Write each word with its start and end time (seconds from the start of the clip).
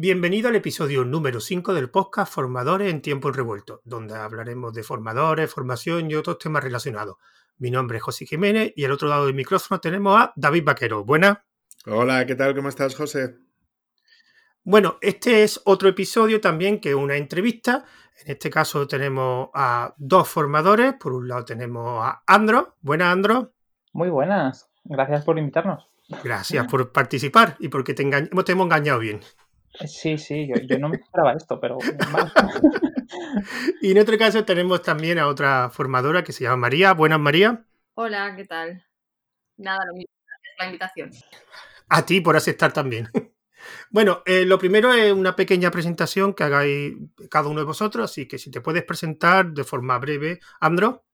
Bienvenido 0.00 0.48
al 0.48 0.54
episodio 0.54 1.04
número 1.04 1.40
5 1.40 1.74
del 1.74 1.90
podcast 1.90 2.32
Formadores 2.32 2.88
en 2.88 3.02
Tiempo 3.02 3.32
Revuelto, 3.32 3.82
donde 3.84 4.14
hablaremos 4.14 4.72
de 4.72 4.84
formadores, 4.84 5.52
formación 5.52 6.08
y 6.08 6.14
otros 6.14 6.38
temas 6.38 6.62
relacionados. 6.62 7.16
Mi 7.58 7.72
nombre 7.72 7.96
es 7.96 8.04
José 8.04 8.24
Jiménez 8.24 8.72
y 8.76 8.84
al 8.84 8.92
otro 8.92 9.08
lado 9.08 9.26
del 9.26 9.34
micrófono 9.34 9.80
tenemos 9.80 10.16
a 10.16 10.32
David 10.36 10.62
Vaquero. 10.62 11.04
Buenas. 11.04 11.38
Hola, 11.84 12.24
¿qué 12.26 12.36
tal? 12.36 12.54
¿Cómo 12.54 12.68
estás, 12.68 12.94
José? 12.94 13.38
Bueno, 14.62 14.98
este 15.00 15.42
es 15.42 15.60
otro 15.64 15.88
episodio 15.88 16.40
también 16.40 16.80
que 16.80 16.90
es 16.90 16.94
una 16.94 17.16
entrevista. 17.16 17.84
En 18.24 18.30
este 18.30 18.50
caso 18.50 18.86
tenemos 18.86 19.48
a 19.52 19.96
dos 19.98 20.28
formadores. 20.28 20.94
Por 20.94 21.12
un 21.12 21.26
lado 21.26 21.44
tenemos 21.44 22.06
a 22.06 22.22
Andro. 22.24 22.76
Buenas, 22.82 23.08
Andro. 23.12 23.52
Muy 23.92 24.10
buenas. 24.10 24.70
Gracias 24.84 25.24
por 25.24 25.40
invitarnos. 25.40 25.88
Gracias 26.22 26.68
por 26.68 26.92
participar 26.92 27.56
y 27.58 27.66
porque 27.66 27.94
te, 27.94 28.04
te 28.04 28.52
hemos 28.52 28.64
engañado 28.64 29.00
bien. 29.00 29.20
Sí, 29.86 30.18
sí, 30.18 30.48
yo, 30.48 30.78
no 30.78 30.88
me 30.88 30.96
esperaba 30.96 31.34
esto, 31.34 31.60
pero... 31.60 31.78
y 33.80 33.92
en 33.92 33.98
otro 33.98 34.18
caso 34.18 34.44
tenemos 34.44 34.82
también 34.82 35.18
a 35.18 35.28
otra 35.28 35.70
formadora 35.70 36.24
que 36.24 36.32
se 36.32 36.44
llama 36.44 36.56
María. 36.56 36.94
Buenas, 36.94 37.20
María. 37.20 37.64
Hola, 37.94 38.34
¿qué 38.36 38.44
tal? 38.44 38.84
Nada, 39.56 39.78
lo 39.86 39.94
mismo, 39.94 40.12
gracias 40.26 40.54
por 40.56 40.64
la 40.64 40.66
invitación. 40.66 41.10
A 41.88 42.04
ti 42.04 42.20
por 42.20 42.36
aceptar 42.36 42.72
también. 42.72 43.08
Bueno, 43.90 44.22
eh, 44.24 44.44
lo 44.44 44.58
primero 44.58 44.94
es 44.94 45.12
una 45.12 45.34
pequeña 45.34 45.70
presentación 45.70 46.32
que 46.32 46.44
hagáis 46.44 46.94
cada 47.28 47.48
uno 47.48 47.58
de 47.58 47.66
vosotros, 47.66 48.10
así 48.10 48.28
que 48.28 48.38
si 48.38 48.50
te 48.50 48.60
puedes 48.60 48.84
presentar 48.84 49.52
de 49.52 49.64
forma 49.64 49.98
breve, 49.98 50.38
Andro. 50.60 51.04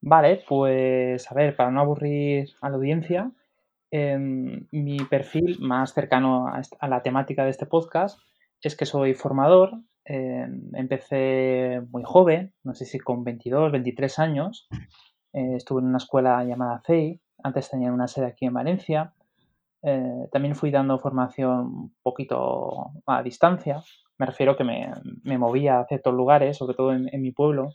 Vale, 0.00 0.44
pues 0.48 1.30
a 1.30 1.34
ver, 1.34 1.54
para 1.54 1.70
no 1.70 1.80
aburrir 1.80 2.50
a 2.60 2.68
la 2.68 2.76
audiencia, 2.76 3.30
Em, 3.94 4.66
mi 4.70 4.96
perfil 5.04 5.58
más 5.60 5.92
cercano 5.92 6.46
a, 6.48 6.88
la 6.88 7.02
temática 7.02 7.44
de 7.44 7.50
este 7.50 7.66
podcast 7.66 8.18
es 8.62 8.74
que 8.74 8.86
soy 8.86 9.12
formador. 9.12 9.82
Em, 10.06 10.74
empecé 10.74 11.82
muy 11.90 12.02
joven, 12.02 12.54
no 12.64 12.74
sé 12.74 12.86
si 12.86 12.98
con 12.98 13.22
22, 13.22 13.70
23 13.70 14.18
años. 14.18 14.66
Eh, 15.34 15.56
estuve 15.56 15.82
en 15.82 15.88
una 15.88 15.98
escuela 15.98 16.42
llamada 16.42 16.80
CEI. 16.86 17.20
Antes 17.42 17.68
tenía 17.70 17.92
una 17.92 18.08
sede 18.08 18.26
aquí 18.26 18.46
en 18.46 18.54
Valencia. 18.54 19.12
Eh, 19.82 20.28
también 20.32 20.54
fui 20.54 20.70
dando 20.70 20.98
formación 20.98 21.50
un 21.66 21.94
poquito 22.02 22.92
a 23.06 23.22
distancia. 23.22 23.82
Me 24.16 24.24
refiero 24.24 24.56
que 24.56 24.64
me, 24.64 25.38
movía 25.38 25.80
a 25.80 25.86
ciertos 25.86 26.14
lugares, 26.14 26.56
sobre 26.56 26.74
todo 26.74 26.94
en, 26.94 27.10
mi 27.20 27.32
pueblo. 27.32 27.74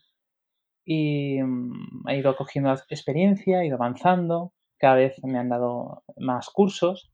Y 0.83 1.39
mm, 1.43 2.07
he 2.09 2.17
ido 2.17 2.35
cogiendo 2.35 2.73
experiencia, 2.89 3.61
he 3.61 3.67
ido 3.67 3.75
avanzando 3.75 4.53
cada 4.77 4.95
vez 4.95 5.15
me 5.23 5.39
han 5.39 5.49
dado 5.49 6.03
más 6.17 6.49
cursos 6.49 7.11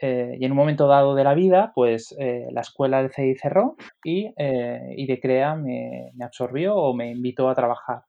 eh, 0.00 0.36
y 0.38 0.44
en 0.44 0.52
un 0.52 0.58
momento 0.58 0.86
dado 0.86 1.14
de 1.14 1.24
la 1.24 1.34
vida, 1.34 1.72
pues 1.74 2.14
eh, 2.18 2.46
la 2.50 2.60
escuela 2.60 2.98
del 2.98 3.12
CI 3.12 3.34
cerró 3.36 3.76
y, 4.04 4.32
eh, 4.36 4.94
IDECREA 4.96 5.54
me, 5.54 6.12
absorbió 6.22 6.76
o 6.76 6.94
me 6.94 7.10
invitó 7.10 7.48
a 7.48 7.54
trabajar. 7.54 8.02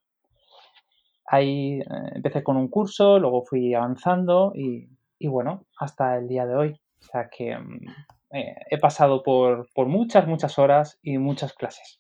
Ahí 1.25 1.81
empecé 2.15 2.41
con 2.41 2.55
un 2.55 2.69
curso, 2.69 3.19
luego 3.19 3.43
fui 3.43 3.73
avanzando 3.73 4.53
y, 4.55 4.87
bueno, 5.27 5.65
hasta 5.77 6.17
el 6.17 6.27
día 6.27 6.45
de 6.45 6.55
hoy. 6.55 6.81
O 7.01 7.03
sea 7.03 7.29
que 7.29 7.57
mm, 7.57 7.79
he 8.31 8.77
pasado 8.77 9.23
por, 9.23 9.67
por 9.73 9.87
muchas, 9.87 10.25
muchas 10.25 10.57
horas 10.57 10.99
y 11.03 11.17
muchas 11.17 11.53
clases. 11.53 11.99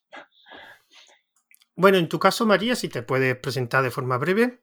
Bueno, 1.75 1.97
en 1.97 2.07
tu 2.07 2.19
caso, 2.19 2.45
María, 2.45 2.75
si 2.75 2.87
te 2.87 3.03
puedes 3.03 3.35
presentar 3.35 3.83
de 3.83 3.91
forma 3.91 4.17
breve. 4.17 4.61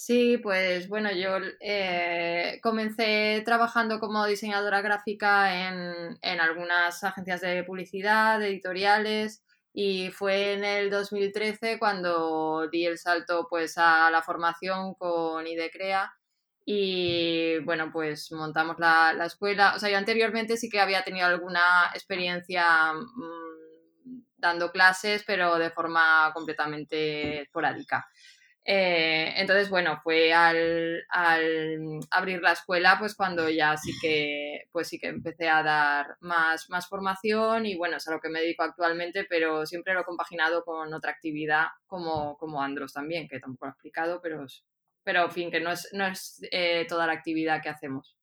Sí, 0.00 0.38
pues 0.38 0.88
bueno, 0.88 1.10
yo 1.10 1.38
eh, 1.60 2.60
comencé 2.62 3.42
trabajando 3.44 3.98
como 3.98 4.24
diseñadora 4.26 4.80
gráfica 4.80 5.68
en, 5.68 6.16
en, 6.22 6.40
algunas 6.40 7.02
agencias 7.02 7.40
de 7.40 7.64
publicidad, 7.64 8.40
editoriales, 8.40 9.42
y 9.72 10.10
fue 10.12 10.52
en 10.52 10.62
el 10.64 10.88
2013 10.88 11.80
cuando 11.80 12.68
di 12.70 12.86
el 12.86 12.96
salto 12.96 13.48
pues 13.50 13.76
a 13.76 14.08
la 14.12 14.22
formación 14.22 14.94
con 14.94 15.44
IDECREA 15.48 16.12
y 16.64 17.58
bueno, 17.64 17.90
pues 17.92 18.30
montamos 18.30 18.78
la, 18.78 19.12
la 19.14 19.26
escuela. 19.26 19.74
O 19.74 19.80
sea, 19.80 19.90
yo 19.90 19.98
anteriormente 19.98 20.56
sí 20.56 20.68
que 20.68 20.78
había 20.80 21.02
tenido 21.02 21.26
alguna 21.26 21.90
experiencia 21.92 22.92
mm, 22.92 24.22
dando 24.36 24.70
clases, 24.70 25.24
pero 25.26 25.58
de 25.58 25.70
forma 25.70 26.30
completamente 26.34 27.42
esporádica. 27.42 28.06
Eh, 28.70 29.32
entonces, 29.36 29.70
bueno, 29.70 29.98
fue 30.02 30.34
al, 30.34 31.02
abrir 32.10 32.42
la 32.42 32.52
escuela, 32.52 32.96
pues 32.98 33.14
cuando 33.14 33.48
ya 33.48 33.78
sí 33.78 33.94
que, 33.98 34.68
pues 34.70 34.88
sí 34.88 34.98
que 34.98 35.06
empecé 35.06 35.48
a 35.48 35.62
dar 35.62 36.18
más, 36.20 36.68
más 36.68 36.86
formación 36.86 37.64
y 37.64 37.78
bueno, 37.78 37.96
es 37.96 38.06
a 38.06 38.10
lo 38.12 38.20
que 38.20 38.28
me 38.28 38.40
dedico 38.40 38.64
actualmente, 38.64 39.24
pero 39.24 39.64
siempre 39.64 39.94
lo 39.94 40.00
he 40.00 40.04
compaginado 40.04 40.64
con 40.64 40.92
otra 40.92 41.12
actividad 41.12 41.68
como, 41.86 42.36
como 42.36 42.62
Andros 42.62 42.92
también, 42.92 43.26
que 43.26 43.40
tampoco 43.40 43.64
lo 43.64 43.70
he 43.70 43.72
explicado, 43.72 44.20
pero, 44.20 44.44
pero 45.02 45.24
en 45.24 45.30
fin, 45.30 45.50
que 45.50 45.60
no 45.60 45.72
es, 45.72 45.88
no 45.94 46.06
es 46.06 46.38
eh, 46.52 46.84
toda 46.86 47.06
la 47.06 47.14
actividad 47.14 47.62
que 47.62 47.70
hacemos. 47.70 48.18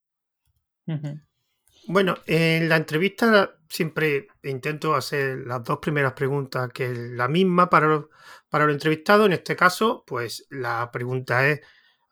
Bueno, 1.87 2.19
en 2.27 2.69
la 2.69 2.75
entrevista 2.75 3.57
siempre 3.67 4.27
intento 4.43 4.93
hacer 4.93 5.39
las 5.39 5.63
dos 5.63 5.79
primeras 5.79 6.13
preguntas, 6.13 6.71
que 6.71 6.85
es 6.85 6.97
la 6.97 7.27
misma 7.27 7.67
para 7.67 8.05
para 8.55 8.71
entrevistados. 8.71 9.25
En 9.25 9.33
este 9.33 9.57
caso, 9.57 10.05
pues 10.07 10.47
la 10.49 10.89
pregunta 10.89 11.45
es, 11.45 11.59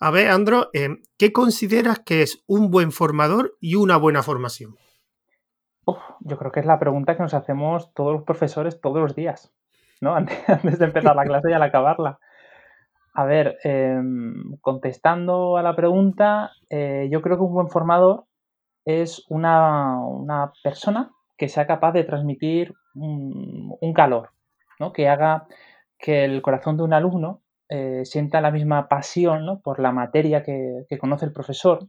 a 0.02 0.12
ver, 0.12 0.28
Andro, 0.28 0.70
eh, 0.74 0.90
¿qué 1.18 1.32
consideras 1.32 2.00
que 2.00 2.22
es 2.22 2.44
un 2.48 2.70
buen 2.70 2.92
formador 2.92 3.56
y 3.62 3.76
una 3.76 3.96
buena 3.96 4.24
formación? 4.24 4.76
yo 6.20 6.38
creo 6.38 6.52
que 6.52 6.60
es 6.60 6.66
la 6.66 6.80
pregunta 6.80 7.16
que 7.16 7.24
nos 7.24 7.34
hacemos 7.34 7.94
todos 7.94 8.12
los 8.12 8.24
profesores 8.24 8.82
todos 8.82 8.98
los 8.98 9.16
días, 9.16 9.54
¿no? 10.02 10.16
Antes, 10.16 10.80
de 10.80 10.86
empezar 10.86 11.16
la 11.16 11.24
clase 11.24 11.50
y 11.50 11.54
al 11.54 11.64
acabarla. 11.64 12.20
A 13.14 13.24
ver, 13.24 13.58
em, 13.64 14.58
contestando 14.60 15.56
a 15.56 15.64
la 15.64 15.78
pregunta, 15.78 16.52
eh, 16.70 17.08
yo 17.10 17.22
creo 17.22 17.38
que 17.38 17.44
un 17.44 17.54
buen 17.54 17.70
formador 17.70 18.26
es 18.84 19.26
una, 19.30 20.52
persona 20.62 21.10
que 21.38 21.48
sea 21.48 21.66
capaz 21.68 21.94
de 21.94 22.04
transmitir 22.04 22.74
un, 22.96 23.94
calor, 23.96 24.32
¿no? 24.78 24.92
que 24.92 25.08
haga 25.08 25.48
que 26.04 26.26
el 26.26 26.42
corazón 26.42 26.76
de 26.76 26.84
un 26.84 26.92
alumno 26.92 27.44
eh, 27.70 28.02
sienta 28.04 28.42
la 28.42 28.52
misma 28.52 28.90
pasión 28.90 29.62
por 29.64 29.80
la 29.80 29.94
materia 29.94 30.44
que, 30.44 30.86
conoce 31.00 31.26
el 31.26 31.32
profesor 31.32 31.88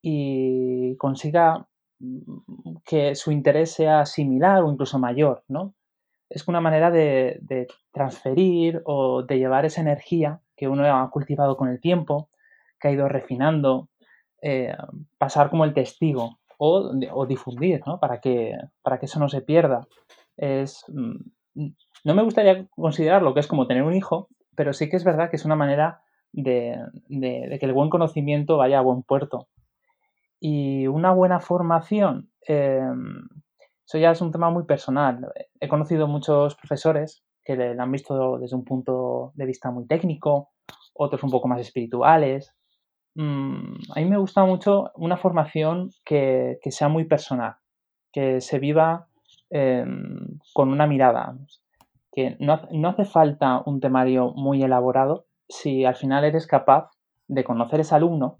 y 0.00 0.96
consiga 0.98 1.66
mm, 1.98 2.76
que 2.84 3.16
su 3.16 3.32
interés 3.32 3.72
sea 3.72 4.06
similar 4.06 4.62
o 4.62 4.70
incluso 4.70 5.00
mayor. 5.00 5.42
¿no? 5.48 5.74
Es 6.30 6.46
una 6.46 6.60
manera 6.60 6.92
de, 6.92 7.66
transferir 7.90 8.82
o 8.84 9.24
de 9.24 9.38
llevar 9.38 9.64
esa 9.64 9.80
energía 9.80 10.40
que 10.56 10.68
uno 10.68 10.84
ha 10.84 11.10
cultivado 11.10 11.56
con 11.56 11.68
el 11.68 11.80
tiempo, 11.80 12.28
que 12.78 12.86
ha 12.86 12.92
ido 12.92 13.08
refinando, 13.08 13.88
eh, 14.42 14.76
pasar 15.18 15.50
como 15.50 15.64
el 15.64 15.74
testigo 15.74 16.38
o, 16.56 17.26
difundir, 17.26 17.80
¿no? 17.84 17.98
Para 17.98 18.20
que, 18.20 18.56
para 18.80 19.00
que 19.00 19.06
eso 19.06 19.18
no 19.18 19.28
se 19.28 19.40
pierda. 19.40 19.88
Es, 20.36 20.84
mm, 20.86 21.72
no 22.04 22.14
me 22.14 22.22
gustaría 22.22 22.66
considerarlo 22.76 23.34
que 23.34 23.40
es 23.40 23.46
como 23.46 23.66
tener 23.66 23.82
un 23.82 23.94
hijo, 23.94 24.28
pero 24.54 24.72
sí 24.72 24.88
que 24.88 24.96
es 24.96 25.04
verdad 25.04 25.30
que 25.30 25.36
es 25.36 25.44
una 25.44 25.56
manera 25.56 26.02
de, 26.32 26.78
que 27.10 27.66
el 27.66 27.72
buen 27.72 27.90
conocimiento 27.90 28.56
vaya 28.56 28.78
a 28.78 28.82
buen 28.82 29.02
puerto. 29.02 29.48
Y 30.40 30.86
una 30.86 31.12
buena 31.12 31.40
formación, 31.40 32.30
em, 32.46 33.26
eso 33.86 33.98
ya 33.98 34.10
es 34.10 34.20
un 34.20 34.32
tema 34.32 34.50
muy 34.50 34.64
personal. 34.64 35.32
He 35.60 35.68
conocido 35.68 36.06
muchos 36.06 36.54
profesores 36.56 37.24
que 37.44 37.56
le 37.56 37.78
han 37.78 37.92
visto 37.92 38.38
desde 38.38 38.56
un 38.56 38.64
punto 38.64 39.32
de 39.34 39.46
vista 39.46 39.70
muy 39.70 39.86
técnico, 39.86 40.50
otros 40.94 41.22
un 41.22 41.30
poco 41.30 41.48
más 41.48 41.60
espirituales, 41.60 42.54
Mm, 43.16 43.76
a 43.94 44.00
mí 44.00 44.06
me 44.06 44.18
gusta 44.18 44.44
mucho 44.44 44.90
una 44.96 45.16
formación 45.16 45.90
que, 46.04 46.58
sea 46.70 46.88
muy 46.88 47.04
personal, 47.04 47.56
que 48.12 48.40
se 48.40 48.58
viva 48.58 49.08
em, 49.50 50.38
con 50.52 50.70
una 50.70 50.86
mirada, 50.86 51.36
que 52.14 52.36
no, 52.38 52.88
hace 52.88 53.04
falta 53.04 53.62
un 53.66 53.80
temario 53.80 54.32
muy 54.36 54.62
elaborado 54.62 55.26
si 55.48 55.84
al 55.84 55.96
final 55.96 56.24
eres 56.24 56.46
capaz 56.46 56.90
de 57.26 57.42
conocer 57.42 57.80
ese 57.80 57.96
alumno, 57.96 58.38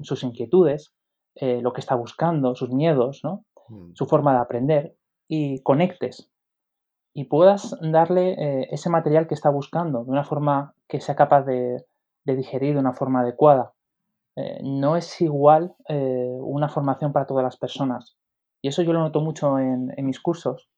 sus 0.00 0.22
inquietudes, 0.22 0.94
eh, 1.34 1.60
lo 1.60 1.74
que 1.74 1.82
está 1.82 1.94
buscando, 1.94 2.54
sus 2.54 2.70
miedos, 2.70 3.20
mm. 3.68 3.92
su 3.94 4.06
forma 4.06 4.32
de 4.32 4.40
aprender 4.40 4.96
y 5.28 5.62
conectes 5.62 6.32
y 7.14 7.24
puedas 7.24 7.76
darle 7.82 8.32
eh, 8.32 8.68
ese 8.70 8.88
material 8.88 9.26
que 9.26 9.34
está 9.34 9.50
buscando 9.50 10.04
de 10.04 10.10
una 10.10 10.24
forma 10.24 10.74
que 10.88 11.02
sea 11.02 11.14
capaz 11.14 11.42
de 11.44 11.84
digerir 12.24 12.72
de 12.74 12.80
una 12.80 12.94
forma 12.94 13.20
adecuada. 13.20 13.74
Eh, 14.36 14.60
no 14.62 14.96
es 14.96 15.20
igual 15.20 15.74
una 15.86 16.70
formación 16.70 17.12
para 17.12 17.26
todas 17.26 17.44
las 17.44 17.58
personas. 17.58 18.16
Y 18.62 18.68
eso 18.68 18.80
yo 18.80 18.94
lo 18.94 19.00
noto 19.00 19.20
mucho 19.20 19.58
en, 19.58 19.92
mis 19.98 20.20
cursos, 20.20 20.70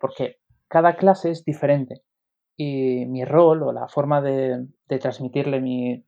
porque 0.00 0.36
cada 0.74 0.96
clase 0.96 1.30
es 1.30 1.44
diferente 1.44 2.02
y 2.56 3.06
mi 3.06 3.24
rol 3.24 3.62
o 3.62 3.72
la 3.72 3.86
forma 3.86 4.20
de, 4.20 4.66
transmitirle 5.00 5.60
mi, 5.60 6.04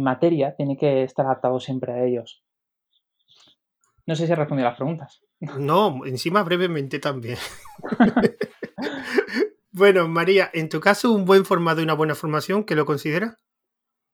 materia 0.00 0.54
tiene 0.56 0.78
que 0.78 1.02
estar 1.02 1.26
adaptado 1.26 1.60
siempre 1.60 1.92
a 1.92 2.02
ellos. 2.02 2.42
No 4.06 4.16
sé 4.16 4.26
si 4.26 4.32
he 4.32 4.34
respondido 4.34 4.66
a 4.66 4.70
las 4.70 4.78
preguntas. 4.78 5.20
No, 5.58 6.06
encima 6.06 6.42
brevemente 6.42 7.00
también. 7.00 7.36
bueno, 9.72 10.08
María, 10.08 10.48
en 10.54 10.70
tu 10.70 10.80
caso, 10.80 11.12
un 11.12 11.26
buen 11.26 11.44
formado 11.44 11.82
y 11.82 11.84
una 11.84 11.92
buena 11.92 12.14
formación, 12.14 12.64
¿qué 12.64 12.74
lo 12.74 12.86
consideras? 12.86 13.44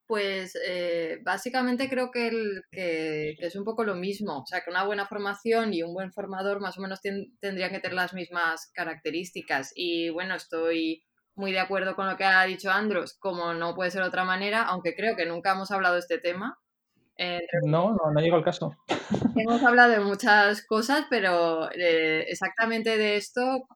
Pues 0.06 0.56
eh, 0.64 1.19
básicamente 1.25 1.88
creo 1.88 2.11
que, 2.11 2.62
es 2.70 3.56
un 3.56 3.64
poco 3.64 3.85
lo 3.85 3.94
mismo. 3.94 4.38
O 4.41 4.47
sea, 4.47 4.61
que 4.61 4.70
una 4.70 4.85
buena 4.85 5.06
formación 5.06 5.75
y 5.75 5.82
un 5.82 5.93
buen 5.94 6.12
formador 6.12 6.61
más 6.61 6.79
o 6.79 6.82
menos 6.82 7.00
tendrían 7.00 7.70
que 7.70 7.81
tener 7.81 7.94
las 7.94 8.14
mismas 8.14 8.70
características. 8.75 9.73
Y 9.75 10.11
bueno, 10.11 10.35
estoy 10.35 11.05
muy 11.35 11.53
de 11.53 11.61
acuerdo 11.61 11.97
con 11.97 12.08
lo 12.08 12.17
que 12.17 12.25
ha 12.25 12.44
dicho 12.44 12.70
Andros, 12.70 13.17
como 13.19 13.53
no 13.53 13.75
puede 13.75 13.91
ser 13.91 14.03
otra 14.03 14.25
manera, 14.25 14.62
aunque 14.62 14.94
creo 14.94 15.17
que 15.17 15.26
nunca 15.26 15.53
hemos 15.53 15.70
hablado 15.70 15.94
de 15.94 16.00
este 16.00 16.19
tema. 16.19 16.58
no, 17.67 17.93
no, 17.93 18.12
no 18.12 18.20
llega 18.20 18.37
al 18.37 18.44
caso. 18.44 18.76
Hemos 19.37 19.62
hablado 19.62 19.91
de 19.91 20.00
muchas 20.00 20.64
cosas, 20.67 21.06
pero 21.08 21.70
eh, 21.73 22.25
exactamente 22.29 22.97
de 22.97 23.17
esto, 23.17 23.67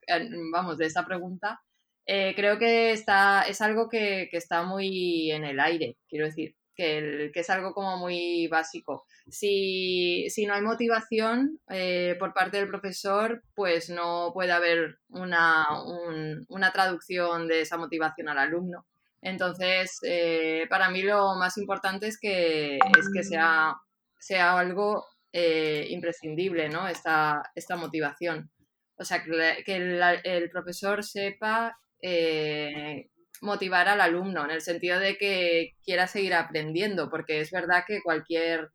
vamos, 0.51 0.77
de 0.77 0.85
esta 0.85 1.05
pregunta, 1.05 1.59
eh, 2.05 2.33
creo 2.35 2.57
que 2.57 2.91
está, 2.91 3.43
es 3.43 3.61
algo 3.61 3.87
que, 3.89 4.29
está 4.31 4.63
muy 4.63 5.31
en 5.31 5.43
el 5.43 5.59
aire, 5.59 5.97
quiero 6.09 6.25
decir, 6.25 6.55
que, 6.75 7.31
es 7.33 7.49
algo 7.49 7.73
como 7.73 7.97
muy 7.97 8.47
básico. 8.47 9.05
Si, 9.29 10.27
no 10.47 10.53
hay 10.53 10.61
motivación 10.61 11.59
eh, 11.69 12.15
por 12.19 12.33
parte 12.33 12.57
del 12.57 12.67
profesor, 12.67 13.43
pues 13.53 13.89
no 13.89 14.31
puede 14.33 14.51
haber 14.51 14.97
una, 15.09 15.65
una 16.49 16.71
traducción 16.71 17.47
de 17.47 17.61
esa 17.61 17.77
motivación 17.77 18.29
al 18.29 18.39
alumno. 18.39 18.87
Entonces, 19.21 19.99
eh, 20.03 20.65
para 20.69 20.89
mí 20.89 21.03
lo 21.03 21.35
más 21.35 21.57
importante 21.57 22.07
es 22.07 22.19
que, 22.19 22.77
es 22.77 23.09
que 23.13 23.23
sea, 23.23 23.75
sea 24.19 24.57
algo 24.57 25.05
imprescindible, 25.33 26.67
¿no? 26.67 26.87
Esta, 26.87 27.41
esta 27.55 27.77
motivación. 27.77 28.51
O 29.01 29.03
sea, 29.03 29.23
que, 29.23 29.75
el, 30.23 30.49
profesor 30.51 31.03
sepa 31.03 31.75
eh, 32.01 33.09
motivar 33.41 33.87
al 33.87 34.01
alumno, 34.01 34.45
en 34.45 34.51
el 34.51 34.61
sentido 34.61 34.99
de 34.99 35.17
que 35.17 35.75
quiera 35.83 36.07
seguir 36.07 36.33
aprendiendo, 36.33 37.09
porque 37.09 37.41
es 37.41 37.51
verdad 37.51 37.83
que 37.87 38.01
cualquier, 38.01 38.69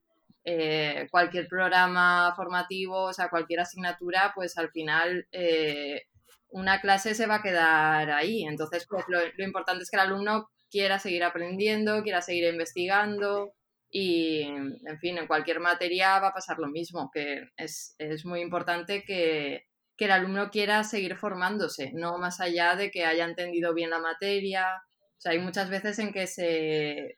eh, 0.44 1.06
cualquier 1.10 1.46
programa 1.48 2.34
formativo, 2.36 3.04
o 3.04 3.12
sea, 3.12 3.30
cualquier 3.30 3.60
asignatura, 3.60 4.32
pues 4.34 4.58
al 4.58 4.70
final 4.70 5.26
eh, 5.32 6.02
una 6.50 6.80
clase 6.80 7.14
se 7.14 7.26
va 7.26 7.36
a 7.36 7.42
quedar 7.42 8.10
ahí. 8.10 8.44
Entonces, 8.44 8.86
pues 8.88 9.04
lo, 9.08 9.20
importante 9.44 9.84
es 9.84 9.90
que 9.90 9.96
el 9.96 10.02
alumno 10.02 10.48
quiera 10.70 10.98
seguir 10.98 11.24
aprendiendo, 11.24 12.02
quiera 12.02 12.20
seguir 12.22 12.44
investigando 12.52 13.52
y, 13.88 14.42
en 14.42 14.98
fin, 15.00 15.18
en 15.18 15.28
cualquier 15.28 15.60
materia 15.60 16.18
va 16.18 16.28
a 16.28 16.34
pasar 16.34 16.58
lo 16.58 16.68
mismo, 16.68 17.10
que 17.12 17.50
es, 17.56 17.94
es 17.98 18.24
muy 18.24 18.40
importante 18.40 19.04
que, 19.04 19.64
que 19.96 20.06
el 20.06 20.10
alumno 20.10 20.50
quiera 20.50 20.84
seguir 20.84 21.16
formándose, 21.16 21.92
no 21.94 22.18
más 22.18 22.40
allá 22.40 22.76
de 22.76 22.90
que 22.90 23.04
haya 23.04 23.24
entendido 23.24 23.72
bien 23.74 23.90
la 23.90 23.98
materia. 23.98 24.66
O 25.16 25.20
sea, 25.20 25.32
hay 25.32 25.38
muchas 25.38 25.70
veces 25.70 25.98
en 25.98 26.12
que 26.12 26.26
se, 26.26 27.16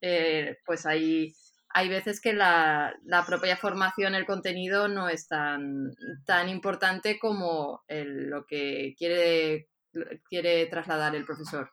eh, 0.00 0.56
pues 0.64 0.86
hay, 0.86 1.34
hay 1.70 1.88
veces 1.88 2.20
que 2.20 2.32
la, 2.32 2.94
propia 3.26 3.56
formación, 3.56 4.14
el 4.14 4.26
contenido 4.26 4.88
no 4.88 5.08
es 5.08 5.26
tan, 5.26 5.92
tan 6.24 6.48
importante 6.48 7.18
como 7.18 7.82
lo 7.88 8.46
que 8.46 8.94
quiere, 8.96 9.68
quiere 10.28 10.66
trasladar 10.66 11.16
el 11.16 11.24
profesor. 11.24 11.70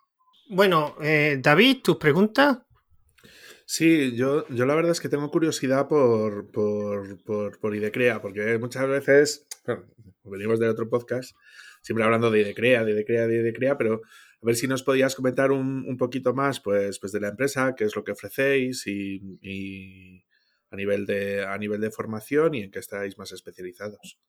Bueno, 0.49 0.95
eh, 1.01 1.37
David, 1.41 1.81
tus 1.83 1.97
preguntas. 1.97 2.57
Sí, 3.65 4.15
yo, 4.15 4.47
yo 4.49 4.65
la 4.65 4.75
verdad 4.75 4.91
es 4.91 4.99
que 4.99 5.09
tengo 5.09 5.31
curiosidad 5.31 5.87
por, 5.87 6.51
por, 6.51 7.21
por, 7.23 7.59
por 7.59 7.75
IDECREA, 7.75 8.21
porque 8.21 8.57
muchas 8.57 8.87
veces, 8.87 9.47
venimos 10.23 10.59
del 10.59 10.69
otro 10.69 10.89
podcast, 10.89 11.35
siempre 11.81 12.03
hablando 12.03 12.29
de 12.29 12.41
IDECREA, 12.41 12.83
de 12.83 12.91
IDECREA, 12.91 13.27
de 13.27 13.35
IDECREA, 13.35 13.77
pero 13.77 14.01
a 14.43 14.45
ver 14.45 14.55
si 14.55 14.67
nos 14.67 14.83
podías 14.83 15.15
comentar 15.15 15.51
un, 15.51 15.85
un 15.87 15.97
poquito 15.97 16.33
más 16.33 16.59
pues, 16.59 16.99
pues 16.99 17.13
de 17.13 17.21
la 17.21 17.29
empresa, 17.29 17.75
qué 17.75 17.85
es 17.85 17.95
lo 17.95 18.03
que 18.03 18.11
ofrecéis 18.11 18.85
y, 18.87 20.25
a, 20.69 20.75
nivel 20.75 21.05
de, 21.05 21.45
a 21.45 21.57
nivel 21.57 21.79
de 21.79 21.91
formación 21.91 22.55
y 22.55 22.63
en 22.63 22.71
qué 22.71 22.79
estáis 22.79 23.17
más 23.17 23.31
especializados. 23.31 24.19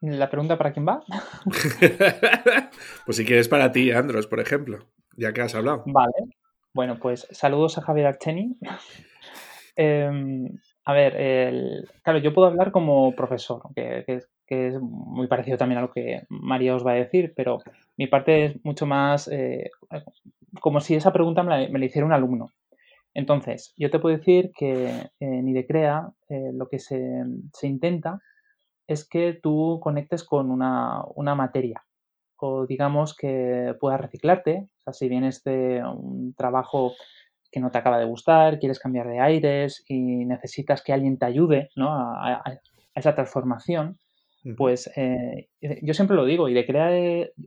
¿La 0.00 0.30
pregunta 0.30 0.56
para 0.56 0.72
quién 0.72 0.86
va? 0.86 1.02
pues 3.06 3.16
si 3.16 3.24
quieres 3.24 3.48
para 3.48 3.72
ti, 3.72 3.90
Andros, 3.90 4.26
por 4.26 4.40
ejemplo, 4.40 4.86
ya 5.16 5.32
que 5.32 5.42
has 5.42 5.54
hablado. 5.54 5.82
Vale. 5.86 6.12
Bueno, 6.72 6.98
pues 6.98 7.26
saludos 7.30 7.78
a 7.78 7.82
Javier 7.82 8.06
Archeni. 8.06 8.56
Em, 9.76 10.56
a 10.84 10.92
ver, 10.92 11.16
el, 11.16 11.88
claro, 12.04 12.20
yo 12.20 12.32
puedo 12.32 12.46
hablar 12.46 12.70
como 12.70 13.12
profesor, 13.16 13.62
que, 13.74 14.04
es 14.46 14.80
muy 14.80 15.26
parecido 15.26 15.58
también 15.58 15.78
a 15.78 15.82
lo 15.82 15.90
que 15.90 16.26
María 16.28 16.76
os 16.76 16.86
va 16.86 16.92
a 16.92 16.94
decir, 16.94 17.32
pero 17.34 17.58
mi 17.96 18.06
parte 18.06 18.44
es 18.44 18.64
mucho 18.64 18.86
más 18.86 19.26
eh, 19.32 19.70
como 20.60 20.80
si 20.80 20.94
esa 20.94 21.12
pregunta 21.12 21.42
me 21.42 21.68
la, 21.68 21.84
hiciera 21.84 22.06
un 22.06 22.12
alumno. 22.12 22.52
Entonces, 23.14 23.74
yo 23.76 23.90
te 23.90 23.98
puedo 23.98 24.16
decir 24.16 24.52
que 24.56 25.10
en 25.18 25.48
IDECREA 25.48 26.10
eh, 26.28 26.50
lo 26.52 26.68
que 26.68 26.78
se, 26.78 27.24
intenta 27.62 28.20
es 28.86 29.08
que 29.08 29.32
tú 29.32 29.80
conectes 29.82 30.24
con 30.24 30.50
una, 30.50 31.02
una, 31.14 31.34
materia 31.34 31.83
o 32.44 32.66
digamos 32.66 33.16
que 33.16 33.74
puedas 33.80 34.00
reciclarte. 34.00 34.68
O 34.80 34.82
sea, 34.84 34.92
si 34.92 35.08
vienes 35.08 35.42
de 35.44 35.82
un 35.82 36.34
trabajo 36.34 36.92
que 37.50 37.60
no 37.60 37.70
te 37.70 37.78
acaba 37.78 37.98
de 37.98 38.04
gustar, 38.04 38.58
quieres 38.58 38.78
cambiar 38.78 39.08
de 39.08 39.20
aires 39.20 39.82
y 39.88 40.26
necesitas 40.26 40.82
que 40.82 40.92
alguien 40.92 41.18
te 41.18 41.24
ayude 41.24 41.70
a, 41.78 42.42
esa 42.94 43.14
transformación, 43.14 43.98
pues 44.56 44.90
eh, 44.96 45.48
yo 45.82 45.94
siempre 45.94 46.16
lo 46.16 46.26
digo, 46.26 46.48
y 46.48 46.54
de 46.54 46.66
crea 46.66 46.90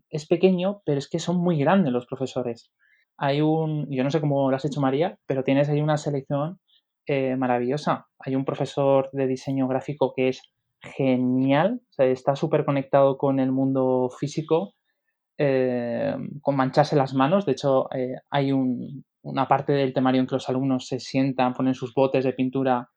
es 0.09 0.25
pequeño, 0.25 0.81
pero 0.83 0.97
es 0.97 1.07
que 1.07 1.19
son 1.19 1.37
muy 1.37 1.59
grandes 1.59 1.93
los 1.93 2.07
profesores. 2.07 2.71
Hay 3.17 3.41
un, 3.41 3.87
yo 3.91 4.03
no 4.03 4.09
sé 4.09 4.19
cómo 4.19 4.49
lo 4.49 4.55
has 4.55 4.65
hecho 4.65 4.81
María, 4.81 5.19
pero 5.27 5.43
tienes 5.43 5.69
ahí 5.69 5.79
una 5.79 5.97
selección 5.97 6.59
eh, 7.05 7.35
maravillosa. 7.35 8.07
Hay 8.19 8.35
un 8.35 8.45
profesor 8.45 9.09
de 9.13 9.27
diseño 9.27 9.67
gráfico 9.67 10.13
que 10.15 10.29
es 10.29 10.41
genial, 10.81 11.81
está 11.97 12.35
súper 12.35 12.65
conectado 12.65 13.17
con 13.17 13.39
el 13.39 13.51
mundo 13.51 14.09
físico, 14.09 14.73
eh, 15.37 16.15
con 16.41 16.55
mancharse 16.55 16.95
las 16.95 17.13
manos. 17.13 17.45
De 17.45 17.53
hecho, 17.53 17.87
hay 18.29 18.51
un, 18.51 19.05
una 19.21 19.47
parte 19.47 19.73
del 19.73 19.93
temario 19.93 20.21
en 20.21 20.27
que 20.27 20.35
los 20.35 20.49
alumnos 20.49 20.87
se 20.87 20.99
sientan, 20.99 21.53
ponen 21.53 21.73
sus 21.73 21.93
botes 21.93 22.23
de 22.23 22.33
pintura 22.33 22.89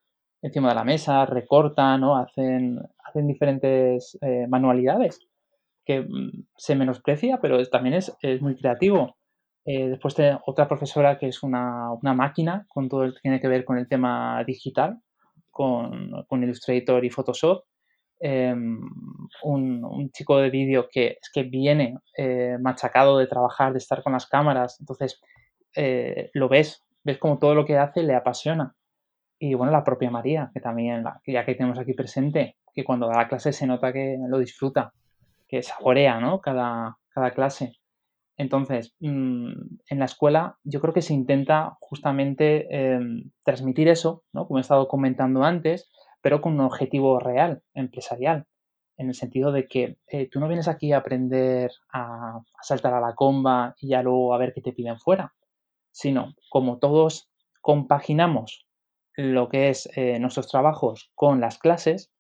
encima 0.43 0.71
de 0.71 0.75
la 0.75 0.85
mesa, 0.85 1.27
recortan, 1.27 2.01
¿no? 2.01 2.17
hacen, 2.17 2.81
diferentes 3.15 4.17
eh, 4.23 4.47
manualidades 4.49 5.21
que 5.85 6.03
mm, 6.03 6.47
se 6.57 6.77
menosprecia, 6.77 7.41
pero 7.41 7.63
también 7.69 7.97
es, 7.97 8.13
muy 8.41 8.57
creativo. 8.57 9.17
Eh, 9.67 9.89
después 9.89 10.15
de 10.17 10.39
otra 10.47 10.67
profesora 10.69 11.19
que 11.19 11.29
es 11.29 11.43
una, 11.43 11.91
máquina 12.03 12.65
con 12.69 12.89
todo 12.89 13.07
lo 13.07 13.13
que 13.13 13.21
tiene 13.21 13.41
que 13.41 13.49
ver 13.49 13.65
con 13.65 13.77
el 13.77 13.89
tema 13.89 14.43
digital, 14.47 14.99
con, 15.51 16.25
Illustrator 16.31 17.05
y 17.05 17.11
Photoshop. 17.11 17.65
Em, 18.23 18.79
un, 19.43 20.11
chico 20.13 20.37
de 20.39 20.51
vídeo 20.51 20.89
que 20.93 21.19
es 21.23 21.31
que 21.33 21.43
viene 21.43 21.97
eh, 22.17 22.59
machacado 22.61 23.17
de 23.17 23.27
trabajar, 23.27 23.73
de 23.73 23.79
estar 23.79 24.03
con 24.03 24.13
las 24.13 24.27
cámaras, 24.27 24.79
entonces 24.79 25.21
eh, 25.75 26.31
lo 26.35 26.49
ves, 26.51 26.85
ves 27.03 27.17
como 27.19 27.39
todo 27.39 27.55
lo 27.55 27.65
que 27.65 27.79
hace 27.79 28.03
le 28.03 28.15
apasiona. 28.15 28.75
Y 29.39 29.55
bueno, 29.55 29.73
la 29.73 29.85
propia 29.85 30.11
María, 30.11 30.51
que 30.53 30.61
también, 30.61 31.03
ya 31.27 31.47
que 31.47 31.55
tenemos 31.55 31.79
aquí 31.79 31.95
presente, 31.95 32.57
que 32.75 32.85
cuando 32.85 33.09
da 33.09 33.17
la 33.17 33.29
clase 33.29 33.55
se 33.55 33.67
nota 33.67 33.93
que 33.93 34.19
lo 34.29 34.39
disfruta, 34.39 34.93
que 35.49 35.63
saborea, 35.63 36.21
¿no? 36.21 36.43
Cada, 36.43 36.99
cada 37.09 37.31
clase. 37.31 37.73
Entonces, 38.37 38.95
mm, 39.01 39.53
en 39.89 39.99
la 39.99 40.05
escuela 40.05 40.59
yo 40.65 40.81
creo 40.81 40.93
que 40.93 41.03
se 41.03 41.15
intenta 41.15 41.77
justamente 41.81 42.67
em, 42.71 43.31
transmitir 43.45 43.89
eso, 43.89 44.25
¿no? 44.33 44.47
Como 44.47 44.59
he 44.59 44.61
estado 44.61 44.89
comentando 44.89 45.43
antes, 45.43 45.91
pero 46.21 46.41
con 46.41 46.55
un 46.55 46.61
objetivo 46.61 47.19
real, 47.19 47.63
empresarial, 47.75 48.47
en 49.01 49.09
el 49.09 49.15
sentido 49.15 49.51
de 49.51 49.67
que 49.67 49.97
eh, 50.09 50.29
tú 50.31 50.41
no 50.41 50.49
vienes 50.49 50.69
aquí 50.69 50.93
a 50.93 50.99
aprender 50.99 51.71
a, 51.93 52.41
saltar 52.63 52.93
a 52.93 53.01
la 53.01 53.15
comba 53.15 53.75
y 53.79 53.89
ya 53.89 54.03
luego 54.03 54.35
a 54.35 54.39
ver 54.39 54.53
qué 54.53 54.61
te 54.61 54.73
piden 54.73 54.99
fuera 54.99 55.35
sino 55.93 56.35
como 56.51 56.79
todos 56.79 57.31
compaginamos 57.61 58.67
lo 59.17 59.49
que 59.49 59.71
es 59.71 59.89
eh, 59.97 60.19
nuestros 60.19 60.49
trabajos 60.49 61.11
con 61.15 61.41
las 61.41 61.59
clases, 61.59 62.13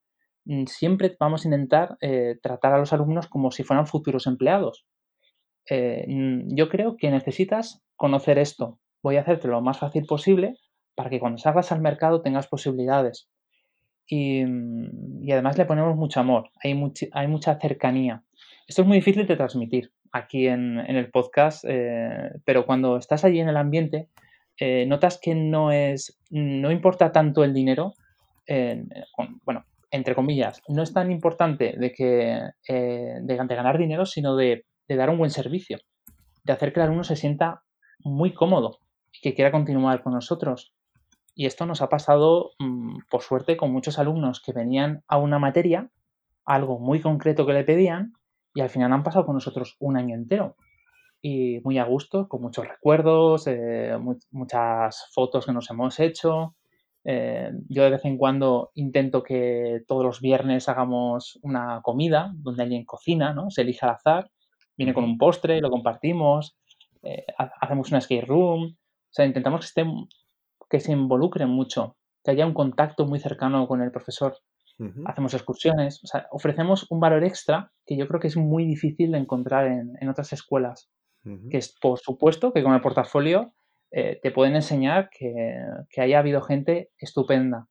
mm, 0.44 0.64
siempre 0.66 1.16
vamos 1.20 1.44
a 1.44 1.48
intentar 1.48 1.96
eh, 2.00 2.38
tratar 2.42 2.74
a 2.74 2.78
los 2.78 2.92
alumnos 2.92 3.28
como 3.28 3.50
si 3.52 3.62
fueran 3.62 3.86
futuros 3.86 4.26
empleados. 4.26 4.86
Mm, 5.70 6.56
yo 6.56 6.68
creo 6.68 6.96
que 6.96 7.10
necesitas 7.10 7.80
conocer 7.94 8.38
esto. 8.38 8.80
Voy 9.04 9.16
a 9.16 9.20
hacerte 9.20 9.46
lo 9.46 9.60
más 9.60 9.78
fácil 9.78 10.04
posible 10.04 10.56
para 10.96 11.10
que 11.10 11.20
cuando 11.20 11.38
salgas 11.38 11.70
al 11.70 11.80
mercado 11.80 12.22
tengas 12.22 12.48
posibilidades. 12.48 13.30
Y, 14.10 14.44
mm, 14.44 15.30
además 15.32 15.56
le 15.56 15.64
ponemos 15.64 15.96
mucho 15.96 16.20
amor, 16.20 16.50
hay, 16.62 16.78
hay 17.12 17.28
mucha 17.28 17.58
cercanía. 17.58 18.22
Esto 18.66 18.82
es 18.82 18.88
muy 18.88 18.98
difícil 18.98 19.26
de 19.26 19.36
transmitir 19.36 19.92
aquí 20.12 20.48
en, 20.48 20.78
el 20.78 21.10
podcast, 21.10 21.64
eh, 21.66 22.32
pero 22.44 22.66
cuando 22.66 22.96
estás 22.98 23.24
allí 23.24 23.40
en 23.40 23.48
el 23.48 23.56
ambiente, 23.56 24.08
eh, 24.58 24.84
notas 24.86 25.18
que 25.22 25.34
no 25.34 25.72
es, 25.72 26.20
no 26.30 26.70
importa 26.70 27.12
tanto 27.12 27.44
el 27.44 27.54
dinero, 27.54 27.94
bueno, 29.44 29.64
entre 29.90 30.14
comillas, 30.14 30.62
no 30.68 30.82
es 30.82 30.92
tan 30.92 31.10
importante 31.10 31.74
de 31.76 31.92
que 31.92 32.38
eh, 32.68 33.18
de, 33.20 33.36
ganar 33.36 33.78
dinero, 33.78 34.06
sino 34.06 34.36
de, 34.36 34.64
dar 34.88 35.10
un 35.10 35.18
buen 35.18 35.30
servicio, 35.30 35.78
de 36.44 36.52
hacer 36.52 36.72
que 36.72 36.80
el 36.80 36.86
alumno 36.86 37.04
se 37.04 37.16
sienta 37.16 37.62
muy 38.00 38.32
cómodo 38.32 38.78
y 39.12 39.20
que 39.20 39.34
quiera 39.34 39.50
continuar 39.50 40.02
con 40.02 40.14
nosotros. 40.14 40.72
Y 41.34 41.46
esto 41.46 41.66
nos 41.66 41.82
ha 41.82 41.88
pasado, 41.88 42.52
mm, 42.58 42.98
por 43.10 43.22
suerte, 43.22 43.56
con 43.56 43.72
muchos 43.72 43.98
alumnos 43.98 44.40
que 44.40 44.52
venían 44.52 45.02
a 45.08 45.18
una 45.18 45.38
materia, 45.38 45.90
algo 46.44 46.78
muy 46.78 47.00
concreto 47.00 47.46
que 47.46 47.52
le 47.52 47.64
pedían, 47.64 48.12
y 48.54 48.60
al 48.60 48.70
final 48.70 48.92
han 48.92 49.02
pasado 49.02 49.26
con 49.26 49.34
nosotros 49.34 49.76
un 49.80 49.96
año 49.96 50.14
entero 50.14 50.56
y 51.22 51.60
muy 51.64 51.78
a 51.78 51.84
gusto, 51.84 52.28
con 52.28 52.42
muchos 52.42 52.66
recuerdos, 52.66 53.46
eh, 53.46 53.96
muchas 54.30 55.06
fotos 55.12 55.46
que 55.46 55.52
nos 55.52 55.70
hemos 55.70 56.00
hecho. 56.00 56.56
Eh, 57.04 57.50
yo 57.68 57.84
de 57.84 57.90
vez 57.90 58.04
en 58.04 58.18
cuando 58.18 58.70
intento 58.74 59.22
que 59.22 59.82
todos 59.86 60.04
los 60.04 60.20
viernes 60.20 60.68
hagamos 60.68 61.38
una 61.42 61.80
comida 61.82 62.32
donde 62.36 62.62
alguien 62.62 62.84
cocina, 62.84 63.32
¿no? 63.34 63.50
Se 63.50 63.62
elige 63.62 63.84
al 63.86 63.92
azar, 63.92 64.30
viene 64.76 64.94
con 64.94 65.04
un 65.04 65.18
postre, 65.18 65.60
lo 65.60 65.70
compartimos, 65.70 66.56
eh, 67.02 67.24
hacemos 67.60 67.90
una 67.90 68.00
skate 68.00 68.26
room, 68.26 68.64
o 68.64 69.12
sea, 69.12 69.26
intentamos 69.26 69.60
que, 69.60 69.66
estén, 69.66 70.08
que 70.70 70.80
se 70.80 70.92
involucren 70.92 71.50
mucho, 71.50 71.96
que 72.24 72.30
haya 72.30 72.46
un 72.46 72.54
contacto 72.54 73.06
muy 73.06 73.18
cercano 73.18 73.66
con 73.68 73.82
el 73.82 73.90
profesor. 73.90 74.38
Hacemos 75.04 75.34
excursiones, 75.34 76.02
o 76.02 76.06
sea, 76.06 76.26
ofrecemos 76.30 76.86
un 76.88 77.00
valor 77.00 77.22
extra 77.22 77.70
que 77.84 77.98
yo 77.98 78.08
creo 78.08 78.18
que 78.18 78.28
es 78.28 78.38
muy 78.38 78.64
difícil 78.64 79.12
de 79.12 79.18
encontrar 79.18 79.66
en, 79.66 79.92
en 80.00 80.08
otras 80.08 80.32
escuelas 80.32 80.90
que 81.50 81.58
es 81.58 81.74
por 81.80 81.98
supuesto 81.98 82.52
que 82.52 82.62
con 82.62 82.74
el 82.74 82.80
portafolio 82.80 83.52
eh, 83.90 84.18
te 84.22 84.30
pueden 84.30 84.56
enseñar 84.56 85.10
que, 85.10 85.56
haya 85.98 86.18
habido 86.18 86.40
gente 86.40 86.90
estupenda, 86.98 87.68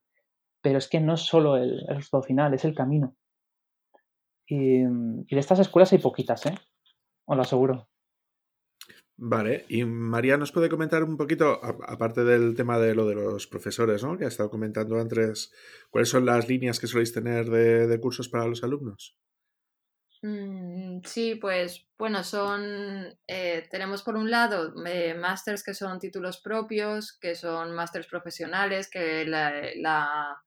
pero 0.61 0.77
es 0.77 0.87
que 0.87 0.99
no 0.99 1.13
es 1.13 1.21
solo 1.21 1.57
el, 1.57 1.85
resultado 1.87 2.23
final, 2.23 2.53
es 2.53 2.65
el 2.65 2.75
camino. 2.75 3.15
Y, 4.45 4.83
de 4.83 5.39
estas 5.39 5.59
escuelas 5.59 5.91
hay 5.93 5.99
poquitas, 5.99 6.45
¿eh? 6.45 6.55
Os 7.25 7.35
lo 7.35 7.41
aseguro. 7.41 7.88
Vale, 9.21 9.65
y 9.67 9.83
María 9.83 10.37
nos 10.37 10.51
puede 10.53 10.69
comentar 10.69 11.03
un 11.03 11.17
poquito, 11.17 11.59
aparte 11.63 12.23
del 12.23 12.55
tema 12.55 12.79
de 12.79 12.95
lo 12.95 13.05
de 13.05 13.15
los 13.15 13.47
profesores, 13.47 14.01
¿no? 14.03 14.17
Que 14.17 14.25
ha 14.25 14.29
estado 14.29 14.49
comentando 14.49 14.97
antes, 14.97 15.51
¿cuáles 15.89 16.09
son 16.09 16.25
las 16.25 16.47
líneas 16.47 16.79
que 16.79 16.87
soléis 16.87 17.11
tener 17.11 17.49
de 17.49 17.99
cursos 17.99 18.29
para 18.29 18.47
los 18.47 18.63
alumnos? 18.63 19.17
Mm, 20.21 20.99
sí, 21.05 21.35
pues 21.35 21.87
bueno, 21.97 22.23
son, 22.23 23.17
eh, 23.25 23.67
tenemos 23.71 24.03
por 24.03 24.17
un 24.17 24.29
lado 24.29 24.73
eh, 24.85 25.15
que 25.65 25.73
son 25.73 25.99
títulos 25.99 26.41
propios, 26.41 27.17
que 27.17 27.35
son 27.35 27.73
másters 27.73 28.07
profesionales, 28.07 28.89
que 28.89 29.25
la, 29.25 30.43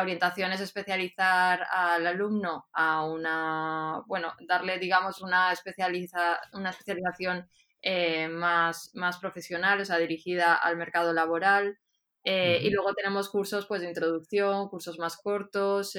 orientación 0.00 0.52
es 0.52 0.60
especializar 0.60 1.64
al 1.70 2.06
alumno 2.06 2.66
a 2.72 3.04
una, 3.06 4.02
bueno, 4.06 4.32
darle, 4.48 4.78
digamos, 4.78 5.20
una, 5.22 5.52
especializa, 5.52 6.40
una 6.54 6.70
especialización 6.70 7.48
eh, 7.82 8.28
más, 8.28 8.90
más 8.94 9.18
profesional, 9.18 9.80
o 9.80 9.84
sea, 9.84 9.98
dirigida 9.98 10.54
al 10.54 10.76
mercado 10.76 11.12
laboral. 11.12 11.78
Y 12.24 12.70
luego 12.70 12.94
tenemos 12.94 13.28
cursos 13.28 13.66
pues 13.66 13.80
de 13.80 13.88
introducción, 13.88 14.68
cursos 14.68 14.96
más 14.96 15.16
cortos, 15.16 15.94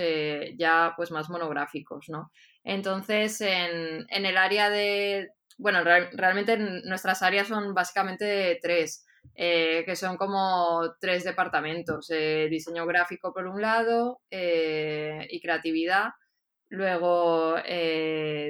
ya 0.58 0.94
pues 0.96 1.12
más 1.12 1.30
monográficos, 1.30 2.06
¿no? 2.08 2.32
Entonces, 2.63 3.42
en, 3.42 4.06
el 4.10 4.38
área 4.38 4.70
de, 4.70 5.32
bueno, 5.58 5.84
realmente 5.84 6.58
nuestras 6.58 7.22
áreas 7.22 7.48
son 7.48 7.74
básicamente 7.74 8.58
tres, 8.62 9.06
eh, 9.36 9.84
que 9.86 9.96
son 9.96 10.18
como 10.18 10.96
tres 11.00 11.24
departamentos, 11.24 12.10
eh, 12.12 12.48
diseño 12.50 12.86
gráfico 12.86 13.34
por 13.34 13.48
un 13.48 13.62
lado 13.62 14.22
eh, 14.30 15.28
y 15.30 15.42
creatividad, 15.42 16.12
luego 16.70 17.56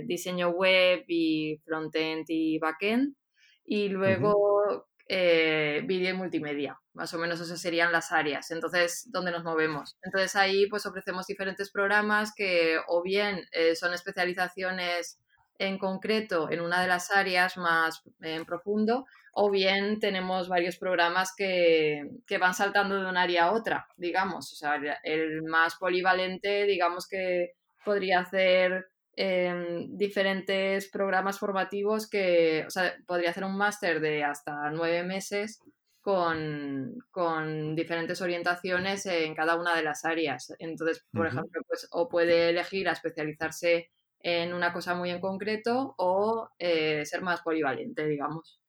diseño 0.05 0.49
web 0.49 1.03
y 1.07 1.59
frontend 1.65 2.25
y 2.27 2.59
backend, 2.59 3.15
y 3.65 3.89
luego 3.89 4.87
vídeo 5.07 6.09
y 6.09 6.13
multimedia. 6.13 6.79
Más 6.93 7.13
o 7.13 7.17
menos 7.17 7.39
esas 7.39 7.59
serían 7.59 7.91
las 7.91 8.11
áreas, 8.11 8.51
entonces, 8.51 9.09
donde 9.11 9.31
nos 9.31 9.43
movemos. 9.43 9.97
Entonces 10.03 10.35
ahí 10.35 10.67
pues 10.67 10.85
ofrecemos 10.85 11.27
diferentes 11.27 11.71
programas 11.71 12.33
que 12.35 12.77
o 12.87 13.01
bien 13.01 13.45
eh, 13.51 13.75
son 13.75 13.93
especializaciones 13.93 15.19
en 15.59 15.77
concreto 15.77 16.49
en 16.51 16.61
una 16.61 16.81
de 16.81 16.87
las 16.87 17.11
áreas 17.11 17.57
más 17.57 18.01
en 18.21 18.45
profundo, 18.45 19.05
o 19.33 19.49
bien 19.49 19.99
tenemos 19.99 20.49
varios 20.49 20.77
programas 20.77 21.33
que, 21.35 22.09
que, 22.27 22.37
van 22.37 22.53
saltando 22.53 22.99
de 23.01 23.07
un 23.07 23.17
área 23.17 23.45
a 23.45 23.51
otra, 23.53 23.87
digamos. 23.97 24.51
O 24.51 24.55
sea, 24.55 24.79
el 25.03 25.43
más 25.43 25.75
polivalente, 25.75 26.65
digamos 26.65 27.07
que 27.07 27.53
podría 27.85 28.21
hacer 28.21 28.87
em, 29.15 29.87
diferentes 29.97 30.89
programas 30.89 31.39
formativos 31.39 32.09
que, 32.09 32.63
o 32.67 32.69
sea, 32.69 32.95
podría 33.05 33.29
hacer 33.31 33.43
un 33.43 33.57
máster 33.57 33.99
de 33.99 34.23
hasta 34.23 34.71
nueve 34.71 35.03
meses 35.03 35.59
con, 36.01 37.75
diferentes 37.75 38.21
orientaciones 38.21 39.05
en 39.05 39.33
cada 39.35 39.55
una 39.55 39.75
de 39.75 39.83
las 39.83 40.03
áreas. 40.05 40.53
Entonces, 40.59 41.05
por 41.11 41.27
ejemplo, 41.27 41.61
pues, 41.67 41.87
o 41.91 42.09
puede 42.09 42.49
elegir 42.49 42.89
a 42.89 42.93
especializarse 42.93 43.89
en 44.19 44.53
una 44.53 44.73
cosa 44.73 44.95
muy 44.95 45.11
en 45.11 45.21
concreto 45.21 45.95
o 45.97 46.49
eh, 46.59 47.05
ser 47.05 47.21
más 47.21 47.41
polivalente, 47.41 48.07
digamos. 48.07 48.62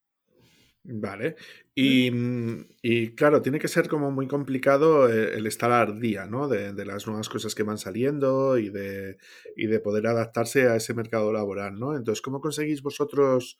Vale. 0.86 1.36
Mm, 1.76 2.60
y, 2.82 3.14
claro, 3.14 3.40
tiene 3.40 3.58
que 3.58 3.68
ser 3.68 3.88
como 3.88 4.10
muy 4.10 4.28
complicado 4.28 5.08
eh, 5.10 5.34
el 5.34 5.46
estar 5.46 5.72
al 5.72 5.98
día, 5.98 6.26
¿no? 6.26 6.46
De, 6.46 6.74
de, 6.74 6.84
las 6.84 7.06
nuevas 7.06 7.30
cosas 7.30 7.54
que 7.54 7.62
van 7.62 7.78
saliendo 7.78 8.58
y 8.58 8.68
de, 8.68 9.16
y 9.56 9.66
de 9.66 9.80
poder 9.80 10.06
adaptarse 10.06 10.68
a 10.68 10.76
ese 10.76 10.92
mercado 10.92 11.32
laboral, 11.32 11.78
¿no? 11.78 11.96
Entonces, 11.96 12.20
¿cómo 12.20 12.40
conseguís 12.42 12.82
vosotros 12.82 13.58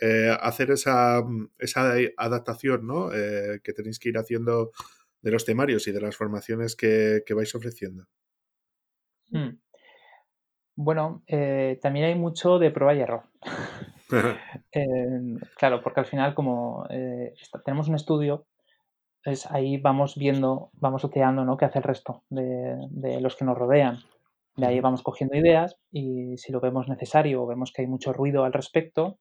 eh, 0.00 0.36
hacer 0.40 0.70
esa, 0.70 1.22
mm, 1.22 1.50
esa, 1.58 1.94
adaptación 2.16 2.86
¿no? 2.86 3.12
Eh, 3.12 3.60
que 3.64 3.72
tenéis 3.72 3.98
que 3.98 4.10
ir 4.10 4.18
haciendo 4.18 4.70
de 5.20 5.30
los 5.32 5.44
temarios 5.44 5.88
y 5.88 5.92
de 5.92 6.00
las 6.00 6.16
formaciones 6.16 6.76
que, 6.76 7.24
vais 7.34 7.54
ofreciendo. 7.54 8.06
Hmm. 9.30 9.58
Bueno, 10.76 11.24
eh, 11.26 11.78
también 11.82 12.06
hay 12.06 12.14
mucho 12.14 12.58
de 12.58 12.70
prueba 12.70 12.94
y 12.94 13.00
error. 13.00 13.24
claro, 15.56 15.82
porque 15.82 16.00
al 16.00 16.06
final 16.06 16.34
como 16.34 16.86
tenemos 17.64 17.88
un 17.88 17.94
estudio, 17.94 18.46
pues 19.24 19.50
ahí 19.50 19.76
vamos 19.76 20.16
viendo, 20.16 20.70
vamos 20.72 21.04
oteando 21.04 21.44
¿no? 21.44 21.56
qué 21.56 21.66
hace 21.66 21.78
el 21.78 21.84
resto 21.84 22.22
de, 22.30 22.76
de, 22.90 23.20
los 23.20 23.36
que 23.36 23.44
nos 23.44 23.56
rodean. 23.56 23.98
De 24.56 24.66
ahí 24.66 24.80
vamos 24.80 25.02
cogiendo 25.02 25.36
ideas 25.36 25.76
y 25.92 26.36
si 26.38 26.52
lo 26.52 26.60
vemos 26.60 26.88
necesario 26.88 27.42
o 27.42 27.46
vemos 27.46 27.72
que 27.72 27.82
hay 27.82 27.88
mucho 27.88 28.12
ruido 28.12 28.44
al 28.44 28.52
respecto, 28.52 29.18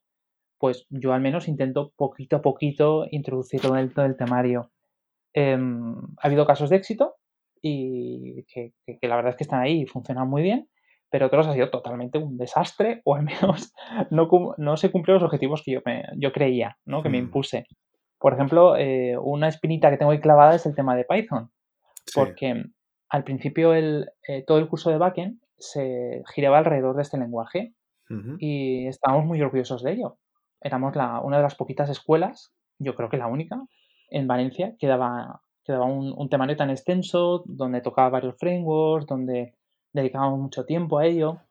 pues 0.59 0.85
yo 0.89 1.13
al 1.13 1.21
menos 1.21 1.47
intento 1.47 1.93
poquito 1.95 2.37
a 2.37 2.41
poquito 2.41 3.07
introducirlo 3.09 3.77
en 3.77 3.91
el, 3.95 4.17
temario. 4.17 4.71
Em, 5.33 5.95
ha 6.17 6.27
habido 6.27 6.45
casos 6.45 6.69
de 6.69 6.75
éxito 6.75 7.15
y 7.61 8.43
que, 8.43 8.73
la 9.01 9.15
verdad 9.15 9.31
es 9.31 9.37
que 9.37 9.43
están 9.43 9.61
ahí 9.61 9.81
y 9.81 9.85
funcionan 9.85 10.29
muy 10.29 10.41
bien, 10.41 10.69
pero 11.09 11.27
otros 11.27 11.47
ha 11.47 11.53
sido 11.53 11.69
totalmente 11.69 12.17
un 12.17 12.37
desastre 12.37 13.01
o 13.05 13.15
al 13.15 13.23
menos 13.23 13.73
no, 14.09 14.29
no 14.57 14.77
se 14.77 14.91
cumplieron 14.91 15.21
los 15.21 15.27
objetivos 15.27 15.63
que 15.63 15.71
yo, 15.71 15.81
yo 16.17 16.31
creía, 16.31 16.77
¿no? 16.85 17.03
que 17.03 17.09
me 17.09 17.19
hmm. 17.19 17.25
impuse. 17.25 17.65
Por 18.19 18.33
ejemplo, 18.33 18.75
eh, 18.75 19.17
una 19.17 19.47
espinita 19.47 19.89
que 19.89 19.97
tengo 19.97 20.11
ahí 20.11 20.19
clavada 20.19 20.55
es 20.55 20.65
el 20.65 20.75
tema 20.75 20.95
de 20.95 21.05
Python, 21.05 21.51
porque 22.13 22.65
al 23.09 23.23
principio 23.23 23.73
el, 23.73 24.09
eh, 24.27 24.43
todo 24.45 24.57
el 24.57 24.67
curso 24.67 24.89
de 24.89 24.97
backend 24.97 25.39
se 25.57 26.21
giraba 26.33 26.57
alrededor 26.57 26.95
de 26.95 27.01
este 27.01 27.17
lenguaje 27.17 27.73
y 28.39 28.87
estábamos 28.87 29.25
muy 29.25 29.39
orgullosos 29.39 29.83
de 29.83 29.91
ello 29.91 30.17
éramos 30.61 30.95
la, 30.95 31.21
una 31.21 31.37
de 31.37 31.43
las 31.43 31.55
poquitas 31.55 31.89
escuelas, 31.89 32.53
yo 32.79 32.95
creo 32.95 33.09
que 33.09 33.17
la 33.17 33.27
única, 33.27 33.61
en 34.09 34.27
Valencia 34.27 34.75
que 34.79 34.87
daba, 34.87 35.41
un, 35.67 36.29
temario 36.29 36.57
tan 36.57 36.69
extenso, 36.71 37.43
donde 37.45 37.81
tocaba 37.81 38.09
varios 38.09 38.37
frameworks, 38.37 39.05
donde 39.05 39.53
dedicábamos 39.93 40.39
mucho 40.39 40.65
tiempo 40.65 40.99
a 40.99 41.05
ello. 41.05 41.41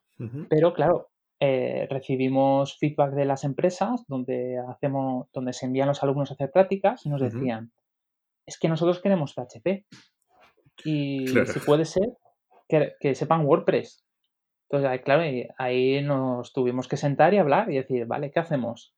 Pero 0.49 0.73
claro, 0.73 1.09
eh, 1.39 1.87
recibimos 1.89 2.77
feedback 2.77 3.13
de 3.13 3.23
las 3.23 3.45
empresas 3.45 4.03
donde, 4.07 4.57
hacemos, 4.67 5.27
donde 5.31 5.53
se 5.53 5.65
envían 5.65 5.87
los 5.87 6.03
alumnos 6.03 6.29
a 6.29 6.33
hacer 6.33 6.51
prácticas 6.51 7.05
y 7.05 7.09
nos 7.09 7.21
decían, 7.21 7.71
es 8.45 8.59
que 8.59 8.67
nosotros 8.67 9.01
queremos 9.01 9.33
PHP. 9.33 9.85
Y 10.83 11.27
si 11.27 11.59
puede 11.65 11.85
ser, 11.85 12.09
que, 12.67 12.93
que 12.99 13.15
sepan 13.15 13.45
WordPress. 13.45 14.03
Entonces, 14.69 15.01
claro, 15.03 15.23
ahí 15.57 16.01
nos 16.01 16.51
tuvimos 16.51 16.87
que 16.87 16.97
sentar 16.97 17.33
y 17.33 17.37
hablar 17.37 17.71
y 17.71 17.77
decir, 17.77 18.05
vale, 18.05 18.31
¿qué 18.31 18.39
hacemos? 18.39 18.93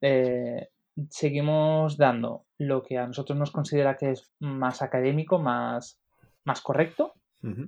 Eh, 0.00 0.68
seguimos 1.10 1.96
dando 1.96 2.46
lo 2.58 2.82
que 2.82 2.98
a 2.98 3.06
nosotros 3.06 3.38
nos 3.38 3.50
considera 3.50 3.96
que 3.96 4.12
es 4.12 4.32
más 4.38 4.82
académico, 4.82 5.38
más, 5.38 6.00
más 6.44 6.60
correcto, 6.60 7.14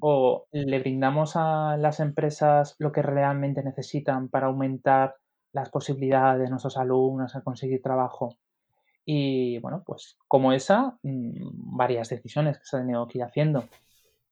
o 0.00 0.46
le 0.52 0.78
brindamos 0.80 1.32
a 1.36 1.76
las 1.78 2.00
empresas 2.00 2.76
lo 2.78 2.92
que 2.92 3.02
realmente 3.02 3.62
necesitan 3.62 4.28
para 4.28 4.48
aumentar 4.48 5.14
las 5.52 5.70
posibilidades 5.70 6.42
de 6.42 6.50
nuestros 6.50 6.76
alumnos 6.76 7.34
a 7.36 7.42
conseguir 7.42 7.82
trabajo. 7.82 8.36
Y 9.04 9.58
bueno, 9.58 9.82
pues 9.84 10.16
como 10.28 10.52
esa, 10.52 10.98
mm, 11.02 11.76
varias 11.76 12.08
decisiones 12.08 12.58
que 12.58 12.64
se 12.64 12.76
han 12.76 12.82
tenido 12.84 13.06
que 13.08 13.18
ir 13.18 13.24
haciendo. 13.24 13.64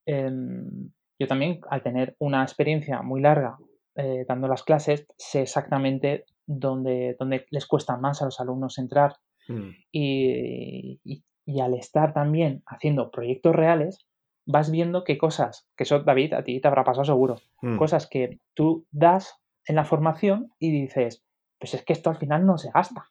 Em, 0.07 0.91
yo 1.19 1.27
también, 1.27 1.61
al 1.69 1.83
tener 1.83 2.17
una 2.19 2.43
experiencia 2.43 3.03
muy 3.03 3.21
larga 3.21 3.59
eh, 3.97 4.25
dando 4.27 4.49
las 4.49 4.63
clases, 4.63 5.07
sé 5.19 5.43
exactamente 5.43 6.25
dónde, 6.47 7.17
dónde, 7.19 7.47
les 7.51 7.67
cuesta 7.67 7.97
más 7.97 8.23
a 8.23 8.25
los 8.25 8.41
alumnos 8.41 8.79
entrar. 8.79 9.17
Mm. 9.49 9.71
Y, 9.93 11.01
y, 11.45 11.61
al 11.61 11.75
estar 11.75 12.15
también 12.15 12.63
haciendo 12.67 13.11
proyectos 13.11 13.55
reales, 13.55 14.07
vas 14.47 14.71
viendo 14.71 15.05
qué 15.05 15.19
cosas, 15.19 15.69
que 15.77 15.85
eso 15.85 16.01
David, 16.01 16.35
a 16.35 16.45
ti 16.45 16.61
te 16.61 16.69
habrá 16.69 16.85
pasado 16.85 17.05
seguro, 17.05 17.37
mm. 17.63 17.77
cosas 17.77 18.07
que 18.07 18.41
tú 18.55 18.87
das 18.91 19.41
en 19.67 19.77
la 19.77 19.85
formación 19.85 20.53
y 20.59 20.71
dices, 20.71 21.25
pues 21.59 21.75
es 21.75 21.85
que 21.85 21.93
esto 21.93 22.11
al 22.11 22.17
final 22.17 22.47
no 22.47 22.59
se 22.59 22.71
gasta. 22.71 23.07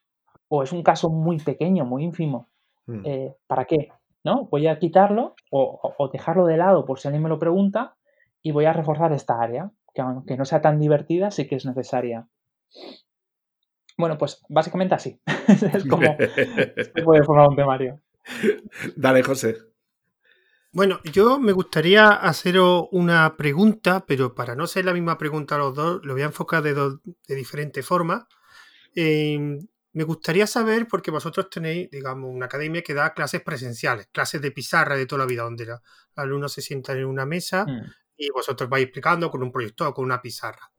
O 0.47 0.63
es 0.63 0.71
un 0.71 0.83
caso 0.83 1.09
muy 1.09 1.37
pequeño, 1.37 1.85
muy 1.85 2.03
ínfimo. 2.03 2.49
Mm. 2.87 3.01
Eh, 3.05 3.35
¿Para 3.47 3.65
qué? 3.65 3.89
¿No? 4.23 4.47
Voy 4.51 4.67
a 4.67 4.79
quitarlo 4.79 5.35
o, 5.51 6.09
dejarlo 6.11 6.45
de 6.45 6.57
lado 6.57 6.85
por 6.85 6.99
si 6.99 7.07
alguien 7.07 7.23
me 7.23 7.29
lo 7.29 7.39
pregunta 7.39 7.95
y 8.41 8.51
voy 8.51 8.65
a 8.65 8.73
reforzar 8.73 9.13
esta 9.13 9.39
área, 9.39 9.71
que 9.93 10.01
aunque 10.01 10.35
no 10.35 10.45
sea 10.45 10.61
tan 10.61 10.79
divertida, 10.79 11.31
sí 11.31 11.47
que 11.47 11.55
es 11.55 11.65
necesaria. 11.65 12.27
Bueno, 13.97 14.17
pues 14.17 14.43
básicamente 14.49 14.95
así. 14.95 15.21
es 15.73 15.85
como 15.87 16.03
se 16.17 17.03
puede 17.03 17.23
formar 17.23 17.49
un 17.49 17.55
temario. 17.55 18.01
Dale, 18.95 19.23
José. 19.23 19.55
Bueno, 20.71 20.99
yo 21.03 21.39
me 21.39 21.51
gustaría 21.51 22.09
haceros 22.09 22.87
una 22.91 23.35
pregunta, 23.35 24.05
pero 24.05 24.35
para 24.35 24.55
no 24.55 24.67
ser 24.67 24.85
la 24.85 24.93
misma 24.93 25.17
pregunta 25.17 25.55
a 25.55 25.57
los 25.57 25.73
dos, 25.73 26.01
lo 26.03 26.13
voy 26.13 26.21
a 26.21 26.25
enfocar 26.25 26.61
de, 26.61 26.73
de 26.73 27.35
diferentes 27.35 27.83
formas. 27.83 28.25
Em, 28.93 29.67
me 29.93 30.03
gustaría 30.03 30.45
saber, 30.45 30.87
porque 30.87 31.09
vosotros 31.09 31.49
tenéis, 31.49 31.89
digamos, 31.89 32.29
una 32.31 32.45
academia 32.45 32.83
que 32.83 32.93
da 32.93 33.13
clases 33.15 33.41
presenciales, 33.41 34.07
clases 34.11 34.41
de 34.41 34.51
pizarra 34.51 34.95
de 34.95 35.07
toda 35.07 35.19
la 35.19 35.25
vida, 35.25 35.43
donde 35.43 35.65
los 35.65 35.79
alumnos 36.15 36.53
se 36.53 36.61
sientan 36.61 36.99
en 36.99 37.05
una 37.05 37.25
mesa 37.25 37.65
mm. 37.65 37.91
y 38.17 38.29
vosotros 38.29 38.69
vais 38.69 38.83
explicando 38.83 39.31
con 39.31 39.41
un 39.41 39.51
proyector 39.51 39.87
o 39.87 39.93
con 39.93 40.05
una 40.05 40.21
pizarra. 40.21 40.71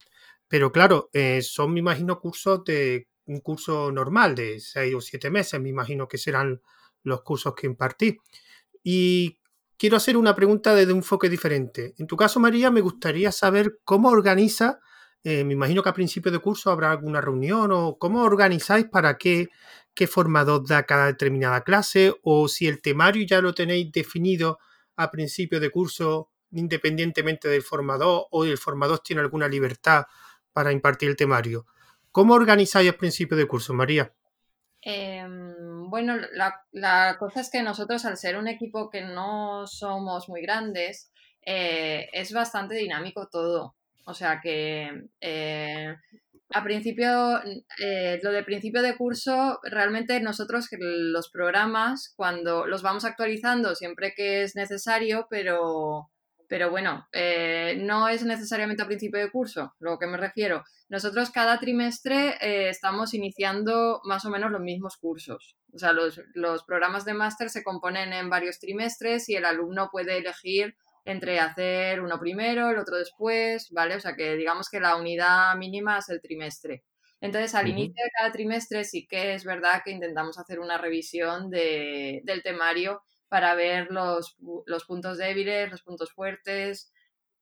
Pero 0.47 0.71
claro, 0.71 1.11
eh, 1.13 1.43
son, 1.43 1.73
me 1.73 1.81
imagino, 1.81 2.21
cursos 2.21 2.65
de 2.65 3.09
un 3.27 3.41
curso 3.41 3.91
normal 3.91 4.37
de 4.37 4.61
seis 4.61 4.95
o 4.95 5.01
siete 5.01 5.31
meses, 5.31 5.61
me 5.61 5.69
imagino 5.69 6.07
que 6.07 6.19
serán 6.19 6.61
los 7.03 7.23
cursos 7.23 7.55
que 7.55 7.67
impartís. 7.67 8.17
Y 8.83 9.40
quiero 9.81 9.97
hacer 9.97 10.19
una 10.19 10.35
pregunta 10.35 10.75
desde 10.75 10.93
un 10.93 10.99
enfoque 10.99 11.31
diferente. 11.31 11.95
En 11.97 12.07
tu 12.07 12.15
caso, 12.15 12.39
María, 12.39 12.71
me 12.71 12.83
gustaría 12.83 13.33
saber 13.33 13.79
cómo 13.83 14.11
organiza, 14.11 14.79
eh, 15.25 15.43
me 15.43 15.55
imagino 15.55 15.83
que 15.83 15.89
a 15.89 15.95
principio 15.95 16.31
de 16.31 16.39
curso 16.39 16.71
habrá 16.71 16.91
alguna 16.91 17.23
reunión 17.23 17.73
o 17.73 17.97
cómo 17.97 18.23
organizáis 18.23 18.85
para 18.85 19.17
qué, 19.17 19.49
qué 19.95 20.07
formador 20.07 20.69
da 20.69 20.83
cada 20.83 21.07
determinada 21.07 21.63
clase 21.63 22.15
o 22.23 22.47
si 22.47 22.67
el 22.67 22.83
temario 22.83 23.25
ya 23.27 23.41
lo 23.41 23.55
tenéis 23.55 23.91
definido 23.91 24.59
a 24.97 25.11
principio 25.11 25.59
de 25.61 25.71
curso 25.71 26.29
independientemente 26.51 27.49
del 27.49 27.63
formador 27.63 28.27
o 28.31 28.45
el 28.45 28.59
formador 28.59 28.99
tiene 28.99 29.23
alguna 29.23 29.49
libertad 29.49 30.05
para 30.53 30.73
impartir 30.73 31.09
el 31.09 31.17
temario. 31.17 31.65
¿Cómo 32.13 32.35
organizáis 32.35 32.91
a 32.91 32.99
principio 32.99 33.35
de 33.35 33.47
curso, 33.47 33.73
María? 33.73 34.13
Em, 34.83 35.55
bueno, 35.91 36.17
la, 36.73 37.17
cosa 37.19 37.41
es 37.41 37.51
que 37.51 37.63
nosotros, 37.63 38.05
al 38.05 38.17
ser 38.17 38.37
un 38.37 38.49
equipo 38.49 38.91
que 38.91 39.03
no 39.03 39.67
somos 39.67 40.29
muy 40.29 40.43
grandes, 40.43 41.13
eh, 41.45 42.09
es 42.13 42.33
bastante 42.33 42.77
dinámico 42.77 43.29
todo. 43.31 43.77
O 44.07 44.15
sea 44.15 44.41
que 44.43 45.09
eh, 45.21 45.95
a 46.53 46.65
principio, 46.65 47.41
eh, 47.79 48.19
lo 48.23 48.33
de 48.33 48.43
principio 48.43 48.83
de 48.83 48.97
curso, 48.97 49.61
realmente 49.63 50.21
nosotros 50.21 50.69
los 50.79 51.31
programas, 51.31 52.13
cuando 52.17 52.67
los 52.67 52.83
vamos 52.83 53.05
actualizando 53.05 53.75
siempre 53.75 54.15
que 54.17 54.43
es 54.43 54.57
necesario, 54.57 55.27
pero 55.31 56.11
pero 56.50 56.69
bueno, 56.69 57.07
eh, 57.12 57.76
no 57.78 58.09
es 58.09 58.25
necesariamente 58.25 58.83
a 58.83 58.87
principio 58.87 59.21
de 59.21 59.30
curso, 59.30 59.76
lo 59.78 60.00
que 60.00 60.09
me 60.09 60.16
refiero. 60.16 60.64
Nosotros 60.88 61.30
cada 61.30 61.60
trimestre 61.60 62.30
eh, 62.41 62.69
estamos 62.69 63.15
iniciando 63.15 64.00
más 64.02 64.25
o 64.25 64.30
menos 64.30 64.50
los 64.50 64.60
mismos 64.60 64.97
cursos. 64.97 65.56
O 65.73 65.78
sea, 65.78 65.93
los, 65.93 66.21
los 66.34 66.65
programas 66.65 67.04
de 67.04 67.15
máster 67.15 67.50
se 67.50 67.63
componen 67.63 68.13
en 68.13 68.28
varios 68.28 68.58
trimestres 68.58 69.28
y 69.28 69.36
el 69.36 69.45
alumno 69.45 69.91
puede 69.93 70.19
elegir 70.19 70.75
entre 71.04 71.39
hacer 71.39 72.00
uno 72.00 72.19
primero, 72.19 72.71
el 72.71 72.78
otro 72.78 72.97
después, 72.97 73.71
¿vale? 73.71 73.95
O 73.95 74.00
sea 74.00 74.17
que 74.17 74.34
digamos 74.34 74.69
que 74.69 74.80
la 74.80 74.97
unidad 74.97 75.54
mínima 75.54 75.99
es 75.99 76.08
el 76.08 76.21
trimestre. 76.21 76.82
Entonces, 77.21 77.54
al 77.54 77.69
inicio 77.69 78.02
de 78.02 78.10
cada 78.19 78.32
trimestre 78.32 78.82
sí 78.82 79.06
que 79.06 79.34
es 79.34 79.45
verdad 79.45 79.82
que 79.84 79.93
intentamos 79.93 80.36
hacer 80.36 80.58
una 80.58 80.78
revisión 80.78 81.49
de, 81.49 82.23
del 82.25 82.43
temario 82.43 83.02
para 83.30 83.54
ver 83.54 83.88
los, 83.90 84.36
puntos 84.86 85.16
débiles, 85.16 85.71
los 85.71 85.82
puntos 85.82 86.12
fuertes. 86.12 86.93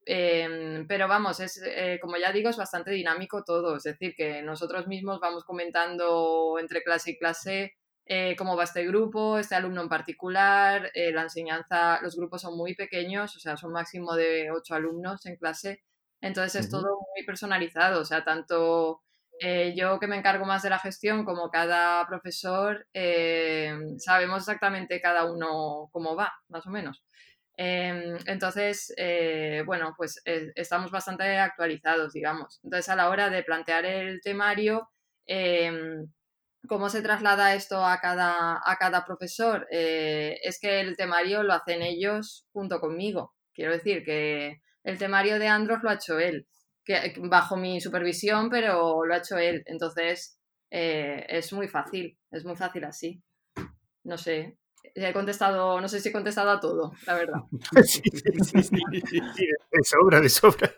Em, 0.05 0.87
pero 0.87 1.07
vamos, 1.07 1.39
es 1.39 1.61
eh, 1.65 1.99
como 2.01 2.15
ya 2.17 2.31
digo, 2.31 2.49
es 2.49 2.57
bastante 2.57 2.91
dinámico 2.91 3.43
todo. 3.43 3.75
Es 3.75 3.83
decir, 3.83 4.13
que 4.15 4.41
nosotros 4.43 4.87
mismos 4.87 5.19
vamos 5.19 5.43
comentando 5.43 6.57
entre 6.59 6.83
clase 6.83 7.11
y 7.11 7.17
clase 7.17 7.73
eh, 8.05 8.35
cómo 8.37 8.55
va 8.55 8.63
este 8.63 8.85
grupo, 8.85 9.37
este 9.39 9.55
alumno 9.55 9.81
en 9.81 9.89
particular, 9.89 10.91
eh, 10.93 11.11
la 11.11 11.23
enseñanza, 11.23 11.99
los 12.01 12.15
grupos 12.15 12.41
son 12.41 12.57
muy 12.57 12.75
pequeños, 12.75 13.35
o 13.35 13.39
sea, 13.39 13.57
son 13.57 13.71
máximo 13.71 14.15
de 14.15 14.51
ocho 14.51 14.75
alumnos 14.75 15.25
en 15.25 15.35
clase. 15.37 15.83
Entonces 16.21 16.65
es 16.65 16.71
todo 16.71 16.99
muy 17.15 17.25
personalizado, 17.25 18.01
o 18.01 18.05
sea, 18.05 18.23
tanto 18.23 19.01
eh, 19.41 19.73
yo 19.75 19.99
que 19.99 20.07
me 20.07 20.17
encargo 20.17 20.45
más 20.45 20.63
de 20.63 20.69
la 20.69 20.79
gestión, 20.79 21.23
como 21.25 21.49
cada 21.49 22.05
profesor, 22.07 22.87
eh, 22.93 23.73
sabemos 23.97 24.39
exactamente 24.39 24.99
cada 24.99 25.31
uno 25.31 25.89
cómo 25.91 26.15
va, 26.15 26.33
más 26.49 26.67
o 26.67 26.69
menos. 26.71 27.03
Em, 27.57 28.17
entonces, 28.25 28.93
eh, 28.97 29.63
bueno, 29.65 29.93
pues 29.97 30.21
estamos 30.55 30.91
bastante 30.91 31.37
actualizados, 31.37 32.13
digamos. 32.13 32.59
Entonces, 32.63 32.89
a 32.89 32.95
la 32.95 33.09
hora 33.09 33.29
de 33.29 33.43
plantear 33.43 33.85
el 33.85 34.21
temario, 34.21 34.89
em, 35.25 36.07
¿cómo 36.67 36.89
se 36.89 37.01
traslada 37.01 37.55
esto 37.55 37.85
a 37.85 37.99
cada, 37.99 38.61
a 38.65 38.77
cada 38.77 39.05
profesor? 39.05 39.67
es 39.71 40.59
que 40.59 40.81
el 40.81 40.97
temario 40.97 41.43
lo 41.43 41.53
hacen 41.53 41.81
ellos 41.81 42.45
junto 42.53 42.79
conmigo. 42.79 43.33
Quiero 43.53 43.71
decir 43.73 44.03
que 44.03 44.61
el 44.83 44.97
temario 44.97 45.39
de 45.39 45.47
Andros 45.47 45.79
lo 45.83 45.89
ha 45.89 45.95
hecho 45.95 46.19
él 46.19 46.47
bajo 47.17 47.57
mi 47.57 47.79
supervisión, 47.81 48.49
pero 48.49 49.05
lo 49.05 49.13
ha 49.13 49.17
hecho 49.17 49.37
él. 49.37 49.63
Entonces, 49.65 50.39
eh, 50.71 51.25
es 51.29 51.53
muy 51.53 51.67
fácil, 51.67 52.17
es 52.31 52.45
muy 52.45 52.55
fácil 52.55 52.83
así. 52.83 53.21
No 54.03 54.17
sé, 54.17 54.57
he 54.95 55.13
contestado, 55.13 55.79
no 55.81 55.87
sé 55.87 55.99
si 55.99 56.09
he 56.09 56.11
contestado 56.11 56.51
a 56.51 56.59
todo, 56.59 56.93
la 57.05 57.15
verdad. 57.15 57.41
sí, 57.83 58.01
sí, 58.03 58.63
sí, 58.63 59.47
de 59.71 59.83
sobra, 59.83 60.19
de 60.19 60.29
sobra. 60.29 60.73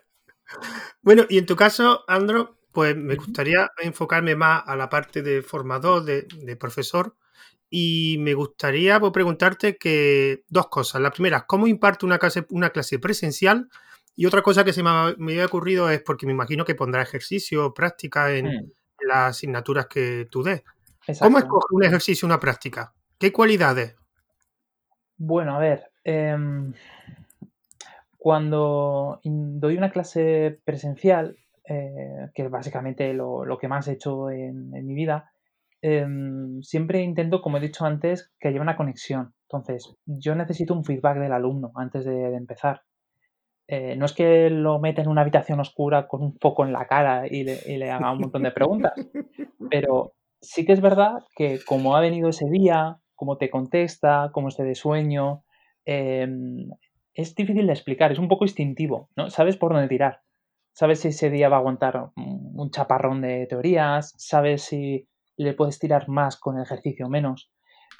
Bueno, 1.00 1.24
y 1.28 1.38
en 1.38 1.46
tu 1.46 1.56
caso, 1.56 2.04
Andro, 2.08 2.58
pues 2.72 2.96
me 2.96 3.16
gustaría 3.16 3.70
enfocarme 3.78 4.34
más 4.34 4.62
a 4.66 4.76
la 4.76 4.88
parte 4.88 5.22
de 5.22 5.42
formador, 5.42 6.04
de, 6.04 6.56
profesor, 6.56 7.16
y 7.70 8.16
me 8.18 8.34
gustaría 8.34 9.00
pues, 9.00 9.12
preguntarte 9.12 9.76
que 9.76 10.44
dos 10.48 10.68
cosas. 10.68 11.00
La 11.00 11.10
primera, 11.10 11.46
¿cómo 11.46 11.66
imparte 11.66 12.04
una 12.04 12.18
clase, 12.18 12.46
una 12.50 12.70
clase 12.70 12.98
presencial? 12.98 13.68
Y 14.14 14.26
otra 14.26 14.42
cosa 14.42 14.64
que 14.64 14.72
se 14.72 14.82
me, 14.82 14.90
había 14.90 15.46
ocurrido 15.46 15.88
es 15.88 16.02
porque 16.02 16.26
me 16.26 16.32
imagino 16.32 16.64
que 16.64 16.74
pondrá 16.74 17.02
ejercicio, 17.02 17.72
práctica 17.72 18.32
en 18.32 18.46
hmm. 18.46 18.72
las 19.08 19.36
asignaturas 19.36 19.86
que 19.86 20.28
tú 20.30 20.42
des. 20.42 20.62
¿Cómo 21.20 21.38
escoge 21.38 21.66
un 21.70 21.84
ejercicio, 21.84 22.26
una 22.26 22.38
práctica? 22.38 22.94
¿Qué 23.18 23.32
cualidades? 23.32 23.96
Bueno, 25.16 25.56
a 25.56 25.58
ver, 25.58 25.90
em, 26.04 26.72
cuando 28.16 29.20
doy 29.24 29.76
una 29.76 29.90
clase 29.90 30.60
presencial, 30.64 31.36
eh, 31.68 32.30
que 32.34 32.42
es 32.42 32.50
básicamente 32.50 33.12
lo, 33.14 33.58
que 33.60 33.68
más 33.68 33.88
he 33.88 33.92
hecho 33.92 34.30
en, 34.30 34.70
mi 34.70 34.94
vida, 34.94 35.32
em, 35.80 36.60
siempre 36.62 37.02
intento, 37.02 37.40
como 37.40 37.56
he 37.56 37.60
dicho 37.60 37.84
antes, 37.84 38.32
que 38.38 38.48
haya 38.48 38.60
una 38.60 38.76
conexión. 38.76 39.34
Entonces, 39.48 39.94
yo 40.06 40.34
necesito 40.34 40.74
un 40.74 40.84
feedback 40.84 41.18
del 41.18 41.32
alumno 41.32 41.72
antes 41.74 42.04
de 42.04 42.34
empezar. 42.34 42.82
Eh, 43.74 43.96
no 43.96 44.04
es 44.04 44.12
que 44.12 44.50
lo 44.50 44.78
meta 44.80 45.00
en 45.00 45.08
una 45.08 45.22
habitación 45.22 45.58
oscura 45.58 46.06
con 46.06 46.22
un 46.22 46.36
foco 46.38 46.62
en 46.62 46.74
la 46.74 46.86
cara 46.86 47.26
y 47.26 47.42
le, 47.42 47.90
haga 47.90 48.12
un 48.12 48.18
montón 48.18 48.42
de 48.42 48.50
preguntas, 48.50 48.92
pero 49.70 50.12
sí 50.42 50.66
que 50.66 50.74
es 50.74 50.82
verdad 50.82 51.20
que 51.34 51.58
como 51.64 51.96
ha 51.96 52.02
venido 52.02 52.28
ese 52.28 52.50
día, 52.50 52.98
cómo 53.14 53.38
te 53.38 53.48
contesta, 53.48 54.28
cómo 54.34 54.48
esté 54.48 54.64
de 54.64 54.74
sueño, 54.74 55.44
em, 55.86 56.68
es 57.14 57.34
difícil 57.34 57.66
de 57.66 57.72
explicar, 57.72 58.12
es 58.12 58.18
un 58.18 58.28
poco 58.28 58.44
instintivo, 58.44 59.08
¿no? 59.16 59.30
Sabes 59.30 59.56
por 59.56 59.72
dónde 59.72 59.88
tirar, 59.88 60.20
sabes 60.74 61.00
si 61.00 61.08
ese 61.08 61.30
día 61.30 61.48
va 61.48 61.56
a 61.56 61.60
aguantar 61.60 62.10
un 62.14 62.70
chaparrón 62.72 63.22
de 63.22 63.46
teorías, 63.46 64.12
sabes 64.18 64.64
si 64.64 65.08
le 65.38 65.54
puedes 65.54 65.78
tirar 65.78 66.10
más 66.10 66.36
con 66.38 66.58
el 66.58 66.64
ejercicio 66.64 67.06
o 67.06 67.08
menos. 67.08 67.50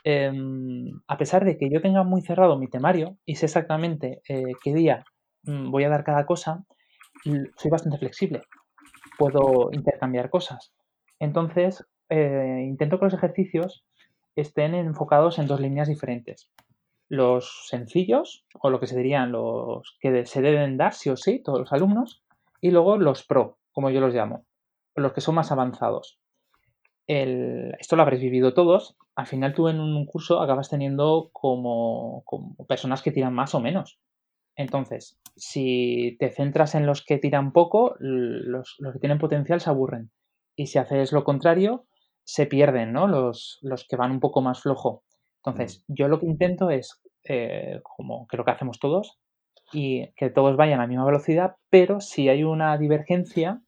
Em, 0.04 1.00
a 1.08 1.16
pesar 1.16 1.46
de 1.46 1.56
que 1.56 1.70
yo 1.70 1.80
tenga 1.80 2.04
muy 2.04 2.20
cerrado 2.20 2.58
mi 2.58 2.68
temario 2.68 3.16
y 3.24 3.36
sé 3.36 3.46
exactamente 3.46 4.20
eh, 4.28 4.52
qué 4.62 4.74
día 4.74 5.04
voy 5.44 5.84
a 5.84 5.88
dar 5.88 6.04
cada 6.04 6.26
cosa, 6.26 6.64
soy 7.24 7.70
bastante 7.70 7.98
flexible. 7.98 8.42
Puedo 9.18 9.70
intercambiar 9.72 10.30
cosas. 10.30 10.72
Entonces, 11.18 11.86
eh, 12.08 12.64
intento 12.66 12.98
que 12.98 13.06
los 13.06 13.14
ejercicios 13.14 13.84
estén 14.36 14.74
enfocados 14.74 15.38
en 15.38 15.46
dos 15.46 15.60
líneas 15.60 15.88
diferentes. 15.88 16.50
Los 17.08 17.66
sencillos, 17.68 18.46
o 18.60 18.70
lo 18.70 18.80
que 18.80 18.86
se 18.86 18.96
dirían 18.96 19.32
los 19.32 19.96
que 20.00 20.24
se 20.24 20.40
deben 20.40 20.76
dar 20.76 20.94
sí 20.94 21.10
o 21.10 21.16
sí, 21.16 21.42
todos 21.42 21.60
los 21.60 21.72
alumnos, 21.72 22.22
y 22.60 22.70
luego 22.70 22.96
los 22.96 23.24
pro, 23.24 23.58
como 23.72 23.90
yo 23.90 24.00
los 24.00 24.14
llamo, 24.14 24.46
los 24.94 25.12
que 25.12 25.20
son 25.20 25.34
más 25.34 25.52
avanzados. 25.52 26.18
esto 27.06 27.96
lo 27.96 28.02
habréis 28.02 28.22
vivido 28.22 28.54
todos. 28.54 28.96
Al 29.14 29.26
final 29.26 29.54
tú 29.54 29.68
en 29.68 29.80
un 29.80 30.06
curso 30.06 30.40
acabas 30.40 30.70
teniendo 30.70 31.28
como, 31.32 32.24
personas 32.68 33.02
que 33.02 33.12
tiran 33.12 33.34
más 33.34 33.54
o 33.54 33.60
menos. 33.60 33.98
Entonces, 34.56 35.18
si 35.36 36.16
te 36.18 36.30
centras 36.30 36.74
en 36.74 36.86
los 36.86 37.04
que 37.04 37.18
tiran 37.18 37.52
poco, 37.52 37.94
los, 37.98 38.76
los 38.78 38.92
que 38.92 38.98
tienen 38.98 39.18
potencial 39.18 39.60
se 39.60 39.70
aburren. 39.70 40.10
Y 40.56 40.66
si 40.66 40.78
haces 40.78 41.12
lo 41.12 41.24
contrario, 41.24 41.86
se 42.24 42.46
pierden, 42.46 42.92
¿no? 42.92 43.08
Los, 43.08 43.58
los 43.62 43.86
que 43.88 43.96
van 43.96 44.10
un 44.10 44.20
poco 44.20 44.42
más 44.42 44.60
flojo. 44.60 45.02
Entonces, 45.44 45.84
mm. 45.88 45.94
yo 45.94 46.08
lo 46.08 46.20
que 46.20 46.26
intento 46.26 46.70
es, 46.70 47.00
eh, 47.24 47.80
como 47.82 48.26
creo 48.26 48.44
que 48.44 48.50
hacemos 48.50 48.78
todos, 48.78 49.18
y 49.72 50.12
que 50.16 50.30
todos 50.30 50.56
vayan 50.56 50.80
a 50.80 50.82
la 50.82 50.88
misma 50.88 51.06
velocidad, 51.06 51.56
pero 51.70 52.00
si 52.00 52.28
hay 52.28 52.44
una 52.44 52.76
divergencia, 52.76 53.62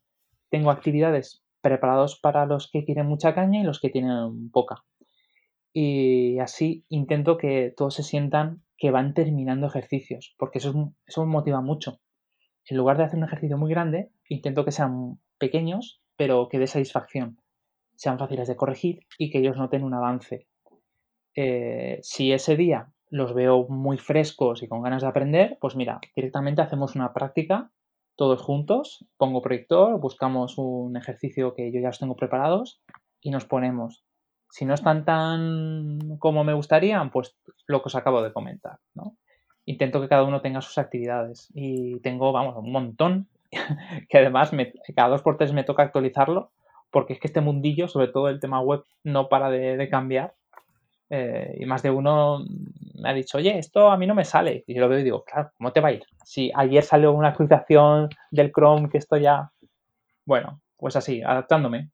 tengo 0.50 0.70
actividades 0.70 1.42
preparadas 1.62 2.18
para 2.20 2.44
los 2.44 2.70
que 2.70 2.84
quieren 2.84 3.06
mucha 3.06 3.34
caña 3.34 3.60
y 3.60 3.64
los 3.64 3.80
que 3.80 3.88
tienen 3.88 4.50
poca. 4.50 4.84
Y 5.72 6.38
así 6.40 6.84
intento 6.88 7.38
que 7.38 7.72
todos 7.74 7.94
se 7.94 8.02
sientan 8.02 8.62
que 8.76 8.90
van 8.90 9.14
terminando 9.14 9.66
ejercicios, 9.66 10.34
porque 10.38 10.58
eso, 10.58 10.94
eso 11.06 11.24
me 11.24 11.32
motiva 11.32 11.60
mucho. 11.60 12.00
En 12.66 12.76
lugar 12.76 12.96
de 12.96 13.04
hacer 13.04 13.18
un 13.18 13.24
ejercicio 13.24 13.58
muy 13.58 13.70
grande, 13.70 14.10
intento 14.28 14.64
que 14.64 14.72
sean 14.72 15.18
pequeños, 15.38 16.00
pero 16.16 16.48
que 16.48 16.58
dé 16.58 16.66
satisfacción 16.66 17.38
sean 17.96 18.18
fáciles 18.18 18.48
de 18.48 18.56
corregir 18.56 19.06
y 19.18 19.30
que 19.30 19.38
ellos 19.38 19.56
noten 19.56 19.84
un 19.84 19.94
avance. 19.94 20.46
Eh, 21.34 21.98
si 22.02 22.32
ese 22.32 22.56
día 22.56 22.92
los 23.08 23.34
veo 23.34 23.66
muy 23.68 23.98
frescos 23.98 24.62
y 24.62 24.68
con 24.68 24.82
ganas 24.82 25.02
de 25.02 25.08
aprender, 25.08 25.58
pues 25.60 25.76
mira, 25.76 26.00
directamente 26.14 26.62
hacemos 26.62 26.94
una 26.96 27.12
práctica 27.12 27.70
todos 28.16 28.42
juntos, 28.42 29.04
pongo 29.16 29.42
proyector, 29.42 29.98
buscamos 30.00 30.56
un 30.56 30.96
ejercicio 30.96 31.54
que 31.54 31.72
yo 31.72 31.80
ya 31.80 31.88
os 31.88 31.98
tengo 31.98 32.14
preparados 32.14 32.80
y 33.20 33.30
nos 33.30 33.44
ponemos. 33.44 34.04
Si 34.54 34.64
no 34.64 34.74
están 34.74 35.04
tan 35.04 36.16
como 36.20 36.44
me 36.44 36.54
gustaría, 36.54 37.10
pues 37.12 37.34
lo 37.66 37.82
que 37.82 37.88
os 37.88 37.96
acabo 37.96 38.22
de 38.22 38.32
comentar, 38.32 38.78
Intento 39.66 40.00
que 40.00 40.08
cada 40.08 40.22
uno 40.22 40.42
tenga 40.42 40.60
sus 40.60 40.78
actividades 40.78 41.48
y 41.54 41.98
tengo, 42.02 42.30
vamos, 42.30 42.54
un 42.56 42.70
montón 42.70 43.26
que 44.08 44.18
además 44.18 44.52
cada 44.94 45.08
dos 45.08 45.22
por 45.22 45.38
tres 45.38 45.52
me 45.52 45.64
toca 45.64 45.82
actualizarlo 45.82 46.52
porque 46.92 47.14
es 47.14 47.18
que 47.18 47.26
este 47.26 47.40
mundillo, 47.40 47.88
sobre 47.88 48.06
todo 48.06 48.28
el 48.28 48.38
tema 48.38 48.60
web, 48.60 48.84
no 49.02 49.28
para 49.28 49.50
de, 49.50 49.88
cambiar. 49.88 50.34
Eh, 51.10 51.56
y 51.58 51.66
más 51.66 51.82
de 51.82 51.90
uno 51.90 52.44
me 52.94 53.08
ha 53.08 53.12
dicho, 53.12 53.38
oye, 53.38 53.58
esto 53.58 53.90
a 53.90 53.96
mí 53.96 54.06
no 54.06 54.14
me 54.14 54.24
sale. 54.24 54.62
Y 54.68 54.74
yo 54.74 54.82
lo 54.82 54.88
veo 54.88 55.00
y 55.00 55.02
digo, 55.02 55.24
claro, 55.24 55.50
¿cómo 55.58 55.72
te 55.72 55.80
va 55.80 55.88
a 55.88 55.92
ir? 55.94 56.04
Si 56.24 56.52
ayer 56.54 56.84
salió 56.84 57.10
una 57.10 57.30
actualización 57.30 58.08
del 58.30 58.52
Chrome 58.52 58.88
que 58.88 58.98
esto 58.98 59.16
ya... 59.16 59.50
Bueno, 60.24 60.60
pues 60.76 60.94
así, 60.94 61.22
adaptándome. 61.22 61.90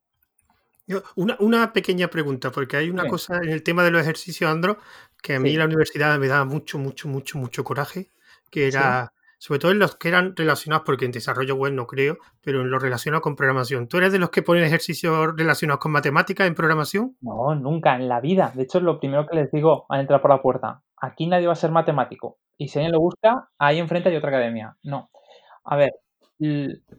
Una, 1.16 1.72
pequeña 1.72 2.08
pregunta, 2.08 2.50
porque 2.50 2.76
hay 2.76 2.90
una 2.90 3.06
cosa 3.06 3.38
en 3.42 3.50
el 3.50 3.62
tema 3.62 3.84
de 3.84 3.90
los 3.90 4.02
ejercicios 4.02 4.50
Andro 4.50 4.78
que 5.22 5.34
a 5.34 5.40
mí 5.40 5.54
la 5.56 5.66
universidad 5.66 6.18
me 6.18 6.28
da 6.28 6.44
mucho, 6.44 6.78
mucho, 6.78 7.08
mucho, 7.08 7.38
mucho 7.38 7.62
coraje, 7.62 8.08
que 8.50 8.68
era 8.68 9.12
sobre 9.40 9.58
todo 9.58 9.72
en 9.72 9.78
los 9.78 9.96
que 9.96 10.08
eran 10.08 10.36
relacionados, 10.36 10.84
porque 10.84 11.06
en 11.06 11.12
desarrollo 11.12 11.54
web 11.54 11.72
no 11.72 11.86
creo, 11.86 12.18
pero 12.42 12.60
en 12.60 12.70
lo 12.70 12.78
relacionado 12.78 13.22
con 13.22 13.36
programación. 13.36 13.88
¿Tú 13.88 13.96
eres 13.96 14.12
de 14.12 14.18
los 14.18 14.28
que 14.28 14.42
ponen 14.42 14.64
ejercicios 14.64 15.34
relacionados 15.34 15.80
con 15.80 15.92
matemáticas 15.92 16.46
en 16.46 16.54
programación? 16.54 17.16
No, 17.22 17.54
nunca, 17.54 17.96
en 17.96 18.06
la 18.06 18.20
vida. 18.20 18.52
De 18.54 18.64
hecho, 18.64 18.76
es 18.76 18.84
lo 18.84 19.00
primero 19.00 19.26
que 19.26 19.36
les 19.36 19.50
digo 19.50 19.86
al 19.88 20.00
entrar 20.00 20.20
por 20.20 20.30
la 20.30 20.42
puerta. 20.42 20.82
Aquí 20.98 21.26
nadie 21.26 21.46
va 21.46 21.54
a 21.54 21.56
ser 21.56 21.70
matemático. 21.70 22.36
Y 22.58 22.68
si 22.68 22.80
alguien 22.80 22.92
lo 22.92 23.00
busca, 23.00 23.48
ahí 23.58 23.78
enfrente 23.78 24.10
hay 24.10 24.16
otra 24.16 24.28
academia. 24.28 24.76
No. 24.82 25.08
A 25.64 25.76
ver, 25.76 25.92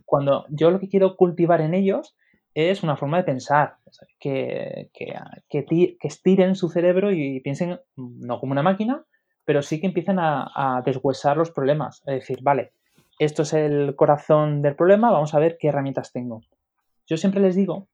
cuando 0.06 0.45
yo 0.49 0.71
lo 0.71 0.80
que 0.80 0.89
quiero 0.89 1.15
cultivar 1.15 1.62
en 1.62 1.75
ellos 1.75 2.15
es 2.53 2.83
una 2.83 2.97
forma 2.97 3.17
de 3.17 3.23
pensar, 3.23 3.75
que, 4.19 4.89
que, 4.93 5.15
que, 5.49 5.97
estiren 6.01 6.55
su 6.55 6.69
cerebro 6.69 7.11
y 7.11 7.39
piensen 7.39 7.79
no 7.95 8.39
como 8.39 8.51
una 8.51 8.63
máquina, 8.63 9.05
pero 9.45 9.61
sí 9.61 9.79
que 9.79 9.87
empiezan 9.87 10.17
a, 10.19 10.81
deshuesar 10.85 11.37
los 11.37 11.51
problemas. 11.51 12.01
Es 12.05 12.15
decir, 12.15 12.39
vale, 12.41 12.73
esto 13.19 13.43
es 13.43 13.53
el 13.53 13.95
corazón 13.95 14.61
del 14.61 14.75
problema, 14.75 15.11
vamos 15.11 15.33
a 15.33 15.39
ver 15.39 15.57
qué 15.59 15.69
herramientas 15.69 16.11
tengo. 16.11 16.41
Yo 17.07 17.17
siempre 17.17 17.41
les 17.41 17.55
digo 17.55 17.87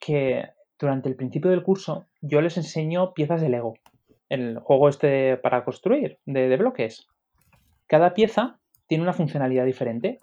que 0.00 0.44
durante 0.78 1.08
el 1.08 1.16
principio 1.16 1.50
del 1.50 1.62
curso 1.62 2.06
yo 2.20 2.40
les 2.40 2.56
enseño 2.56 3.14
piezas 3.14 3.40
de 3.40 3.48
Lego, 3.48 3.74
el 4.28 4.58
juego 4.58 4.88
este 4.88 5.36
para 5.36 5.64
construir, 5.64 6.18
de 6.26 6.56
bloques. 6.56 7.06
Cada 7.86 8.14
pieza 8.14 8.58
tiene 8.86 9.02
una 9.02 9.12
funcionalidad 9.12 9.64
diferente. 9.64 10.18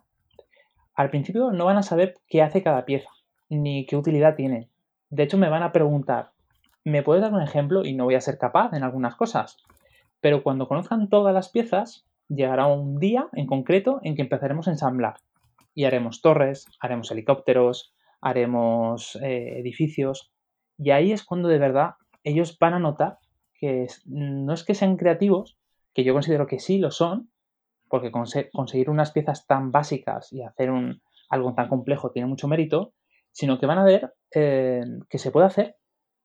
Al 0.94 1.10
principio 1.10 1.52
no 1.52 1.66
van 1.66 1.78
a 1.78 1.84
saber 1.84 2.16
qué 2.28 2.42
hace 2.42 2.62
cada 2.64 2.86
pieza, 2.86 3.10
ni 3.52 3.86
qué 3.86 3.98
utilidad 3.98 4.36
tiene. 4.36 4.70
De 5.10 5.24
hecho, 5.24 5.38
me 5.38 5.50
van 5.50 5.64
a 5.64 5.72
preguntar, 5.72 6.32
¿me 6.84 7.04
puedes 7.04 7.22
dar 7.22 7.34
un 7.34 7.42
ejemplo? 7.42 7.86
Y 7.86 7.94
no 7.94 8.06
voy 8.06 8.16
a 8.16 8.22
ser 8.22 8.38
capaz 8.38 8.74
en 8.74 8.84
algunas 8.84 9.16
cosas. 9.16 9.58
Pero 10.22 10.42
cuando 10.42 10.68
conozcan 10.68 11.10
todas 11.10 11.34
las 11.34 11.50
piezas, 11.50 12.06
llegará 12.30 12.68
un 12.68 12.98
día 12.98 13.28
en 13.34 13.48
concreto 13.48 14.00
en 14.04 14.16
que 14.16 14.22
empezaremos 14.22 14.68
a 14.68 14.72
ensamblar. 14.72 15.16
Y 15.74 15.84
haremos 15.84 16.22
torres, 16.22 16.68
haremos 16.80 17.12
helicópteros, 17.12 17.94
haremos 18.22 19.18
eh, 19.18 19.60
edificios. 19.60 20.32
Y 20.78 20.92
ahí 20.92 21.12
es 21.12 21.24
cuando 21.24 21.50
de 21.50 21.60
verdad 21.60 21.96
ellos 22.24 22.58
van 22.60 22.74
a 22.74 22.80
notar 22.80 23.18
que 23.56 23.88
no 24.06 24.54
es 24.54 24.64
que 24.64 24.76
sean 24.76 24.98
creativos, 24.98 25.58
que 25.94 26.04
yo 26.04 26.14
considero 26.14 26.48
que 26.48 26.60
sí 26.60 26.78
lo 26.80 26.92
son, 26.92 27.30
porque 27.90 28.12
conseguir 28.12 28.90
unas 28.90 29.12
piezas 29.12 29.46
tan 29.46 29.72
básicas 29.72 30.32
y 30.32 30.42
hacer 30.42 30.72
un, 30.72 31.02
algo 31.30 31.54
tan 31.54 31.68
complejo 31.68 32.12
tiene 32.12 32.28
mucho 32.28 32.48
mérito, 32.48 32.94
sino 33.32 33.60
que 33.60 33.66
van 33.66 33.80
a 33.80 33.84
ver 33.84 34.14
eh, 34.34 34.84
que 35.10 35.18
se 35.18 35.32
puede 35.32 35.48
hacer 35.48 35.76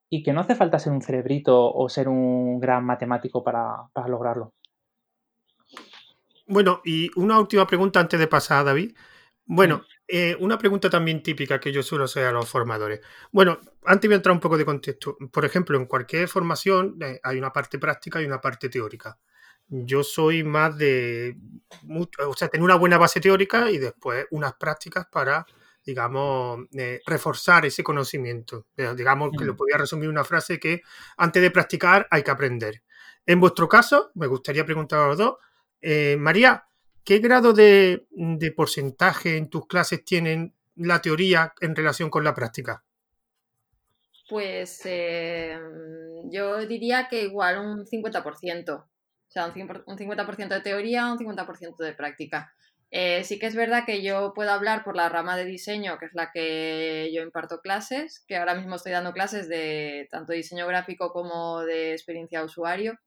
y 0.08 0.22
que 0.22 0.32
no 0.32 0.40
hace 0.40 0.54
falta 0.54 0.78
ser 0.78 0.92
un 0.92 1.02
cerebrito 1.02 1.72
o 1.72 1.88
ser 1.88 2.08
un 2.08 2.60
gran 2.60 2.84
matemático 2.84 3.42
para, 3.42 3.88
lograrlo. 4.06 4.54
Bueno, 6.46 6.80
y 6.84 7.10
una 7.16 7.40
última 7.40 7.66
pregunta 7.66 7.98
antes 7.98 8.20
de 8.20 8.28
pasar 8.28 8.58
a 8.58 8.64
David. 8.64 8.94
Bueno, 9.44 9.82
eh, 10.06 10.36
una 10.38 10.58
pregunta 10.58 10.88
también 10.90 11.22
típica 11.22 11.58
que 11.58 11.72
yo 11.72 11.82
suelo 11.82 12.04
hacer 12.04 12.24
a 12.24 12.32
los 12.32 12.48
formadores. 12.48 13.00
Bueno, 13.32 13.58
antes 13.84 14.08
voy 14.08 14.14
a 14.14 14.16
entrar 14.16 14.32
un 14.32 14.40
poco 14.40 14.56
de 14.56 14.64
contexto. 14.64 15.16
Por 15.32 15.44
ejemplo, 15.44 15.76
en 15.76 15.86
cualquier 15.86 16.28
formación 16.28 16.98
eh, 17.00 17.20
hay 17.22 17.38
una 17.38 17.52
parte 17.52 17.78
práctica 17.78 18.22
y 18.22 18.26
una 18.26 18.40
parte 18.40 18.68
teórica. 18.68 19.18
Yo 19.68 20.04
soy 20.04 20.44
más 20.44 20.78
de, 20.78 21.36
o 21.88 22.34
sea, 22.34 22.46
tener 22.46 22.62
una 22.62 22.76
buena 22.76 22.98
base 22.98 23.20
teórica 23.20 23.68
y 23.70 23.78
después 23.78 24.26
unas 24.30 24.54
prácticas 24.54 25.06
para 25.06 25.44
digamos, 25.86 26.66
eh, 26.76 27.00
reforzar 27.06 27.64
ese 27.64 27.84
conocimiento. 27.84 28.66
Digamos 28.76 29.30
que 29.38 29.44
lo 29.44 29.56
podría 29.56 29.78
resumir 29.78 30.08
una 30.08 30.24
frase 30.24 30.58
que 30.58 30.82
antes 31.16 31.40
de 31.40 31.52
practicar 31.52 32.08
hay 32.10 32.24
que 32.24 32.32
aprender. 32.32 32.82
En 33.24 33.38
vuestro 33.40 33.68
caso, 33.68 34.10
me 34.14 34.26
gustaría 34.26 34.64
preguntar 34.64 34.98
a 34.98 35.06
los 35.06 35.18
dos, 35.18 35.36
eh, 35.80 36.16
María, 36.18 36.66
¿qué 37.04 37.20
grado 37.20 37.52
de, 37.52 38.06
porcentaje 38.56 39.36
en 39.36 39.48
tus 39.48 39.66
clases 39.66 40.04
tienen 40.04 40.54
la 40.74 41.00
teoría 41.00 41.54
en 41.60 41.76
relación 41.76 42.10
con 42.10 42.24
la 42.24 42.34
práctica? 42.34 42.84
Pues 44.28 44.80
eh, 44.84 45.56
yo 46.24 46.66
diría 46.66 47.06
que 47.08 47.22
igual 47.22 47.58
un 47.58 47.86
50%. 47.86 48.74
O 48.74 48.86
sea, 49.28 49.46
un 49.46 49.98
50% 49.98 50.48
de 50.48 50.60
teoría, 50.60 51.12
un 51.12 51.18
50% 51.18 51.76
de 51.76 51.92
práctica. 51.94 52.52
Eh, 52.98 53.24
sí 53.24 53.38
que 53.38 53.44
es 53.44 53.54
verdad 53.54 53.84
que 53.84 54.02
yo 54.02 54.32
puedo 54.34 54.50
hablar 54.50 54.82
por 54.82 54.96
la 54.96 55.10
rama 55.10 55.36
de 55.36 55.44
diseño, 55.44 55.98
que 55.98 56.06
es 56.06 56.14
la 56.14 56.30
que 56.32 57.10
yo 57.14 57.20
imparto 57.20 57.60
clases, 57.60 58.24
que 58.26 58.36
ahora 58.38 58.54
mismo 58.54 58.76
estoy 58.76 58.92
dando 58.92 59.12
clases 59.12 59.50
de 59.50 60.08
tanto 60.10 60.32
diseño 60.32 60.66
gráfico 60.66 61.12
como 61.12 61.60
de 61.60 61.92
experiencia 61.92 62.42
usuario. 62.42 62.98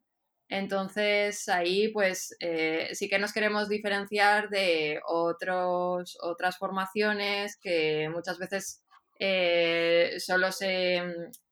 Entonces 0.48 1.50
ahí 1.50 1.88
pues 1.88 2.36
eh, 2.40 2.90
sí 2.94 3.10
que 3.10 3.18
nos 3.18 3.34
queremos 3.34 3.68
diferenciar 3.68 4.50
de 4.50 5.02
otros, 5.08 6.20
otras 6.22 6.60
formaciones 6.60 7.58
que 7.58 8.10
muchas 8.14 8.38
veces 8.38 8.84
eh, 9.20 10.18
solo 10.20 10.52
se, 10.52 11.02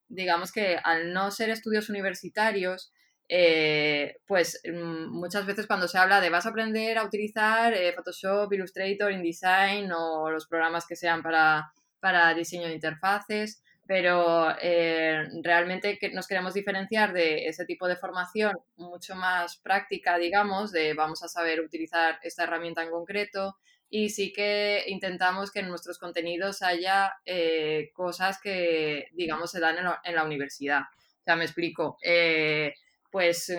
digamos 0.09 0.51
que 0.51 0.77
al 0.83 1.11
no 1.11 1.31
ser 1.31 1.49
estudios 1.49 1.89
universitarios, 1.89 2.93
eh, 3.29 4.17
pues 4.25 4.61
mm, 4.65 5.07
muchas 5.11 5.45
veces 5.45 5.67
cuando 5.67 5.87
se 5.87 5.97
habla 5.97 6.21
de 6.21 6.29
vas 6.29 6.45
a 6.45 6.49
aprender 6.49 6.97
a 6.97 7.03
utilizar 7.03 7.73
eh, 7.73 7.91
Photoshop, 7.93 8.51
Illustrator, 8.53 9.11
InDesign 9.11 9.91
o 9.91 10.29
los 10.31 10.47
programas 10.47 10.85
que 10.85 10.95
sean 10.95 11.21
para, 11.21 11.71
para 11.99 12.33
diseño 12.33 12.67
de 12.67 12.73
interfaces, 12.73 13.61
pero 13.85 14.47
eh, 14.61 15.27
realmente 15.43 15.99
nos 16.13 16.27
queremos 16.27 16.53
diferenciar 16.53 17.13
de 17.13 17.47
ese 17.47 17.65
tipo 17.65 17.87
de 17.87 17.95
formación 17.97 18.53
mucho 18.77 19.15
más 19.15 19.57
práctica, 19.57 20.17
digamos, 20.17 20.71
de 20.71 20.93
vamos 20.93 21.23
a 21.23 21.27
saber 21.27 21.61
utilizar 21.61 22.19
esta 22.23 22.43
herramienta 22.43 22.83
en 22.83 22.91
concreto 22.91 23.57
y 23.89 24.09
sí 24.09 24.33
que 24.33 24.83
intentamos 24.87 25.51
que 25.51 25.59
en 25.59 25.69
nuestros 25.69 25.97
contenidos 25.99 26.61
haya 26.61 27.13
cosas 27.93 28.39
que, 28.41 29.07
digamos, 29.13 29.51
se 29.51 29.61
dan 29.61 29.77
en 30.03 30.15
la 30.15 30.23
universidad 30.25 30.83
sea, 31.27 31.35
me 31.35 31.43
explico. 31.43 31.97
Pues 33.09 33.51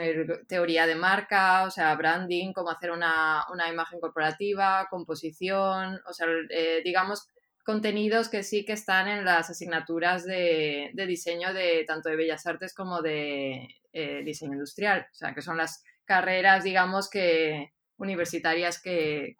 teoría 0.46 0.86
de 0.86 0.94
marca, 0.94 1.64
o 1.64 1.70
sea, 1.70 1.94
branding, 1.94 2.52
cómo 2.52 2.70
hacer 2.70 2.90
una, 2.90 3.44
imagen 3.70 4.00
corporativa, 4.00 4.86
composición, 4.90 6.00
o 6.06 6.12
sea, 6.12 6.26
eh, 6.50 6.82
digamos, 6.84 7.28
contenidos 7.64 8.28
que 8.28 8.42
sí 8.42 8.64
que 8.64 8.72
están 8.72 9.08
en 9.08 9.24
las 9.24 9.50
asignaturas 9.50 10.24
de, 10.24 10.90
diseño 10.94 11.52
de 11.52 11.84
tanto 11.86 12.08
de 12.08 12.16
Bellas 12.16 12.46
Artes 12.46 12.74
como 12.74 13.02
de 13.02 13.68
eh, 13.92 14.22
diseño 14.24 14.52
industrial, 14.52 15.06
o 15.10 15.14
sea, 15.14 15.34
que 15.34 15.42
son 15.42 15.56
las 15.56 15.82
carreras, 16.04 16.64
digamos, 16.64 17.10
que 17.10 17.72
universitarias 17.98 18.80
que, 18.80 19.36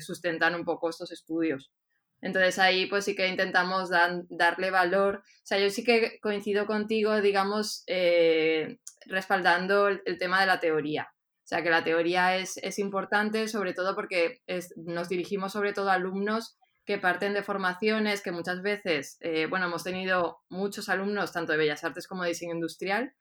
sustentan 0.00 0.54
un 0.54 0.64
poco 0.64 0.90
estos 0.90 1.12
estudios. 1.12 1.70
Entonces 2.20 2.58
ahí 2.58 2.86
pues 2.86 3.04
sí 3.04 3.14
que 3.14 3.28
intentamos 3.28 3.90
darle 3.90 4.70
valor. 4.70 5.22
O 5.24 5.46
sea, 5.46 5.58
yo 5.58 5.70
sí 5.70 5.84
que 5.84 6.18
coincido 6.20 6.66
contigo, 6.66 7.20
digamos, 7.20 7.84
eh, 7.86 8.78
respaldando 9.06 9.88
el, 9.88 10.18
tema 10.18 10.40
de 10.40 10.46
la 10.46 10.60
teoría. 10.60 11.08
O 11.12 11.48
sea, 11.48 11.62
que 11.62 11.70
la 11.70 11.84
teoría 11.84 12.36
es, 12.36 12.78
importante, 12.78 13.48
sobre 13.48 13.72
todo 13.72 13.94
porque 13.94 14.42
nos 14.76 15.08
dirigimos 15.08 15.52
sobre 15.52 15.72
todo 15.72 15.90
a 15.90 15.94
alumnos 15.94 16.58
que 16.84 16.98
parten 16.98 17.34
de 17.34 17.42
formaciones 17.42 18.22
que 18.22 18.32
muchas 18.32 18.62
veces, 18.62 19.18
eh, 19.20 19.46
bueno, 19.46 19.66
hemos 19.66 19.84
tenido 19.84 20.40
muchos 20.48 20.88
alumnos, 20.88 21.32
tanto 21.32 21.52
de 21.52 21.58
Bellas 21.58 21.84
Artes 21.84 22.06
como 22.06 22.22
de 22.22 22.30
diseño 22.30 22.54
industrial, 22.54 23.14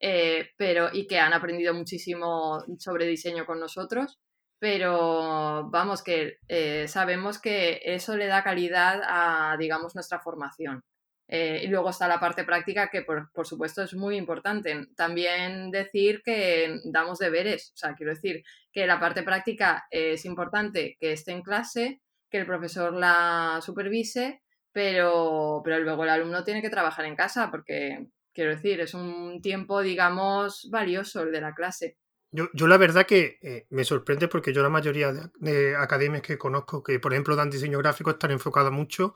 eh, 0.00 0.50
pero 0.56 0.90
y 0.92 1.06
que 1.06 1.18
han 1.18 1.32
aprendido 1.32 1.72
muchísimo 1.72 2.62
sobre 2.78 3.06
diseño 3.06 3.46
con 3.46 3.60
nosotros, 3.60 4.18
pero 4.58 5.68
vamos, 5.70 6.02
que 6.02 6.38
eh, 6.48 6.86
sabemos 6.88 7.38
que 7.40 7.80
eso 7.84 8.16
le 8.16 8.26
da 8.26 8.42
calidad 8.44 9.02
a, 9.04 9.56
digamos, 9.58 9.94
nuestra 9.94 10.20
formación. 10.20 10.82
y 11.28 11.66
luego 11.68 11.90
está 11.90 12.06
la 12.08 12.20
parte 12.20 12.44
práctica 12.44 12.90
que, 12.90 13.02
por, 13.02 13.30
por, 13.32 13.46
supuesto, 13.46 13.82
es 13.82 13.94
muy 13.94 14.16
importante. 14.16 14.86
También 14.96 15.70
decir 15.70 16.22
que 16.24 16.80
damos 16.84 17.18
deberes, 17.18 17.72
o 17.74 17.76
sea, 17.76 17.94
quiero 17.94 18.12
decir 18.14 18.44
que 18.72 18.86
la 18.86 19.00
parte 19.00 19.22
práctica 19.22 19.86
es 19.90 20.24
importante 20.24 20.96
que 21.00 21.12
esté 21.12 21.32
en 21.32 21.42
clase, 21.42 22.00
que 22.30 22.38
el 22.38 22.46
profesor 22.46 22.92
la 22.92 23.60
supervise, 23.62 24.42
pero, 24.74 25.62
pero 25.64 25.78
luego 25.78 26.02
el 26.02 26.10
alumno 26.10 26.42
tiene 26.42 26.60
que 26.60 26.68
trabajar 26.68 27.04
en 27.04 27.14
casa 27.14 27.48
porque, 27.48 28.08
quiero 28.32 28.50
decir, 28.50 28.80
es 28.80 28.92
un 28.92 29.40
tiempo, 29.40 29.80
digamos, 29.82 30.68
valioso 30.68 31.22
el 31.22 31.30
de 31.30 31.40
la 31.40 31.54
clase. 31.54 31.96
Yo, 32.34 32.48
yo 32.52 32.66
la 32.66 32.78
verdad 32.78 33.06
que 33.06 33.38
eh, 33.42 33.66
me 33.70 33.84
sorprende 33.84 34.26
porque 34.26 34.52
yo 34.52 34.60
la 34.60 34.68
mayoría 34.68 35.12
de, 35.38 35.76
academias 35.76 36.20
que 36.22 36.36
conozco 36.36 36.82
que, 36.82 36.98
por 36.98 37.12
ejemplo, 37.12 37.36
dan 37.36 37.48
diseño 37.48 37.78
gráfico 37.78 38.10
están 38.10 38.32
enfocadas 38.32 38.72
mucho 38.72 39.14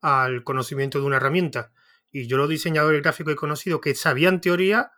al 0.00 0.42
conocimiento 0.42 0.98
de 0.98 1.06
una 1.06 1.18
herramienta. 1.18 1.70
Y 2.10 2.26
yo 2.26 2.36
los 2.36 2.48
diseñadores 2.48 3.02
gráficos 3.02 3.34
he 3.34 3.36
conocido 3.36 3.80
que 3.80 3.94
sabían 3.94 4.40
teoría, 4.40 4.90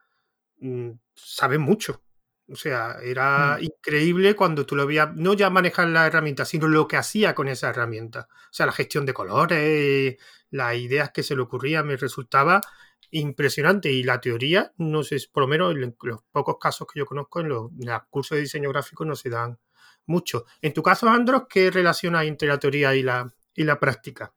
mm, 0.61 0.92
saben 1.14 1.61
mucho. 1.61 2.02
O 2.50 2.57
sea, 2.57 3.00
era 3.02 3.59
mm. 3.61 3.64
increíble 3.64 4.35
cuando 4.35 4.64
tú 4.64 4.74
lo 4.74 4.87
veías, 4.87 5.14
no 5.14 5.35
ya 5.35 5.50
manejar 5.50 5.88
la 5.88 6.07
herramienta, 6.07 6.46
sino 6.46 6.68
lo 6.68 6.88
que 6.88 6.96
hacía 6.96 7.35
con 7.35 7.48
esa 7.48 7.68
herramienta. 7.68 8.28
O 8.31 8.52
sea, 8.54 8.64
la 8.64 8.72
gestión 8.72 9.04
de 9.04 9.12
colores, 9.12 10.16
las 10.50 10.74
ideas 10.76 11.11
que 11.11 11.22
se 11.22 11.37
le 11.37 11.42
ocurrían, 11.42 11.87
me 11.87 11.98
resultaba 11.98 12.62
impresionante. 13.10 13.90
Y 13.92 14.02
la 14.02 14.20
teoría, 14.20 14.72
no 14.76 15.02
sé, 15.02 15.16
por 15.32 15.42
lo 15.42 15.48
menos 15.48 15.74
en 15.74 15.94
los 16.02 16.22
pocos 16.30 16.56
casos 16.60 16.86
que 16.92 17.00
yo 17.00 17.06
conozco, 17.06 17.40
en 17.40 17.48
los, 17.48 17.70
cursos 18.10 18.36
de 18.36 18.42
diseño 18.42 18.70
gráfico 18.70 19.04
no 19.04 19.14
se 19.14 19.30
dan 19.30 19.58
mucho. 20.06 20.44
En 20.62 20.72
tu 20.72 20.82
caso, 20.82 21.08
Andros, 21.08 21.44
¿qué 21.48 21.70
relación 21.70 22.16
hay 22.16 22.28
entre 22.28 22.48
la 22.48 22.58
teoría 22.58 22.94
y 22.94 23.02
la, 23.02 23.32
y 23.54 23.64
la 23.64 23.78
práctica? 23.78 24.32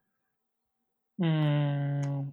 Mm, 1.17 2.31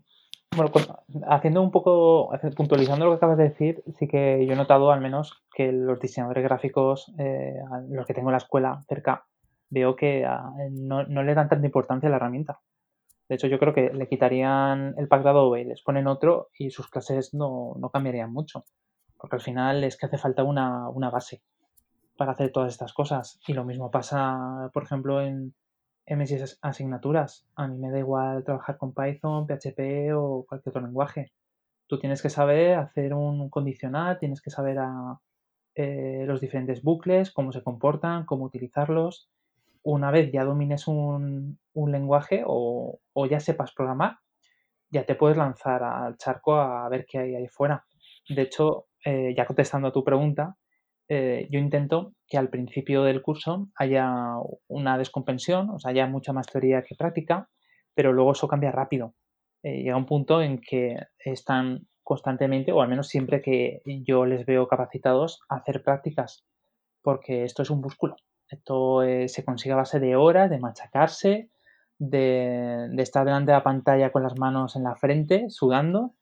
bueno, 0.57 0.72
pues, 0.72 0.88
haciendo 1.29 1.62
un 1.62 1.70
poco, 1.70 2.31
puntualizando 2.57 3.05
lo 3.05 3.12
que 3.12 3.16
acabas 3.16 3.38
de 3.38 3.44
decir, 3.44 3.83
sí 3.98 4.09
que 4.09 4.44
yo 4.46 4.55
he 4.55 4.57
notado 4.57 4.90
al 4.90 5.01
menos 5.01 5.44
que 5.55 5.72
los 5.72 6.01
diseñadores 6.01 6.42
gráficos, 6.42 7.12
eh, 7.18 7.55
los 7.90 8.07
que 8.07 8.14
tengo 8.14 8.31
en 8.31 8.33
la 8.33 8.38
escuela 8.38 8.81
cerca, 8.88 9.27
veo 9.70 9.94
que 9.94 10.24
ah, 10.24 10.51
no, 10.70 11.05
le 11.05 11.35
dan 11.35 11.48
tanta 11.48 11.66
importancia 11.66 12.09
a 12.09 12.11
la 12.11 12.16
herramienta. 12.16 12.61
De 13.29 13.35
hecho, 13.35 13.47
yo 13.47 13.59
creo 13.59 13.75
que 13.75 13.91
le 13.91 14.09
quitarían 14.09 14.95
el 14.97 15.09
pack 15.09 15.23
de 15.23 15.29
Adobe 15.31 15.61
y 15.61 15.64
les 15.64 15.83
ponen 15.83 16.07
otro 16.07 16.49
y 16.59 16.71
sus 16.71 16.88
clases 16.88 17.35
no, 17.35 17.75
cambiarían 17.93 18.33
mucho. 18.33 18.64
Porque 19.17 19.37
al 19.37 19.43
final 19.43 19.85
es 19.85 19.97
que 19.97 20.07
hace 20.07 20.19
falta 20.19 20.45
una, 20.45 20.88
una 20.88 21.11
base 21.11 21.43
para 22.17 22.33
hacer 22.33 22.51
todas 22.53 22.73
estas 22.73 22.93
cosas. 22.93 23.41
Y 23.47 23.53
lo 23.53 23.64
mismo 23.64 23.91
pasa, 23.91 24.71
por 24.73 24.85
ejemplo, 24.85 25.21
en, 25.21 25.55
en 26.07 26.25
asignaturas. 26.62 27.47
A 27.55 27.69
mí 27.69 27.79
me 27.79 27.91
da 27.91 27.99
igual 27.99 28.45
trabajar 28.45 28.79
con 28.79 28.95
Python, 28.95 29.47
PHP 29.47 30.14
o 30.14 30.47
cualquier 30.49 30.71
otro 30.71 30.83
lenguaje. 30.83 31.33
Tú 31.87 31.99
tienes 31.99 32.23
que 32.23 32.31
saber 32.31 32.77
hacer 32.77 33.14
un 33.14 33.51
condicional, 33.51 34.19
tienes 34.19 34.41
que 34.41 34.51
saber 34.51 34.79
a, 34.79 35.21
eh, 35.81 36.25
los 36.27 36.41
diferentes 36.41 36.83
bucles, 36.83 37.31
cómo 37.31 37.53
se 37.53 37.62
comportan, 37.62 38.27
cómo 38.27 38.45
utilizarlos. 38.45 39.29
Una 39.83 40.11
vez 40.11 40.31
ya 40.33 40.45
domines 40.45 40.88
un, 40.88 41.59
lenguaje 41.75 42.43
o, 42.47 43.01
ya 43.31 43.41
sepas 43.41 43.73
programar, 43.73 44.19
ya 44.91 45.05
te 45.05 45.14
puedes 45.14 45.37
lanzar 45.37 45.83
al 45.83 46.17
charco 46.17 46.57
a 46.57 46.88
ver 46.88 47.07
qué 47.07 47.19
hay 47.19 47.35
ahí 47.35 47.49
fuera. 47.49 47.85
De 48.29 48.43
hecho, 48.43 48.87
eh, 49.05 49.35
ya 49.37 49.47
contestando 49.47 49.88
a 49.88 49.93
tu 49.93 50.05
pregunta, 50.05 50.57
eh, 51.09 51.49
yo 51.51 51.59
intento 51.59 52.14
que 52.27 52.37
al 52.37 52.51
principio 52.51 53.03
del 53.03 53.23
curso 53.23 53.69
haya 53.77 54.35
una 54.67 54.99
descompensión, 54.99 55.71
o 55.71 55.79
sea, 55.79 55.93
haya 55.93 56.07
mucha 56.07 56.33
más 56.33 56.47
teoría 56.47 56.83
que 56.83 56.95
práctica, 56.95 57.49
pero 57.95 58.12
luego 58.12 58.33
eso 58.33 58.49
cambia 58.49 58.71
rápido. 58.73 59.14
Eh, 59.62 59.83
llega 59.83 59.97
un 59.97 60.07
punto 60.07 60.43
en 60.43 60.61
que 60.61 60.97
están 61.19 61.88
constantemente, 62.03 62.73
o 62.73 62.81
al 62.81 62.88
menos 62.88 63.09
siempre 63.09 63.43
que 63.43 63.81
yo 63.85 64.25
les 64.27 64.47
veo 64.47 64.69
capacitados, 64.69 65.41
a 65.49 65.57
hacer 65.57 65.83
prácticas, 65.83 66.45
porque 67.03 67.45
esto 67.45 67.62
es 67.62 67.71
un 67.71 67.81
músculo. 67.81 68.17
Esto 68.49 69.03
eh, 69.03 69.29
se 69.29 69.45
consigue 69.45 69.75
a 69.75 69.77
base 69.77 70.01
de 70.01 70.17
horas, 70.17 70.51
de 70.51 70.59
machacarse, 70.59 71.51
de, 71.99 72.89
de, 72.91 73.03
estar 73.03 73.25
delante 73.25 73.51
de 73.51 73.59
la 73.59 73.63
pantalla 73.63 74.11
con 74.11 74.23
las 74.23 74.39
manos 74.39 74.77
en 74.77 74.85
la 74.85 74.97
frente, 74.97 75.51
sudando. 75.51 76.15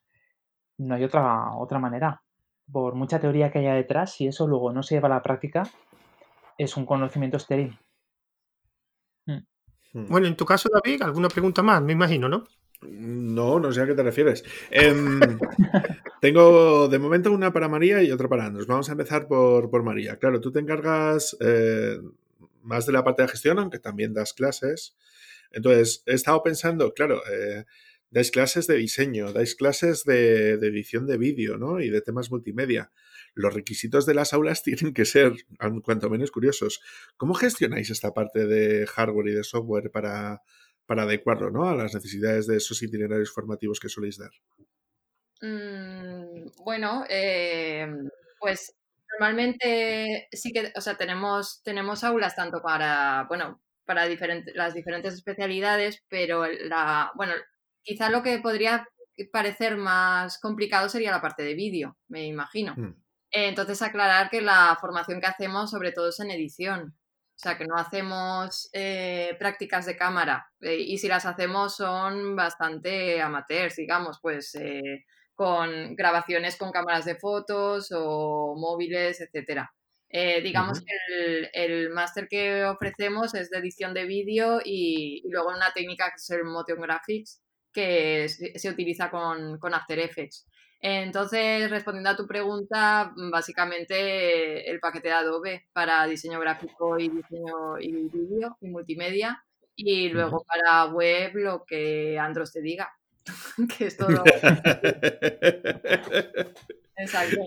No 0.79 0.95
hay 0.95 1.05
otra, 1.05 1.57
otra 1.57 1.79
manera 1.79 2.23
por 2.71 2.95
mucha 2.95 3.21
teoría 3.21 3.51
que 3.51 3.61
haya 3.61 3.75
detrás, 3.75 4.13
si 4.13 4.27
eso 4.27 4.47
luego 4.47 4.73
no 4.73 4.83
se 4.83 4.97
lleva 4.97 5.09
a 5.09 5.13
la 5.13 5.23
práctica, 5.23 5.69
es 6.59 6.77
un 6.77 6.87
conocimiento 6.87 7.37
estéril. 7.37 7.79
Hmm. 9.27 9.45
Hmm. 9.93 10.07
Bueno, 10.09 10.27
en 10.27 10.37
tu 10.37 10.45
caso, 10.45 10.69
David, 10.73 11.03
alguna 11.03 11.29
pregunta 11.29 11.63
más, 11.63 11.83
me 11.83 11.93
imagino, 11.93 12.29
¿no? 12.29 12.45
No, 12.83 13.59
no 13.59 13.73
sé 13.73 13.83
a 13.83 13.87
qué 13.87 13.95
te 13.95 14.03
refieres. 14.03 14.45
Em, 14.71 15.21
tengo 16.21 16.89
de 16.89 16.99
momento 16.99 17.33
una 17.33 17.53
para 17.53 17.69
María 17.69 18.03
y 18.03 18.11
otra 18.11 18.29
para 18.29 18.47
Andros. 18.47 18.67
Vamos 18.67 18.89
a 18.89 18.93
empezar 18.93 19.27
por, 19.27 19.71
por 19.71 19.83
María. 19.83 20.17
Claro, 20.17 20.41
tú 20.41 20.53
te 20.53 20.61
encargas 20.61 21.37
eh, 21.41 21.99
más 22.63 22.87
de 22.87 22.93
la 22.93 23.05
parte 23.05 23.23
de 23.23 23.29
gestión, 23.29 23.59
aunque 23.59 23.79
también 23.79 24.13
das 24.13 24.33
clases. 24.33 24.97
Entonces, 25.53 26.03
he 26.07 26.15
estado 26.15 26.43
pensando, 26.43 26.93
claro, 26.93 27.23
eh, 27.33 27.65
dais 28.11 28.31
clases 28.31 28.67
de 28.67 28.77
diseño, 28.77 29.33
dais 29.33 29.55
clases 29.55 30.05
de, 30.05 30.53
edición 30.53 31.07
de 31.07 31.17
vídeo, 31.17 31.57
¿no? 31.57 31.81
Y 31.81 31.91
de 31.91 32.03
temas 32.03 32.31
multimedia. 32.31 32.91
Los 33.35 33.55
requisitos 33.55 34.07
de 34.07 34.15
las 34.15 34.33
aulas 34.33 34.63
tienen 34.65 34.93
que 34.93 35.05
ser, 35.05 35.33
cuanto 35.83 36.11
menos 36.11 36.31
curiosos. 36.31 36.81
¿Cómo 37.17 37.35
gestionáis 37.35 37.91
esta 37.91 38.13
parte 38.13 38.47
de 38.47 38.87
hardware 38.87 39.29
y 39.29 39.33
de 39.33 39.45
software 39.45 39.91
para, 39.91 40.43
para 40.87 41.03
adecuarlo, 41.03 41.51
¿no? 41.51 41.69
A 41.69 41.75
las 41.75 41.95
necesidades 41.95 42.47
de 42.47 42.57
esos 42.57 42.83
itinerarios 42.83 43.33
formativos 43.33 43.81
que 43.81 43.89
soléis 43.89 44.19
dar. 44.19 44.31
Mm, 45.43 46.51
bueno, 46.65 47.05
eh, 47.09 47.87
pues 48.39 48.75
normalmente 49.13 50.29
sí 50.33 50.53
que, 50.53 50.73
o 50.75 50.81
sea, 50.81 50.97
tenemos, 50.97 51.61
tenemos 51.63 52.05
aulas 52.05 52.35
tanto 52.35 52.63
para, 52.63 53.27
bueno, 53.29 53.61
para 53.85 54.09
las 54.55 54.75
diferentes 54.75 55.15
especialidades, 55.15 56.03
pero 56.09 56.47
la, 56.47 57.13
bueno, 57.15 57.35
Quizá 57.87 58.11
lo 58.11 58.25
que 58.25 58.41
podría 58.41 58.89
parecer 59.33 59.77
más 59.77 60.41
complicado 60.41 60.89
sería 60.89 61.13
la 61.13 61.23
parte 61.23 61.45
de 61.45 61.55
vídeo, 61.55 61.97
me 62.09 62.27
imagino. 62.27 62.75
Mm. 62.77 63.01
Entonces, 63.31 63.81
aclarar 63.81 64.29
que 64.29 64.41
la 64.41 64.77
formación 64.81 65.21
que 65.21 65.29
hacemos 65.29 65.71
sobre 65.71 65.93
todo 65.93 66.09
es 66.09 66.19
en 66.19 66.33
edición. 66.33 66.97
O 67.37 67.39
sea, 67.39 67.59
que 67.59 67.67
no 67.67 67.77
hacemos 67.77 68.71
eh, 68.73 69.37
prácticas 69.39 69.85
de 69.85 69.97
cámara. 69.97 70.51
Eh, 70.61 70.77
y 70.77 70.97
si 70.97 71.07
las 71.07 71.27
hacemos 71.27 71.77
son 71.77 72.35
bastante 72.35 73.21
amateurs, 73.21 73.77
digamos, 73.77 74.19
pues 74.23 74.55
eh, 74.55 75.05
con 75.35 75.95
grabaciones 75.95 76.57
con 76.57 76.73
cámaras 76.73 77.05
de 77.05 77.17
fotos 77.17 77.93
o 77.95 78.55
móviles, 78.57 79.21
etcétera. 79.21 79.71
digamos 80.43 80.81
que 80.81 81.51
el, 81.53 81.91
máster 81.91 82.27
que 82.27 82.65
ofrecemos 82.65 83.35
es 83.35 83.51
de 83.51 83.59
edición 83.59 83.93
de 83.93 84.07
vídeo 84.07 84.61
y, 84.65 85.21
y, 85.23 85.29
luego 85.31 85.51
una 85.51 85.73
técnica 85.75 86.07
que 86.09 86.17
es 86.17 86.31
el 86.31 86.45
Motion 86.45 86.81
Graphics, 86.81 87.43
que 87.77 88.27
se 88.29 88.71
utiliza 88.71 89.11
con, 89.11 89.59
After 89.75 89.99
Effects. 89.99 90.47
Entonces, 90.81 91.71
respondiendo 91.71 92.11
a 92.11 92.17
tu 92.17 92.27
pregunta, 92.27 93.13
básicamente 93.31 94.71
el 94.71 94.79
paquete 94.79 95.09
de 95.09 95.15
Adobe 95.15 95.67
para 95.73 96.07
diseño 96.07 96.39
gráfico 96.41 96.99
y 96.99 97.09
diseño 97.09 97.79
y 97.81 97.93
vídeo 98.09 98.57
y 98.61 98.69
multimedia. 98.69 99.43
Y 99.75 100.09
luego 100.09 100.45
para 100.45 100.87
web 100.87 101.33
lo 101.35 101.65
que 101.65 102.19
Andros 102.19 102.53
te 102.53 102.63
diga. 102.63 102.91
que 103.79 103.87
es 103.87 103.97
todo. 103.99 104.25
Exacto. 106.97 107.43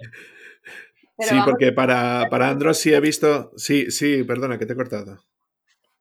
sí, 1.20 1.36
porque 1.46 1.72
para, 1.72 2.28
para 2.30 2.50
Android 2.50 2.74
sí 2.74 2.94
he 2.94 3.00
visto. 3.00 3.52
Sí, 3.56 3.92
sí, 3.92 4.24
perdona, 4.24 4.58
que 4.58 4.66
te 4.66 4.74
he 4.74 4.76
cortado. 4.76 5.24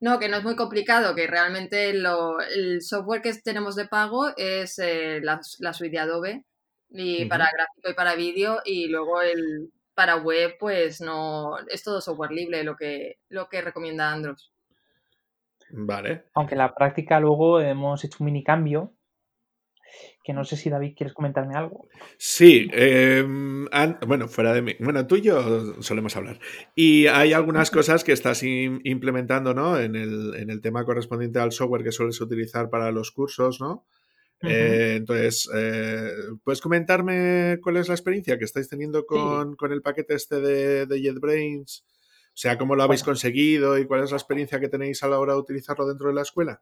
No, 0.01 0.19
que 0.19 0.29
no 0.29 0.37
es 0.37 0.45
muy 0.45 0.55
complicado, 0.55 1.15
que 1.15 1.27
realmente 1.27 1.93
lo, 1.93 2.41
el 2.41 2.83
software 2.83 3.21
que 3.21 3.35
tenemos 3.35 3.75
de 3.75 3.89
pago 3.89 4.29
es 4.37 4.79
eh, 4.79 5.21
la, 5.23 5.41
suite 5.43 5.91
de 5.91 5.99
Adobe 5.99 6.45
y 6.91 7.27
para 7.27 7.51
gráfico 7.53 7.91
y 7.91 7.95
para 7.95 8.15
vídeo 8.15 8.61
y 8.65 8.89
luego 8.89 9.21
el 9.21 9.71
para 9.95 10.17
web 10.17 10.57
pues 10.59 11.01
no 11.01 11.59
es 11.69 11.83
todo 11.83 12.01
software 12.01 12.31
libre 12.31 12.63
lo 12.65 12.77
que 12.77 13.19
lo 13.29 13.49
que 13.49 13.61
recomienda 13.61 14.13
Android. 14.13 14.37
Vale. 15.71 16.25
Aunque 16.35 16.55
en 16.55 16.59
la 16.59 16.75
práctica 16.75 17.21
luego 17.21 17.61
hemos 17.61 18.03
hecho 18.05 18.19
un 18.21 18.27
mini 18.27 18.43
cambio 18.43 18.95
que 20.29 20.35
no 20.35 20.45
sé 20.45 20.57
si 20.57 20.69
David 20.69 20.95
quieres 20.95 21.15
comentarme 21.15 21.55
algo. 21.57 21.89
Sí, 22.19 22.69
em, 22.73 23.67
bueno, 24.07 24.29
fuera 24.29 24.53
de 24.53 24.61
mí. 24.61 24.77
Bueno, 24.79 25.07
tú 25.07 25.17
y 25.17 25.23
yo 25.23 25.81
solemos 25.83 26.15
hablar. 26.17 26.39
Y 26.75 27.07
hay 27.07 27.33
algunas 27.33 27.71
cosas 27.71 28.05
que 28.05 28.13
estás 28.13 28.43
implementando, 28.43 29.55
¿no? 29.55 29.79
En 29.79 29.97
el, 29.97 30.35
en 30.35 30.51
el, 30.51 30.61
tema 30.61 30.85
correspondiente 30.85 31.39
al 31.39 31.53
software 31.53 31.83
que 31.83 31.93
sueles 31.93 32.21
utilizar 32.21 32.69
para 32.69 32.93
los 32.93 33.11
cursos, 33.11 33.59
¿no? 33.59 33.87
Eh, 34.43 34.95
entonces, 34.99 35.51
eh, 35.55 36.11
¿puedes 36.45 36.61
comentarme 36.61 37.59
cuál 37.63 37.79
es 37.79 37.89
la 37.89 37.95
experiencia 37.95 38.39
que 38.39 38.45
estáis 38.45 38.69
teniendo 38.69 39.05
con, 39.05 39.57
el 39.71 39.83
paquete 39.83 40.15
este 40.15 40.41
de, 40.41 40.87
de, 40.87 41.03
JetBrains? 41.03 41.85
O 42.29 42.41
sea, 42.41 42.57
¿cómo 42.57 42.77
lo 42.77 42.85
habéis 42.85 43.03
conseguido 43.03 43.79
y 43.79 43.87
cuál 43.87 44.05
es 44.05 44.13
la 44.13 44.17
experiencia 44.17 44.61
que 44.61 44.69
tenéis 44.69 45.03
a 45.03 45.09
la 45.09 45.19
hora 45.19 45.33
de 45.33 45.41
utilizarlo 45.41 45.87
dentro 45.87 46.09
de 46.09 46.15
la 46.15 46.23
escuela? 46.23 46.61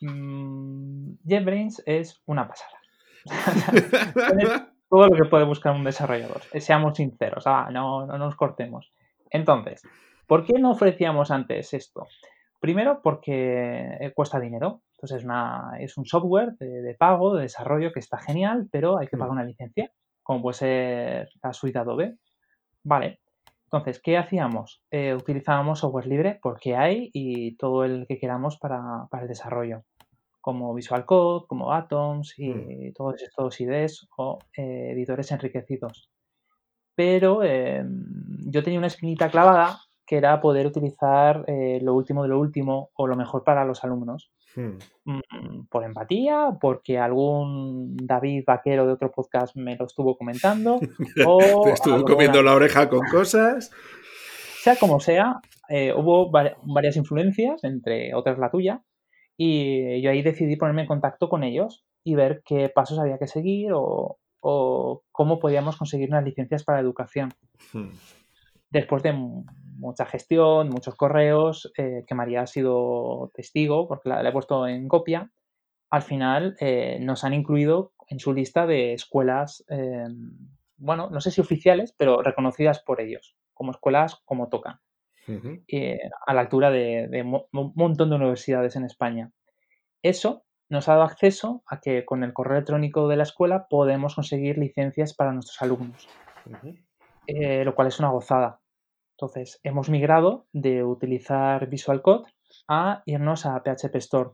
Mm, 0.00 1.12
JetBrains 1.24 1.82
es 1.86 2.20
una 2.26 2.48
pasada. 2.48 2.72
todo 4.88 5.06
lo 5.06 5.16
que 5.16 5.28
puede 5.28 5.44
buscar 5.44 5.74
un 5.74 5.84
desarrollador. 5.84 6.42
Eh, 6.52 6.60
seamos 6.60 6.96
sinceros, 6.96 7.46
ah, 7.46 7.68
no, 7.70 8.06
no 8.06 8.18
nos 8.18 8.34
cortemos. 8.34 8.92
Entonces, 9.30 9.82
¿por 10.26 10.44
qué 10.44 10.54
no 10.58 10.72
ofrecíamos 10.72 11.30
antes 11.30 11.72
esto? 11.72 12.08
Primero, 12.58 13.00
porque 13.02 14.12
cuesta 14.14 14.40
dinero. 14.40 14.82
Entonces, 15.00 15.24
una, 15.24 15.72
es 15.80 15.96
un 15.96 16.04
software 16.04 16.56
de, 16.58 16.94
pago, 16.98 17.34
de 17.34 17.42
desarrollo 17.42 17.90
que 17.90 18.00
está 18.00 18.18
genial, 18.18 18.68
pero 18.70 18.98
hay 18.98 19.06
que 19.06 19.16
pagar 19.16 19.30
mm. 19.30 19.38
una 19.38 19.44
licencia, 19.44 19.90
como 20.22 20.42
puede 20.42 20.54
ser 20.54 21.28
la 21.42 21.54
suite 21.54 21.78
Adobe. 21.78 22.18
Vale. 22.84 23.20
Entonces, 23.64 23.98
¿qué 24.02 24.18
hacíamos? 24.18 24.82
Eh, 24.90 25.14
utilizábamos 25.14 25.78
software 25.78 26.06
libre 26.06 26.38
porque 26.42 26.76
hay 26.76 27.08
y 27.14 27.56
todo 27.56 27.84
el 27.84 28.04
que 28.06 28.18
queramos 28.18 28.58
para, 28.58 29.06
para 29.10 29.22
el 29.22 29.28
desarrollo 29.28 29.84
como 30.42 30.74
Visual 30.74 31.06
Code, 31.06 31.46
como 31.46 31.72
Atoms 31.72 32.38
y 32.38 32.52
mm. 32.52 32.92
todos 32.92 33.22
estos 33.22 33.58
IDEs 33.58 34.06
o 34.18 34.38
eh, 34.54 34.90
editores 34.92 35.32
enriquecidos. 35.32 36.10
Pero 36.94 37.42
em, 37.42 38.04
yo 38.50 38.62
tenía 38.62 38.78
una 38.78 38.88
espinita 38.88 39.30
clavada 39.30 39.80
que 40.06 40.16
era 40.16 40.40
poder 40.42 40.66
utilizar 40.66 41.44
eh, 41.46 41.78
lo 41.80 41.94
último 41.94 42.22
de 42.22 42.28
lo 42.28 42.38
último 42.38 42.90
o 42.94 43.06
lo 43.06 43.16
mejor 43.16 43.44
para 43.44 43.64
los 43.64 43.82
alumnos. 43.84 44.30
Hmm. 44.56 44.78
Mm, 45.04 45.66
por 45.68 45.84
empatía, 45.84 46.56
porque 46.60 46.98
algún 46.98 47.96
David 47.96 48.44
Vaquero 48.46 48.86
de 48.86 48.92
otro 48.92 49.12
podcast 49.12 49.56
me 49.56 49.76
lo 49.76 49.86
estuvo 49.86 50.16
comentando. 50.16 50.80
o 51.26 51.62
Te 51.64 51.72
estuvo 51.72 52.04
comiendo 52.04 52.42
la 52.42 52.54
oreja 52.54 52.88
con 52.88 53.06
cosas. 53.06 53.70
Sea 54.62 54.76
como 54.76 55.00
sea, 55.00 55.40
eh, 55.68 55.92
hubo 55.94 56.30
varias 56.30 56.96
influencias, 56.96 57.64
entre 57.64 58.14
otras 58.14 58.38
la 58.38 58.50
tuya, 58.50 58.82
y 59.36 60.02
yo 60.02 60.10
ahí 60.10 60.20
decidí 60.20 60.56
ponerme 60.56 60.82
en 60.82 60.88
contacto 60.88 61.30
con 61.30 61.44
ellos 61.44 61.84
y 62.04 62.14
ver 62.14 62.42
qué 62.44 62.68
pasos 62.68 62.98
había 62.98 63.18
que 63.18 63.26
seguir 63.26 63.70
o, 63.72 64.18
cómo 65.12 65.38
podíamos 65.38 65.76
conseguir 65.76 66.08
unas 66.08 66.24
licencias 66.24 66.64
para 66.64 66.80
educación. 66.80 67.30
Hmm. 67.72 67.90
Después 68.70 69.02
de 69.02 69.14
mucha 69.80 70.06
gestión, 70.06 70.68
muchos 70.68 70.94
correos, 70.94 71.72
eh, 71.76 72.04
que 72.06 72.14
María 72.14 72.42
ha 72.42 72.46
sido 72.46 73.30
testigo 73.34 73.88
porque 73.88 74.10
la, 74.10 74.28
he 74.28 74.32
puesto 74.32 74.66
en 74.68 74.86
copia, 74.86 75.30
al 75.90 76.02
final 76.02 76.56
eh, 76.60 76.98
nos 77.00 77.24
han 77.24 77.34
incluido 77.34 77.92
en 78.08 78.20
su 78.20 78.32
lista 78.32 78.66
de 78.66 78.94
escuelas, 78.94 79.64
eh, 79.68 80.06
bueno, 80.76 81.10
no 81.10 81.20
sé 81.20 81.30
si 81.30 81.40
oficiales, 81.40 81.92
pero 81.96 82.22
reconocidas 82.22 82.80
por 82.80 83.00
ellos, 83.00 83.36
como 83.52 83.72
escuelas 83.72 84.20
como 84.24 84.48
tocan. 84.48 84.80
Eh, 85.68 86.00
a 86.26 86.34
la 86.34 86.40
altura 86.40 86.72
de, 86.72 87.22
un 87.22 87.72
montón 87.76 88.10
de 88.10 88.16
universidades 88.16 88.74
en 88.74 88.84
España. 88.84 89.30
Eso 90.02 90.44
nos 90.68 90.88
ha 90.88 90.94
dado 90.94 91.04
acceso 91.04 91.62
a 91.68 91.80
que 91.80 92.04
con 92.04 92.24
el 92.24 92.32
correo 92.32 92.56
electrónico 92.56 93.06
de 93.06 93.16
la 93.16 93.22
escuela 93.22 93.68
podemos 93.68 94.16
conseguir 94.16 94.58
licencias 94.58 95.14
para 95.14 95.32
nuestros 95.32 95.62
alumnos, 95.62 96.08
lo 97.28 97.74
cual 97.76 97.86
es 97.86 98.00
una 98.00 98.08
gozada. 98.08 98.59
Entonces, 99.20 99.60
hemos 99.64 99.90
migrado 99.90 100.46
de 100.52 100.82
utilizar 100.82 101.68
Visual 101.68 102.00
Code 102.00 102.30
a 102.68 103.02
irnos 103.04 103.44
a 103.44 103.62
PHP 103.62 103.96
Store, 103.96 104.30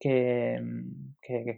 que, 0.00 0.58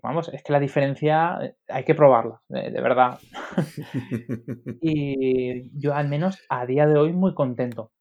vamos, 0.02 0.30
es 0.32 0.42
que 0.42 0.52
la 0.52 0.58
diferencia 0.58 1.38
eh, 1.42 1.54
hay 1.68 1.84
que 1.84 1.94
probarla, 1.94 2.42
de, 2.48 2.70
de 2.72 2.80
verdad. 2.80 3.20
y 4.80 5.70
yo 5.78 5.94
al 5.94 6.08
menos 6.08 6.40
a 6.48 6.66
día 6.66 6.86
de 6.86 6.98
hoy 6.98 7.12
muy 7.12 7.34
contento 7.34 7.92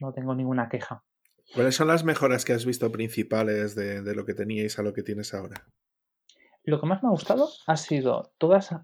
no 0.00 0.12
tengo 0.12 0.32
ninguna 0.34 0.68
queja. 0.68 1.02
¿Cuáles 1.54 1.74
son 1.74 1.88
las 1.88 2.04
mejoras 2.04 2.44
que 2.44 2.52
has 2.52 2.64
visto 2.66 2.92
principales 2.92 3.74
de, 3.74 4.14
lo 4.14 4.24
que 4.24 4.34
teníais 4.34 4.78
a 4.78 4.82
lo 4.82 4.92
que 4.92 5.02
tienes 5.02 5.34
ahora? 5.34 5.66
Lo 6.68 6.78
que 6.78 6.86
más 6.86 7.02
me 7.02 7.08
ha 7.08 7.12
gustado 7.12 7.48
ha 7.66 7.76
sido 7.78 8.30
todas 8.36 8.76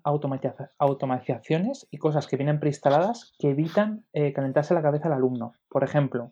automatizaciones 0.78 1.86
y 1.90 1.98
cosas 1.98 2.26
que 2.26 2.38
vienen 2.38 2.58
preinstaladas 2.58 3.34
que 3.38 3.50
evitan 3.50 4.06
eh, 4.14 4.32
calentarse 4.32 4.72
la 4.72 4.80
cabeza 4.80 5.08
al 5.08 5.12
alumno. 5.12 5.52
Por 5.68 5.84
ejemplo, 5.84 6.30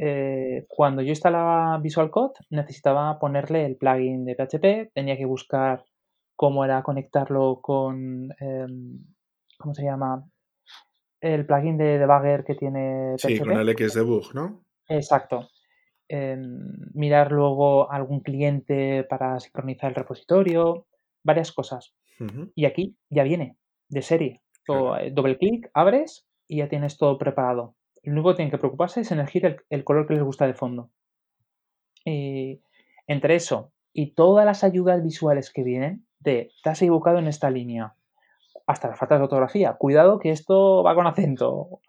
eh, 0.00 0.64
cuando 0.68 1.02
yo 1.02 1.10
instalaba 1.10 1.76
Visual 1.82 2.10
Code 2.10 2.32
necesitaba 2.48 3.18
ponerle 3.18 3.66
el 3.66 3.76
plugin 3.76 4.24
de 4.24 4.34
PHP, 4.34 4.90
tenía 4.94 5.18
que 5.18 5.26
buscar 5.26 5.84
cómo 6.34 6.64
era 6.64 6.82
conectarlo 6.82 7.60
con, 7.60 8.30
em, 8.40 9.04
¿cómo 9.58 9.74
se 9.74 9.84
llama? 9.84 10.24
el 11.20 11.44
plugin 11.44 11.76
de 11.76 11.98
debugger 11.98 12.42
que 12.42 12.54
tiene 12.54 13.16
PHP. 13.18 13.28
Sí, 13.28 13.38
con 13.38 13.52
el 13.52 13.68
Xdebug, 13.76 14.34
¿no? 14.34 14.64
Exacto. 14.88 15.46
Em, 16.12 16.90
mirar 16.92 17.30
luego 17.30 17.88
algún 17.92 18.18
cliente 18.18 19.04
para 19.04 19.38
sincronizar 19.38 19.90
el 19.90 19.94
repositorio, 19.94 20.86
varias 21.22 21.52
cosas. 21.52 21.94
Y 22.56 22.64
aquí 22.64 22.96
ya 23.08 23.22
viene, 23.22 23.56
de 23.88 24.02
serie. 24.02 24.42
Eh, 24.68 25.12
doble 25.12 25.38
clic, 25.38 25.70
abres 25.72 26.26
y 26.48 26.58
ya 26.58 26.68
tienes 26.68 26.98
todo 26.98 27.16
preparado. 27.16 27.76
Lo 28.02 28.12
único 28.12 28.30
que 28.30 28.36
tienen 28.38 28.50
que 28.50 28.58
preocuparse 28.58 29.02
es 29.02 29.12
elegir 29.12 29.62
el, 29.70 29.84
color 29.84 30.08
que 30.08 30.14
les 30.14 30.24
gusta 30.24 30.48
de 30.48 30.54
fondo. 30.54 30.90
Y 32.04 32.60
entre 33.06 33.36
eso 33.36 33.70
y 33.92 34.10
todas 34.14 34.44
las 34.44 34.64
ayudas 34.64 35.04
visuales 35.04 35.52
que 35.52 35.62
vienen, 35.62 36.04
de 36.18 36.50
te 36.64 36.70
has 36.70 36.82
equivocado 36.82 37.18
en 37.20 37.28
esta 37.28 37.50
línea, 37.50 37.94
hasta 38.66 38.88
las 38.88 38.98
faltas 38.98 39.20
de 39.20 39.24
ortografía. 39.24 39.74
Cuidado 39.74 40.18
que 40.18 40.30
esto 40.30 40.82
va 40.82 40.96
con 40.96 41.06
acento. 41.06 41.80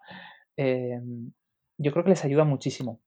Em, 0.56 1.32
yo 1.76 1.90
creo 1.90 2.04
que 2.04 2.10
les 2.10 2.24
ayuda 2.24 2.44
muchísimo. 2.44 3.00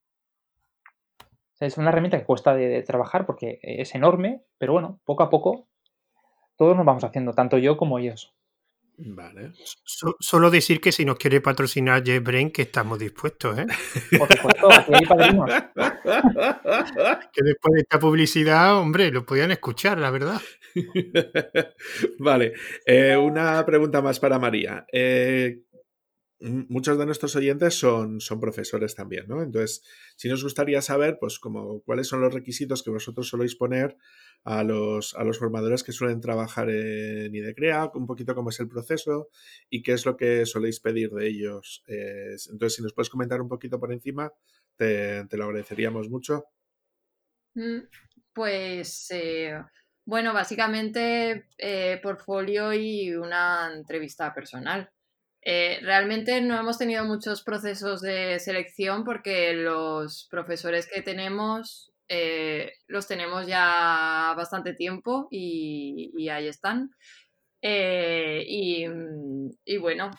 Es 1.59 1.77
una 1.77 1.89
herramienta 1.89 2.17
que 2.19 2.25
cuesta 2.25 2.53
de, 2.53 2.81
trabajar 2.83 3.25
porque 3.25 3.59
es 3.61 3.95
enorme, 3.95 4.41
pero 4.57 4.73
bueno, 4.73 4.99
poco 5.05 5.23
a 5.23 5.29
poco 5.29 5.67
todos 6.57 6.75
nos 6.75 6.85
vamos 6.85 7.03
haciendo, 7.03 7.33
tanto 7.33 7.57
yo 7.57 7.77
como 7.77 7.99
ellos. 7.99 8.33
Vale. 8.97 9.51
solo 9.83 10.49
decir 10.49 10.79
que 10.79 10.93
si 10.93 11.03
nos 11.03 11.17
quiere 11.17 11.41
patrocinar 11.41 12.01
JetBrain, 12.01 12.49
que 12.51 12.61
estamos 12.61 12.97
dispuestos, 12.97 13.59
¿eh? 13.59 13.65
Por 14.17 14.33
supuesto, 14.33 14.71
aquí 14.71 14.93
hay 14.93 15.05
padrinos. 15.05 15.49
que 17.33 17.43
después 17.43 17.73
de 17.73 17.81
esta 17.81 17.99
publicidad, 17.99 18.77
hombre, 18.77 19.11
lo 19.11 19.25
podían 19.25 19.51
escuchar, 19.51 19.97
la 19.97 20.11
verdad. 20.11 20.39
vale. 22.19 22.53
Eh, 22.85 23.17
una 23.17 23.65
pregunta 23.65 24.01
más 24.01 24.19
para 24.19 24.39
María. 24.39 24.85
Eh, 24.91 25.63
muchos 26.39 26.97
de 26.97 27.05
nuestros 27.05 27.35
oyentes 27.35 27.75
son, 27.75 28.19
son 28.19 28.39
profesores 28.39 28.95
también, 28.95 29.25
¿no? 29.27 29.41
Entonces, 29.41 29.83
si 30.15 30.27
nos 30.27 30.43
gustaría 30.43 30.81
saber, 30.81 31.17
pues, 31.19 31.39
como, 31.39 31.81
cuáles 31.81 32.07
son 32.07 32.21
los 32.21 32.33
requisitos 32.33 32.83
que 32.83 32.89
vosotros 32.89 33.27
soléis 33.27 33.55
poner 33.55 33.97
a 34.43 34.63
los, 34.63 35.15
a 35.15 35.23
los 35.23 35.39
formadores 35.39 35.83
que 35.83 35.91
suelen 35.91 36.21
trabajar 36.21 36.69
en 36.69 37.33
IDECREA, 37.33 37.91
un 37.95 38.05
poquito 38.05 38.35
cómo 38.35 38.49
es 38.49 38.59
el 38.59 38.67
proceso 38.67 39.29
y 39.69 39.81
qué 39.81 39.93
es 39.93 40.05
lo 40.05 40.17
que 40.17 40.45
soléis 40.45 40.79
pedir 40.79 41.11
de 41.11 41.27
ellos. 41.27 41.83
entonces, 41.87 42.75
si 42.75 42.83
nos 42.83 42.93
puedes 42.93 43.09
comentar 43.09 43.41
un 43.41 43.49
poquito 43.49 43.79
por 43.79 43.91
encima, 43.93 44.31
te, 44.75 45.25
lo 45.31 45.45
agradeceríamos 45.45 46.09
mucho. 46.09 46.45
Mm, 47.53 47.79
pues, 48.33 49.07
eh, 49.11 49.57
bueno, 50.05 50.33
básicamente 50.33 51.47
eh, 51.57 51.99
portfolio 52.03 52.73
y 52.73 53.15
una 53.15 53.71
entrevista 53.73 54.33
personal. 54.33 54.89
Eh, 55.47 55.77
realmente 55.83 56.41
no 56.41 56.59
hemos 56.59 56.79
tenido 56.79 57.05
muchos 57.05 57.43
procesos 57.43 58.01
de 58.01 58.39
selección 58.39 59.03
porque 59.03 59.53
los 59.53 60.27
profesores 60.31 60.89
que 60.91 61.03
tenemos 61.03 61.93
eh, 62.07 62.73
los 62.87 63.07
tenemos 63.07 63.45
ya 63.45 64.33
bastante 64.35 64.73
tiempo 64.73 65.27
y, 65.29 66.27
ahí 66.29 66.47
están. 66.47 66.89
Eh, 67.61 68.43
y, 68.47 68.87
bueno, 69.77 70.09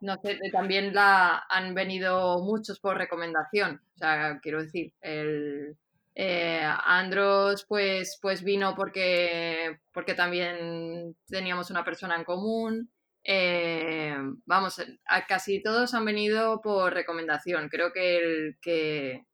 no 0.00 0.16
sé, 0.20 0.38
también 0.52 0.92
la, 0.92 1.44
han 1.48 1.74
venido 1.74 2.42
muchos 2.42 2.80
por 2.80 2.98
recomendación. 2.98 3.80
O 3.94 3.98
sea, 3.98 4.40
quiero 4.42 4.62
decir, 4.62 4.92
el, 5.00 5.76
Andros 6.16 7.66
pues, 7.68 8.18
pues 8.20 8.42
vino 8.42 8.74
porque, 8.74 9.78
porque 9.92 10.14
también 10.14 11.14
teníamos 11.28 11.70
una 11.70 11.84
persona 11.84 12.16
en 12.16 12.24
común. 12.24 12.90
Eh, 13.24 14.16
vamos, 14.44 14.82
a 15.06 15.26
casi 15.26 15.62
todos 15.62 15.94
han 15.94 16.04
venido 16.04 16.60
por 16.60 16.92
recomendación. 16.92 17.68
Creo 17.68 17.92
que, 17.92 18.18
el, 18.18 18.58
que, 18.60 19.24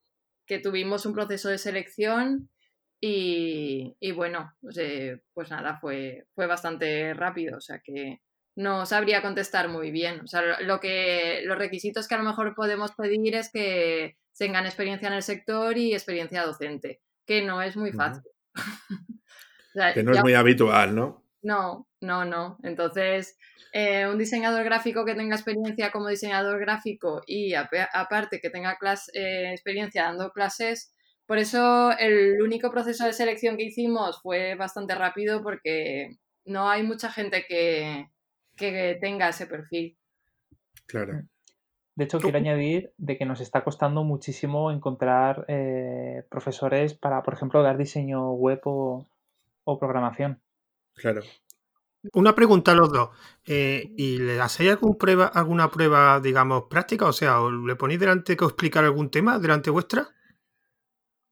tuvimos 0.63 1.07
un 1.07 1.15
proceso 1.15 1.49
de 1.49 1.59
selección 1.59 2.51
y, 3.01 3.97
bueno, 4.15 4.53
pues, 4.61 4.79
eh, 4.79 5.23
pues, 5.35 5.51
nada, 5.51 5.79
fue, 5.81 6.27
fue 6.35 6.47
bastante 6.47 7.15
rápido, 7.15 7.57
o 7.57 7.61
sea 7.61 7.81
que 7.85 8.21
no 8.57 8.85
sabría 8.87 9.23
contestar 9.23 9.69
muy 9.69 9.91
bien. 9.91 10.21
O 10.21 10.27
sea, 10.27 10.61
lo 10.61 10.81
que, 10.81 11.43
los 11.45 11.59
requisitos 11.59 12.07
que 12.07 12.15
a 12.15 12.19
lo 12.19 12.25
mejor 12.25 12.55
podemos 12.55 12.93
pedir 12.93 13.35
es 13.35 13.51
que 13.51 14.17
tengan 14.37 14.67
experiencia 14.67 15.09
en 15.09 15.15
el 15.15 15.23
sector 15.23 15.77
y 15.77 15.93
experiencia 15.93 16.45
docente, 16.45 17.01
que 17.27 17.43
no 17.43 17.63
es 17.63 17.77
muy 17.77 17.93
fácil. 17.93 18.23
que 19.95 20.03
no 20.03 20.13
es 20.13 20.23
muy 20.23 20.35
habitual, 20.35 20.95
¿no? 20.95 21.25
No, 21.43 21.87
no, 22.01 22.25
no. 22.25 22.59
Entonces, 22.63 23.39
eh, 23.73 24.07
un 24.07 24.19
diseñador 24.19 24.65
gráfico 24.65 25.05
que 25.05 25.15
tenga 25.15 25.37
experiencia 25.37 25.91
como 25.91 26.09
diseñador 26.09 26.61
gráfico 26.61 27.23
y 27.27 27.55
aparte 27.55 28.41
que 28.41 28.51
tenga 28.51 28.77
eh, 29.15 29.53
experiencia 29.53 30.05
dando 30.05 30.31
clases, 30.33 30.93
por 31.27 31.39
eso 31.39 31.93
el 31.99 32.43
único 32.43 32.71
proceso 32.71 33.05
de 33.07 33.13
selección 33.13 33.57
que 33.57 33.65
hicimos 33.65 34.21
fue 34.21 34.55
bastante 34.57 34.95
rápido 34.95 35.43
porque 35.43 36.19
no 36.45 36.69
hay 36.69 36.83
mucha 36.83 37.11
gente 37.11 37.45
que, 37.49 38.09
tenga 39.01 39.29
ese 39.31 39.47
perfil. 39.47 39.97
Claro. 40.87 41.23
De 41.95 42.05
hecho, 42.05 42.19
quiero 42.19 42.39
añadir 42.39 42.93
de 42.99 43.17
que 43.17 43.25
nos 43.25 43.41
está 43.41 43.65
costando 43.65 44.05
muchísimo 44.05 44.71
encontrar 44.71 45.45
eh, 45.49 46.25
profesores 46.29 46.95
para, 46.95 47.23
por 47.23 47.35
ejemplo, 47.35 47.63
dar 47.63 47.79
diseño 47.79 48.33
web 48.33 48.61
o 48.65 49.07
programación. 49.79 50.43
Claro. 51.01 51.23
Una 52.13 52.35
pregunta 52.35 52.73
a 52.73 52.75
los 52.75 52.93
dos. 52.93 53.11
Eh, 53.47 53.93
¿Y 53.97 54.19
le 54.19 54.41
hacéis 54.41 54.71
algún 54.71 54.97
prueba, 54.99 55.27
alguna 55.27 55.71
prueba, 55.71 56.21
digamos, 56.21 56.65
práctica? 56.69 57.07
O 57.07 57.13
sea, 57.13 57.39
¿le 57.67 57.77
ponéis 57.77 58.01
delante 58.01 58.37
que 58.37 58.45
os 58.45 58.51
explicar 58.53 58.85
algún 58.85 59.11
tema 59.11 59.39
delante 59.39 59.71
vuestra? 59.71 60.09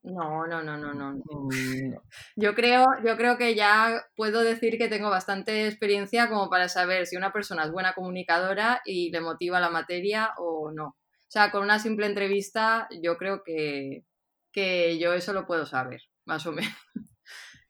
No, 0.01 0.47
no, 0.47 0.63
no, 0.63 0.77
no, 0.77 0.93
no. 0.93 1.13
Mm, 1.13 1.93
yo 2.35 2.55
creo, 2.55 2.85
yo 3.05 3.17
creo 3.17 3.37
que 3.37 3.53
ya 3.55 4.05
puedo 4.15 4.41
decir 4.41 4.77
que 4.77 4.87
tengo 4.87 5.09
bastante 5.09 5.67
experiencia 5.67 6.29
como 6.29 6.49
para 6.49 6.69
saber 6.69 7.05
si 7.05 7.17
una 7.17 7.33
persona 7.33 7.65
es 7.65 7.71
buena 7.71 7.93
comunicadora 7.93 8.81
y 8.85 9.11
le 9.11 9.21
motiva 9.21 9.59
la 9.59 9.69
materia 9.69 10.33
o 10.37 10.71
no. 10.71 10.87
O 10.87 11.31
sea, 11.31 11.51
con 11.51 11.63
una 11.63 11.79
simple 11.79 12.07
entrevista 12.07 12.87
yo 13.03 13.17
creo 13.17 13.43
que, 13.43 14.05
que 14.51 14.97
yo 14.99 15.13
eso 15.13 15.33
lo 15.33 15.45
puedo 15.45 15.65
saber, 15.65 16.01
más 16.25 16.45
o 16.45 16.51
menos. 16.53 16.73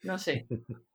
No 0.01 0.17
sé. 0.17 0.47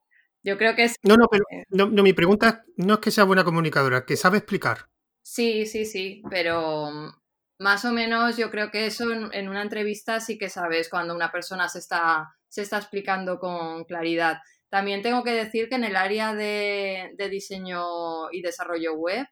Yo 0.45 0.59
creo 0.59 0.75
que 0.75 0.83
es... 0.83 0.95
No, 1.01 1.17
no, 1.17 1.27
pero 1.27 1.43
no, 1.69 2.03
mi 2.03 2.13
pregunta 2.13 2.63
no 2.77 2.93
es 2.93 2.99
que 2.99 3.09
sea 3.09 3.23
buena 3.23 3.43
comunicadora, 3.43 4.05
que 4.05 4.15
sabe 4.15 4.37
explicar. 4.37 4.89
Sí, 5.23 5.65
sí, 5.65 5.85
sí, 5.85 6.21
pero 6.29 6.91
mm, 6.91 7.09
más 7.57 7.83
o 7.83 7.91
menos 7.91 8.37
yo 8.37 8.51
creo 8.51 8.69
que 8.69 8.85
eso 8.85 9.11
en, 9.11 9.49
una 9.49 9.63
entrevista 9.63 10.19
sí 10.19 10.37
que 10.37 10.49
sabes 10.49 10.87
cuando 10.87 11.15
una 11.15 11.31
persona 11.31 11.67
se 11.67 11.79
está, 11.79 12.35
se 12.47 12.61
está 12.61 12.77
explicando 12.77 13.39
con 13.39 13.85
claridad. 13.85 14.37
También 14.69 15.01
tengo 15.01 15.23
que 15.23 15.31
decir 15.31 15.67
que 15.67 15.75
en 15.75 15.83
el 15.83 15.95
área 15.95 16.35
de, 16.35 17.15
diseño 17.31 18.31
y 18.31 18.43
desarrollo 18.43 18.93
web 18.93 19.25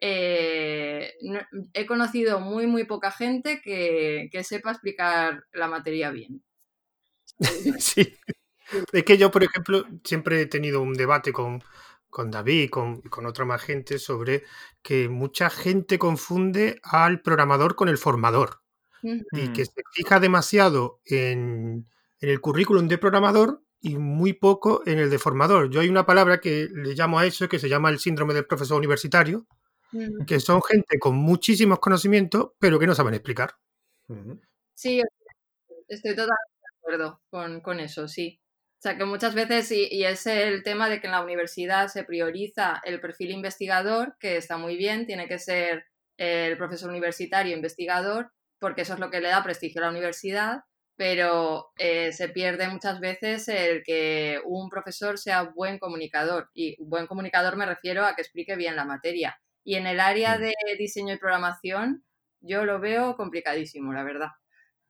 eh, 0.00 1.12
he 1.74 1.86
conocido 1.86 2.40
muy, 2.40 2.66
muy 2.66 2.84
poca 2.84 3.12
gente 3.12 3.60
que, 3.62 4.28
que 4.32 4.42
sepa 4.42 4.72
explicar 4.72 5.44
la 5.52 5.68
materia 5.68 6.10
bien. 6.10 6.42
sí. 7.78 8.16
Es 8.92 9.04
que 9.04 9.18
yo, 9.18 9.30
por 9.30 9.44
ejemplo, 9.44 9.84
siempre 10.04 10.42
he 10.42 10.46
tenido 10.46 10.82
un 10.82 10.94
debate 10.94 11.32
con, 11.32 11.62
con 12.10 12.30
David 12.30 12.62
y 12.62 12.68
con, 12.68 13.02
con 13.02 13.26
otra 13.26 13.44
más 13.44 13.62
gente 13.62 13.98
sobre 13.98 14.44
que 14.82 15.08
mucha 15.08 15.50
gente 15.50 15.98
confunde 15.98 16.80
al 16.82 17.20
programador 17.20 17.76
con 17.76 17.88
el 17.88 17.98
formador 17.98 18.62
y 19.02 19.52
que 19.52 19.64
se 19.64 19.82
fija 19.92 20.18
demasiado 20.18 21.00
en, 21.04 21.86
el 22.20 22.40
currículum 22.40 22.88
de 22.88 22.98
programador 22.98 23.62
y 23.80 23.98
muy 23.98 24.32
poco 24.32 24.82
en 24.86 24.98
el 24.98 25.10
de 25.10 25.18
formador. 25.18 25.70
Yo 25.70 25.80
hay 25.80 25.88
una 25.88 26.06
palabra 26.06 26.40
que 26.40 26.68
le 26.72 26.94
llamo 26.94 27.18
a 27.18 27.26
eso, 27.26 27.48
que 27.48 27.58
se 27.58 27.68
llama 27.68 27.90
el 27.90 27.98
síndrome 27.98 28.34
del 28.34 28.46
profesor 28.46 28.78
universitario, 28.78 29.46
que 30.26 30.40
son 30.40 30.62
gente 30.62 30.98
con 30.98 31.16
muchísimos 31.16 31.78
conocimientos, 31.78 32.52
pero 32.58 32.78
que 32.78 32.86
no 32.86 32.94
saben 32.94 33.14
explicar. 33.14 33.56
Sí, 34.74 35.02
estoy 35.88 36.12
totalmente 36.12 36.56
de 36.62 36.78
acuerdo 36.78 37.20
con, 37.30 37.60
con 37.60 37.80
eso, 37.80 38.08
sí. 38.08 38.40
O 38.78 38.82
sea, 38.82 38.98
que 38.98 39.06
muchas 39.06 39.34
veces, 39.34 39.72
y, 39.72 40.04
es 40.04 40.26
el 40.26 40.62
tema 40.62 40.88
de 40.88 41.00
que 41.00 41.06
en 41.06 41.12
la 41.12 41.22
universidad 41.22 41.88
se 41.88 42.04
prioriza 42.04 42.80
el 42.84 43.00
perfil 43.00 43.30
investigador, 43.30 44.16
que 44.20 44.36
está 44.36 44.58
muy 44.58 44.76
bien, 44.76 45.06
tiene 45.06 45.28
que 45.28 45.38
ser 45.38 45.86
el 46.18 46.56
profesor 46.58 46.90
universitario 46.90 47.56
investigador, 47.56 48.32
porque 48.58 48.82
eso 48.82 48.94
es 48.94 49.00
lo 49.00 49.10
que 49.10 49.20
le 49.20 49.28
da 49.28 49.42
prestigio 49.42 49.80
a 49.80 49.86
la 49.86 49.90
universidad, 49.90 50.60
pero 50.94 51.72
eh, 51.78 52.12
se 52.12 52.28
pierde 52.28 52.68
muchas 52.68 53.00
veces 53.00 53.48
el 53.48 53.82
que 53.82 54.40
un 54.44 54.68
profesor 54.68 55.18
sea 55.18 55.42
buen 55.42 55.78
comunicador. 55.78 56.50
Y 56.54 56.76
buen 56.82 57.06
comunicador 57.06 57.56
me 57.56 57.66
refiero 57.66 58.04
a 58.04 58.14
que 58.14 58.22
explique 58.22 58.56
bien 58.56 58.76
la 58.76 58.84
materia. 58.84 59.40
Y 59.64 59.76
en 59.76 59.86
el 59.86 60.00
área 60.00 60.38
de 60.38 60.54
diseño 60.78 61.14
y 61.14 61.18
programación, 61.18 62.04
yo 62.40 62.64
lo 62.64 62.78
veo 62.78 63.16
complicadísimo, 63.16 63.92
la 63.92 64.04
verdad. 64.04 64.30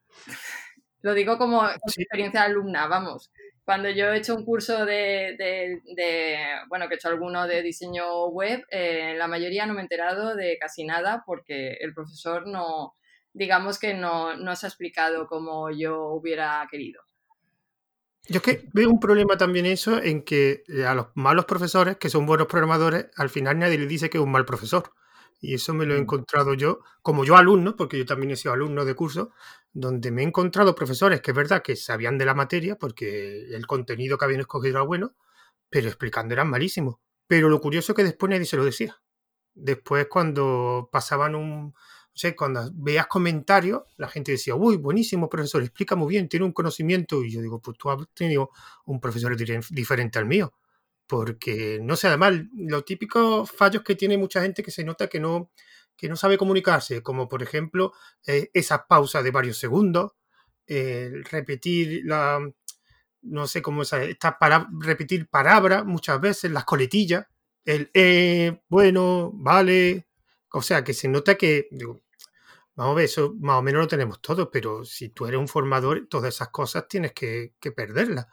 Lo 1.03 1.14
digo 1.14 1.39
como 1.39 1.64
experiencia 1.68 2.41
de 2.41 2.47
alumna, 2.47 2.89
vamos 2.89 3.30
cuando 3.67 3.91
yo 3.91 4.12
he 4.12 4.19
hecho 4.19 4.37
un 4.37 4.45
curso 4.45 4.87
de, 4.87 5.83
bueno, 6.69 6.87
que 6.87 6.95
he 6.95 6.97
hecho 6.97 7.09
alguno 7.09 7.49
de 7.49 7.62
diseño 7.62 8.29
web, 8.29 8.64
eh, 8.71 9.17
la 9.19 9.27
mayoría 9.27 9.67
no 9.67 9.75
me 9.75 9.81
he 9.81 9.83
enterado 9.83 10.37
de 10.37 10.57
casi 10.57 10.85
nada 10.85 11.25
porque 11.27 11.73
el 11.81 11.93
profesor 11.93 12.47
no, 12.47 12.95
digamos 13.33 13.81
que 13.81 13.93
no, 13.93 14.37
no 14.37 14.55
se 14.55 14.67
ha 14.67 14.69
explicado 14.69 15.27
como 15.27 15.73
yo 15.73 16.11
hubiera 16.11 16.64
querido. 16.71 17.03
Yo 18.29 18.37
es 18.37 18.43
que 18.43 18.69
veo 18.73 18.89
un 18.89 19.01
problema 19.01 19.37
también 19.37 19.67
eso 19.67 20.01
en 20.01 20.23
que 20.23 20.62
a 20.87 20.95
los 20.95 21.09
malos 21.14 21.47
profesores, 21.47 21.97
que 21.97 22.09
son 22.09 22.25
buenos 22.25 22.47
programadores, 22.47 23.07
al 23.17 23.31
final 23.31 23.59
nadie 23.59 23.79
le 23.79 23.87
dice 23.87 24.11
que 24.11 24.19
es 24.19 24.25
un 24.25 24.31
mal 24.31 24.45
profesor. 24.45 24.93
Y 25.41 25.55
eso 25.55 25.74
me 25.74 25.87
lo 25.87 25.95
he 25.95 25.99
mm. 25.99 26.03
encontrado 26.03 26.55
yo, 26.55 26.80
como 27.03 27.24
yo 27.24 27.37
alumno, 27.37 27.76
porque 27.76 27.99
yo 27.99 28.07
también 28.07 28.32
he 28.32 28.37
sido 28.37 28.55
alumno 28.55 28.84
de 28.84 28.95
curso, 28.95 29.32
donde 29.72 30.11
me 30.11 30.22
he 30.22 30.24
encontrado 30.24 30.74
profesores 30.74 31.20
que 31.20 31.32
es 31.32 31.37
verdad 31.37 31.62
que 31.62 31.76
sabían 31.76 32.18
de 32.18 32.24
la 32.24 32.34
materia, 32.34 32.76
porque 32.76 33.55
el 33.55 33.66
contenido 33.66 34.18
que 34.18 34.24
habían 34.24 34.41
escogido 34.41 34.78
era 34.78 34.82
bueno, 34.82 35.14
pero 35.70 35.89
explicando 35.89 36.34
eran 36.34 36.49
malísimos. 36.49 36.97
Pero 37.26 37.49
lo 37.49 37.61
curioso 37.61 37.93
es 37.93 37.97
que 37.97 38.05
después 38.05 38.30
nadie 38.30 38.47
se 38.47 38.57
lo 38.57 38.64
decía. 38.64 39.01
Después 39.55 40.07
cuando 40.09 40.89
pasaban 40.93 41.34
un... 41.34 41.74
O 41.76 42.18
sea, 42.18 42.34
cuando 42.34 42.70
veías 42.74 43.09
comentarios, 43.09 43.82
la 43.99 44.09
gente 44.09 44.32
decía, 44.32 44.55
uy, 44.55 44.78
buenísimo 44.78 45.28
profesor, 45.28 45.62
explica 45.62 45.97
muy 45.97 46.09
bien, 46.09 46.30
tiene 46.30 46.47
un 46.47 46.53
conocimiento. 46.53 47.22
Y 47.22 47.30
yo 47.30 47.43
digo, 47.43 47.61
pues 47.61 47.76
tú 47.76 47.91
has 47.91 47.99
tenido 48.14 48.51
un 48.87 49.01
profesor 49.01 49.37
diferente 49.37 50.18
al 50.18 50.24
mío 50.24 50.55
porque 51.07 51.79
no 51.83 51.97
sé, 51.97 52.09
además, 52.09 52.35
los 52.55 52.85
típicos 52.85 53.51
fallos 53.51 53.83
que 53.83 53.97
tiene 53.97 54.19
mucha 54.19 54.43
gente 54.43 54.63
que 54.63 54.71
se 54.71 54.85
nota 54.85 55.09
que 55.09 55.21
no, 55.21 55.51
que 55.97 56.09
no 56.09 56.17
sabe 56.17 56.39
comunicarse, 56.39 57.03
como 57.03 57.29
por 57.29 57.43
ejemplo 57.43 57.93
eh, 58.27 58.51
esas 58.55 58.83
pausas 58.89 59.25
de 59.25 59.31
varios 59.31 59.59
segundos, 59.59 60.13
repetir 61.31 62.03
la, 62.05 62.41
no 63.27 63.47
sé 63.47 63.63
cómo 63.63 63.83
es, 63.83 63.93
esta 63.93 64.39
para, 64.39 64.69
repetir 64.81 65.29
palabras 65.29 65.85
muchas 65.85 66.21
veces, 66.21 66.51
las 66.51 66.65
coletillas, 66.65 67.27
el 67.65 67.91
eh, 67.95 68.61
bueno, 68.69 69.33
vale, 69.35 70.07
o 70.53 70.63
sea, 70.63 70.85
que 70.85 70.95
se 70.95 71.09
nota 71.09 71.35
que, 71.37 71.69
vamos 72.75 72.93
a 72.93 72.97
ver, 72.97 73.05
eso 73.07 73.35
más 73.41 73.59
o 73.59 73.63
menos 73.63 73.83
lo 73.83 73.89
tenemos 73.89 74.21
todos, 74.21 74.49
pero 74.53 74.85
si 74.85 75.09
tú 75.11 75.27
eres 75.27 75.41
un 75.41 75.49
formador, 75.49 76.07
todas 76.09 76.35
esas 76.35 76.49
cosas 76.51 76.87
tienes 76.89 77.13
que, 77.13 77.55
que 77.61 77.73
perderlas. 77.73 78.27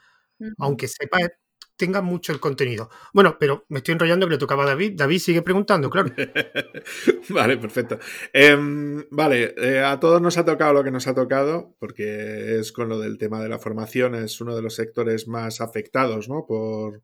Aunque 0.58 0.88
sepas 0.90 1.30
tenga 1.76 2.02
mucho 2.02 2.32
el 2.32 2.40
contenido. 2.40 2.90
Bueno, 3.14 3.38
pero 3.40 3.66
me 3.70 3.80
estoy 3.80 3.94
enrollando 3.94 4.28
que 4.28 4.34
le 4.34 4.38
tocaba 4.38 4.64
a 4.64 4.68
David. 4.68 4.94
David 4.96 5.20
sigue 5.20 5.42
preguntando, 5.42 5.90
claro. 5.90 6.12
vale, 7.30 7.58
perfecto. 7.58 8.00
Em, 8.32 9.04
vale, 9.10 9.54
eh, 9.58 9.80
a 9.80 10.00
todos 10.00 10.22
nos 10.22 10.38
ha 10.38 10.46
tocado 10.46 10.74
lo 10.74 10.84
que 10.84 10.92
nos 10.92 11.08
ha 11.08 11.16
tocado, 11.16 11.76
porque 11.80 12.60
es 12.60 12.72
con 12.72 12.90
lo 12.90 13.00
del 13.00 13.18
tema 13.18 13.42
de 13.42 13.50
la 13.50 13.60
formación, 13.60 14.16
es 14.16 14.40
uno 14.42 14.56
de 14.56 14.62
los 14.62 14.76
sectores 14.76 15.28
más 15.28 15.62
afectados, 15.62 16.30
¿no? 16.30 16.46
Por, 16.48 17.04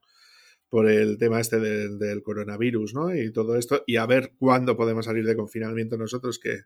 por 0.69 0.89
el 0.89 1.17
tema 1.17 1.39
este 1.39 1.59
del 1.59 2.21
coronavirus, 2.23 2.93
¿no? 2.93 3.15
Y 3.15 3.31
todo 3.31 3.57
esto, 3.57 3.83
y 3.87 3.97
a 3.97 4.05
ver 4.05 4.33
cuándo 4.37 4.77
podemos 4.77 5.05
salir 5.05 5.25
de 5.25 5.35
confinamiento 5.35 5.97
nosotros, 5.97 6.39
que, 6.39 6.61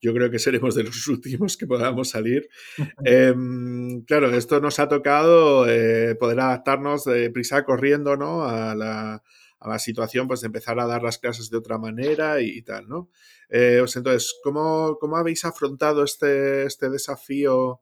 yo 0.00 0.12
creo 0.12 0.30
que 0.30 0.38
seremos 0.38 0.74
de 0.74 0.84
los 0.84 1.06
últimos 1.08 1.56
que 1.56 1.66
podamos 1.66 2.10
salir. 2.10 2.48
Em, 3.04 4.02
claro, 4.04 4.30
esto 4.30 4.60
nos 4.60 4.78
ha 4.78 4.88
tocado 4.88 5.68
eh, 5.68 6.14
poder 6.16 6.40
adaptarnos 6.40 7.04
de 7.04 7.30
prisa 7.30 7.64
corriendo 7.64 8.16
¿no? 8.16 8.44
a, 8.44 8.74
la, 8.74 9.22
a, 9.60 9.68
la, 9.68 9.78
situación, 9.78 10.28
pues 10.28 10.40
de 10.40 10.46
empezar 10.46 10.78
a 10.80 10.86
dar 10.86 11.02
las 11.02 11.18
clases 11.18 11.50
de 11.50 11.56
otra 11.56 11.78
manera 11.78 12.40
y, 12.40 12.62
tal, 12.62 12.88
¿no? 12.88 13.10
Eh, 13.48 13.78
entonces, 13.78 14.34
¿cómo, 14.42 14.98
¿cómo, 15.00 15.16
habéis 15.16 15.44
afrontado 15.44 16.04
este, 16.04 16.64
este 16.64 16.90
desafío 16.90 17.80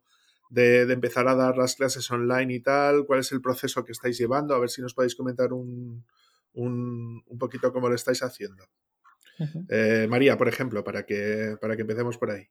de, 0.50 0.86
de, 0.86 0.92
empezar 0.92 1.26
a 1.28 1.34
dar 1.34 1.56
las 1.56 1.74
clases 1.74 2.10
online 2.10 2.54
y 2.54 2.60
tal? 2.60 3.06
¿Cuál 3.06 3.20
es 3.20 3.32
el 3.32 3.40
proceso 3.40 3.84
que 3.84 3.92
estáis 3.92 4.18
llevando? 4.18 4.54
A 4.54 4.58
ver 4.58 4.68
si 4.68 4.82
nos 4.82 4.94
podéis 4.94 5.14
comentar 5.14 5.52
un, 5.52 6.04
un, 6.54 7.22
un 7.26 7.38
poquito 7.38 7.72
cómo 7.72 7.88
lo 7.88 7.94
estáis 7.94 8.22
haciendo. 8.22 8.64
Eh, 9.68 10.06
María, 10.08 10.36
por 10.36 10.48
ejemplo, 10.48 10.84
para 10.84 11.04
que, 11.04 11.56
para 11.60 11.76
que 11.76 11.82
empecemos 11.82 12.18
por 12.18 12.30
ahí. 12.30 12.48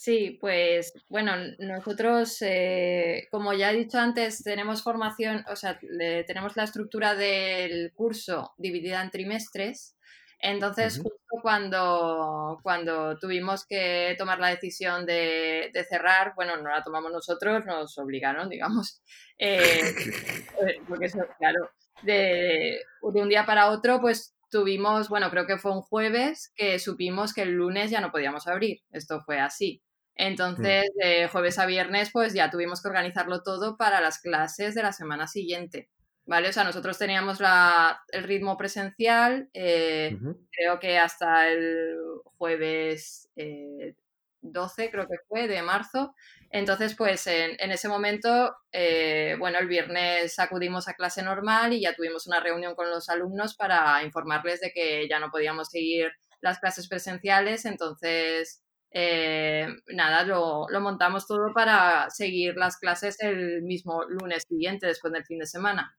Sí, 0.00 0.38
pues 0.40 0.94
bueno, 1.08 1.32
nosotros, 1.58 2.38
eh, 2.40 3.28
como 3.30 3.52
ya 3.52 3.70
he 3.70 3.76
dicho 3.76 3.98
antes, 3.98 4.42
tenemos 4.42 4.82
formación, 4.82 5.44
o 5.46 5.56
sea, 5.56 5.78
tenemos 6.26 6.56
la 6.56 6.64
estructura 6.64 7.14
del 7.14 7.92
curso 7.92 8.54
dividida 8.56 9.02
en 9.02 9.10
trimestres. 9.10 9.96
Entonces, 10.42 10.96
justo 10.96 11.20
cuando, 11.42 12.60
cuando 12.62 13.18
tuvimos 13.18 13.66
que 13.66 14.14
tomar 14.16 14.38
la 14.38 14.48
decisión 14.48 15.04
de, 15.04 15.70
cerrar, 15.86 16.32
bueno, 16.34 16.56
no 16.56 16.70
la 16.70 16.82
tomamos 16.82 17.12
nosotros, 17.12 17.66
nos 17.66 17.98
obligaron, 17.98 18.48
digamos. 18.50 19.02
Eh, 19.42 19.94
porque 20.86 21.06
eso, 21.06 21.18
claro, 21.38 21.70
de, 22.02 22.82
de 23.00 23.22
un 23.22 23.28
día 23.30 23.46
para 23.46 23.70
otro, 23.70 23.98
pues 23.98 24.34
tuvimos, 24.50 25.08
bueno, 25.08 25.30
creo 25.30 25.46
que 25.46 25.58
fue 25.58 25.72
un 25.72 25.82
jueves 25.82 26.52
que 26.54 26.78
supimos 26.78 27.32
que 27.32 27.42
el 27.42 27.52
lunes 27.52 27.90
ya 27.90 28.00
no 28.00 28.10
podíamos 28.10 28.46
abrir. 28.46 28.80
Esto 28.90 29.20
fue 29.20 29.40
así. 29.40 29.82
Mm. 30.16 30.22
Entonces, 30.22 30.84
de 30.96 31.28
jueves 31.28 31.58
a 31.58 31.66
viernes, 31.66 32.10
pues 32.12 32.34
ya 32.34 32.50
tuvimos 32.50 32.82
que 32.82 32.88
organizarlo 32.88 33.42
todo 33.42 33.76
para 33.76 34.00
las 34.00 34.20
clases 34.20 34.74
de 34.74 34.82
la 34.82 34.92
semana 34.92 35.26
siguiente. 35.26 35.88
¿Vale? 36.26 36.50
O 36.50 36.52
sea, 36.52 36.64
nosotros 36.64 36.96
teníamos 36.98 37.40
la, 37.40 38.02
el 38.08 38.22
ritmo 38.22 38.56
presencial, 38.56 39.48
eh, 39.52 40.16
creo 40.52 40.78
que 40.78 40.96
hasta 40.96 41.48
el 41.48 41.96
jueves 42.36 43.28
eh, 43.34 43.94
12, 44.42 44.90
creo 44.90 45.06
que 45.06 45.16
fue, 45.28 45.48
de 45.48 45.62
marzo. 45.62 46.14
Entonces, 46.50 46.94
pues 46.96 47.26
en, 47.26 47.70
ese 47.70 47.88
momento, 47.88 48.54
eh, 48.72 49.36
bueno, 49.38 49.58
el 49.58 49.68
viernes 49.68 50.38
acudimos 50.38 50.88
a 50.88 50.94
clase 50.94 51.22
normal 51.22 51.72
y 51.72 51.82
ya 51.82 51.94
tuvimos 51.94 52.26
una 52.26 52.40
reunión 52.40 52.74
con 52.74 52.90
los 52.90 53.08
alumnos 53.08 53.54
para 53.54 54.02
informarles 54.04 54.60
de 54.60 54.72
que 54.72 55.08
ya 55.08 55.20
no 55.20 55.30
podíamos 55.30 55.68
seguir 55.68 56.10
las 56.40 56.58
clases 56.58 56.88
presenciales. 56.88 57.64
Entonces, 57.64 58.62
eh, 58.92 59.68
nada, 59.88 60.24
lo, 60.24 60.66
lo, 60.68 60.80
montamos 60.80 61.26
todo 61.26 61.52
para 61.54 62.10
seguir 62.10 62.56
las 62.56 62.76
clases 62.78 63.20
el 63.20 63.62
mismo 63.62 64.04
lunes 64.04 64.44
siguiente, 64.48 64.86
después 64.86 65.12
del 65.12 65.24
fin 65.24 65.38
de 65.38 65.46
semana. 65.46 65.96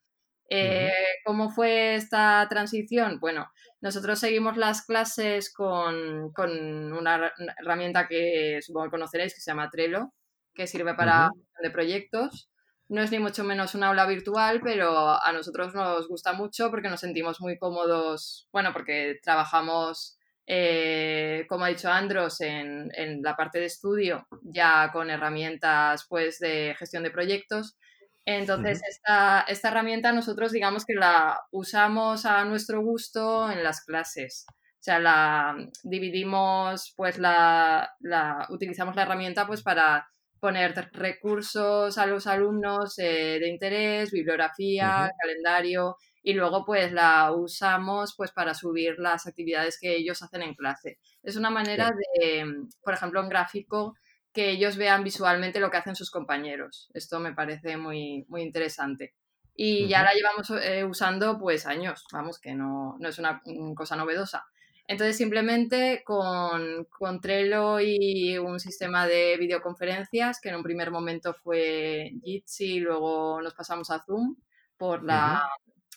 Eh, 0.53 0.91
¿Cómo 1.23 1.49
fue 1.49 1.95
esta 1.95 2.45
transición? 2.49 3.21
Bueno, 3.21 3.49
nosotros 3.79 4.19
seguimos 4.19 4.57
las 4.57 4.85
clases 4.85 5.53
con, 5.53 6.33
con, 6.33 6.91
una 6.91 7.31
herramienta 7.57 8.09
que 8.09 8.59
supongo 8.61 8.87
que 8.87 8.91
conoceréis 8.91 9.33
que 9.33 9.39
se 9.39 9.49
llama 9.49 9.69
Trello, 9.69 10.11
que 10.53 10.67
sirve 10.67 10.93
para 10.93 11.29
de 11.61 11.71
proyectos. 11.71 12.49
No 12.89 13.01
es 13.01 13.11
ni 13.11 13.19
mucho 13.19 13.45
menos 13.45 13.75
una 13.75 13.87
aula 13.87 14.05
virtual, 14.05 14.59
pero 14.61 15.23
a 15.23 15.31
nosotros 15.31 15.73
nos 15.73 16.09
gusta 16.09 16.33
mucho 16.33 16.69
porque 16.69 16.89
nos 16.89 16.99
sentimos 16.99 17.39
muy 17.39 17.57
cómodos, 17.57 18.49
bueno, 18.51 18.73
porque 18.73 19.19
trabajamos, 19.23 20.17
eh, 20.47 21.45
como 21.47 21.63
ha 21.63 21.69
dicho 21.69 21.89
Andros, 21.89 22.41
en, 22.41 22.91
en, 22.95 23.21
la 23.21 23.37
parte 23.37 23.59
de 23.59 23.67
estudio, 23.67 24.27
ya 24.43 24.89
con 24.91 25.09
herramientas 25.09 26.05
pues, 26.09 26.39
de 26.39 26.75
gestión 26.77 27.03
de 27.03 27.11
proyectos 27.11 27.77
entonces, 28.25 28.81
esta, 28.87 29.41
esta, 29.47 29.69
herramienta 29.69 30.11
nosotros 30.11 30.51
digamos 30.51 30.85
que 30.85 30.93
la 30.93 31.41
usamos 31.51 32.25
a 32.25 32.45
nuestro 32.45 32.81
gusto 32.81 33.51
en 33.51 33.63
las 33.63 33.83
clases. 33.83 34.45
O 34.49 34.83
sea, 34.83 34.99
la 34.99 35.55
dividimos, 35.83 36.93
pues 36.95 37.19
la, 37.19 37.91
la 37.99 38.47
utilizamos 38.49 38.95
la 38.95 39.03
herramienta 39.03 39.45
pues 39.45 39.61
para 39.61 40.07
poner 40.39 40.73
recursos 40.93 41.97
a 41.99 42.05
los 42.07 42.25
alumnos 42.25 42.97
eh, 42.97 43.37
de 43.39 43.47
interés, 43.47 44.11
bibliografía, 44.11 45.11
calendario 45.21 45.97
y 46.23 46.33
luego 46.33 46.65
pues 46.65 46.91
la 46.91 47.31
usamos 47.31 48.15
pues 48.17 48.31
para 48.31 48.53
subir 48.53 48.97
las 48.97 49.27
actividades 49.27 49.77
que 49.79 49.95
ellos 49.95 50.21
hacen 50.23 50.41
en 50.41 50.55
clase. 50.55 50.99
Es 51.21 51.35
una 51.35 51.51
manera 51.51 51.91
de, 51.91 52.45
por 52.83 52.93
ejemplo, 52.93 53.21
un 53.21 53.29
gráfico 53.29 53.95
que 54.33 54.49
ellos 54.49 54.77
vean 54.77 55.03
visualmente 55.03 55.59
lo 55.59 55.69
que 55.69 55.77
hacen 55.77 55.95
sus 55.95 56.11
compañeros. 56.11 56.89
Esto 56.93 57.19
me 57.19 57.33
parece 57.33 57.77
muy, 57.77 58.25
muy 58.29 58.41
interesante. 58.41 59.13
Y 59.55 59.87
ya 59.87 60.03
la 60.03 60.13
llevamos 60.13 60.49
eh, 60.63 60.85
usando 60.85 61.37
pues 61.37 61.65
años, 61.65 62.05
vamos, 62.11 62.39
que 62.39 62.55
no, 62.55 62.95
no 62.99 63.09
es 63.09 63.19
una 63.19 63.41
cosa 63.75 63.95
novedosa. 63.95 64.45
Entonces 64.87 65.17
simplemente 65.17 66.03
con, 66.05 66.85
con, 66.85 67.21
Trello 67.21 67.79
y 67.79 68.37
un 68.37 68.59
sistema 68.59 69.07
de 69.07 69.37
videoconferencias, 69.37 70.39
que 70.41 70.49
en 70.49 70.55
un 70.55 70.63
primer 70.63 70.91
momento 70.91 71.33
fue 71.33 72.11
Jitsi, 72.23 72.79
luego 72.79 73.41
nos 73.41 73.53
pasamos 73.53 73.89
a 73.91 74.03
Zoom 74.03 74.35
por 74.77 75.03
la, 75.03 75.47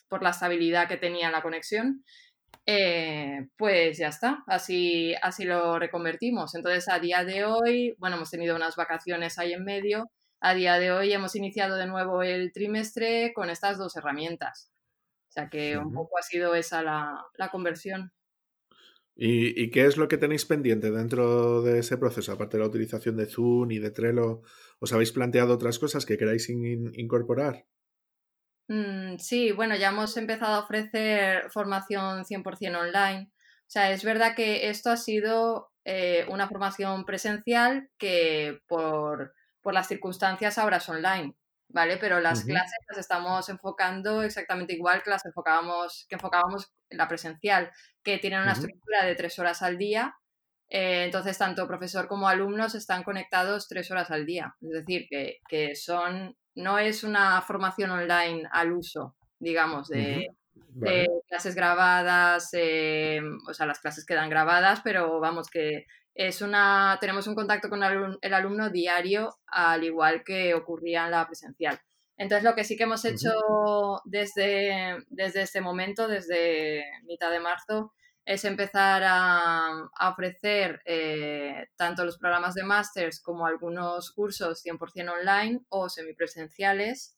por 0.09 0.23
la 0.23 0.31
estabilidad 0.31 0.87
que 0.87 0.97
tenía 0.97 1.31
la 1.31 1.43
conexión. 1.43 2.05
Eh, 2.67 3.47
pues 3.59 3.99
ya 3.99 4.09
está, 4.09 4.43
así, 4.47 5.15
así 5.23 5.45
lo 5.45 5.79
reconvertimos. 5.79 6.55
Entonces, 6.55 6.89
a 6.89 6.99
día 6.99 7.25
de 7.25 7.45
hoy, 7.45 7.95
bueno, 7.99 8.17
hemos 8.17 8.31
tenido 8.31 8.57
unas 8.57 8.77
vacaciones 8.77 9.39
ahí 9.39 9.53
en 9.53 9.65
medio, 9.65 10.11
a 10.41 10.55
día 10.55 10.79
de 10.79 10.93
hoy 10.93 11.13
hemos 11.13 11.35
iniciado 11.37 11.77
de 11.77 11.87
nuevo 11.87 12.23
el 12.23 12.53
trimestre 12.53 13.33
con 13.35 13.51
estas 13.51 13.79
dos 13.79 13.97
herramientas. 13.97 14.71
O 15.29 15.33
sea 15.33 15.49
que 15.49 15.77
un 15.77 15.93
poco 15.93 16.19
ha 16.19 16.23
sido 16.23 16.55
esa 16.55 16.83
la, 16.83 17.25
la 17.37 17.49
conversión. 17.49 18.13
¿Y, 19.17 19.61
¿Y, 19.61 19.71
qué 19.71 19.87
es 19.87 19.97
lo 19.97 20.09
que 20.09 20.19
tenéis 20.19 20.45
pendiente 20.45 20.91
dentro 20.91 21.63
de 21.63 21.79
ese 21.79 21.97
proceso? 21.99 22.33
Aparte 22.33 22.57
de 22.57 22.63
la 22.63 22.69
utilización 22.69 23.17
de 23.17 23.27
Zoom 23.27 23.71
y 23.71 23.79
de 23.79 23.91
Trello, 23.91 24.43
¿os 24.81 24.93
habéis 24.93 25.13
planteado 25.13 25.55
otras 25.55 25.79
cosas 25.79 26.05
que 26.05 26.19
queráis 26.19 26.49
incorporar? 26.51 27.67
Mm, 28.69 29.19
sí, 29.19 29.53
bueno, 29.53 29.77
ya 29.77 29.89
hemos 29.89 30.17
empezado 30.17 30.55
a 30.55 30.61
ofrecer 30.61 31.51
formación 31.51 32.25
100% 32.25 32.77
online. 32.77 33.31
O 33.31 33.71
sea, 33.71 33.91
es 33.91 34.05
verdad 34.05 34.35
que 34.35 34.69
esto 34.71 34.91
ha 34.91 34.97
sido 34.97 35.71
eh, 35.85 36.27
una 36.31 36.49
formación 36.49 37.05
presencial 37.05 37.91
que 37.99 38.61
por, 38.67 39.35
por, 39.63 39.75
las 39.75 39.89
circunstancias 39.89 40.59
ahora 40.59 40.79
es 40.79 40.89
online, 40.89 41.35
¿vale? 41.69 41.99
Pero 41.99 42.21
las 42.21 42.45
clases 42.45 42.79
las 42.89 42.99
estamos 42.99 43.49
enfocando 43.49 44.23
exactamente 44.23 44.75
igual 44.75 45.03
que 45.03 45.11
las 45.11 45.25
enfocábamos, 45.27 46.07
que 46.09 46.15
enfocábamos 46.17 46.73
en 46.89 46.99
la 46.99 47.09
presencial, 47.09 47.71
que 48.03 48.19
tienen 48.19 48.43
una 48.43 48.53
estructura 48.53 49.05
de 49.05 49.15
tres 49.15 49.39
horas 49.39 49.63
al 49.63 49.77
día. 49.79 50.15
Eh, 50.69 51.05
entonces, 51.05 51.37
tanto 51.37 51.69
profesor 51.69 52.09
como 52.09 52.29
alumnos 52.29 52.75
están 52.75 53.03
conectados 53.03 53.69
tres 53.69 53.91
horas 53.91 54.11
al 54.11 54.25
día. 54.27 54.57
Es 54.63 54.71
decir, 54.71 55.07
que, 55.11 55.39
que 55.49 55.77
son 55.77 56.37
no 56.55 56.79
es 56.79 57.05
una 57.05 57.41
formación 57.43 57.91
online 57.91 58.49
al 58.53 58.73
uso, 58.73 59.17
digamos, 59.39 59.89
de, 59.89 60.29
clases 61.29 61.55
grabadas, 61.55 62.51
eh, 62.53 63.21
o 63.49 63.55
sea, 63.55 63.67
las 63.67 63.81
clases 63.81 64.05
quedan 64.05 64.31
grabadas, 64.31 64.81
pero 64.83 65.21
vamos 65.21 65.49
que 65.49 65.87
es 66.15 66.43
una, 66.43 66.99
tenemos 67.01 67.27
un 67.27 67.35
contacto 67.35 67.69
con 67.69 67.83
el 67.83 68.35
alumno 68.35 68.71
diario, 68.71 69.37
al 69.47 69.83
igual 69.83 70.23
que 70.25 70.55
ocurría 70.55 71.05
en 71.05 71.11
la 71.11 71.27
presencial. 71.27 71.81
Entonces, 72.17 72.45
lo 72.45 72.55
que 72.55 72.63
sí 72.63 72.77
que 72.77 72.85
hemos 72.85 73.05
hecho 73.05 73.33
desde, 74.05 74.99
desde 75.09 75.43
este 75.43 75.61
momento, 75.61 76.07
desde 76.07 76.85
mitad 77.05 77.31
de 77.31 77.41
marzo, 77.41 77.93
es 78.25 78.45
empezar 78.45 79.03
a, 79.05 79.91
ofrecer 80.11 80.81
eh, 80.87 81.67
tanto 81.77 82.05
los 82.05 82.19
programas 82.19 82.55
de 82.55 82.65
másters 82.65 83.21
como 83.21 83.47
algunos 83.47 84.11
cursos 84.13 84.63
100% 84.65 85.13
online 85.13 85.61
o 85.69 85.89
semipresenciales. 85.89 87.17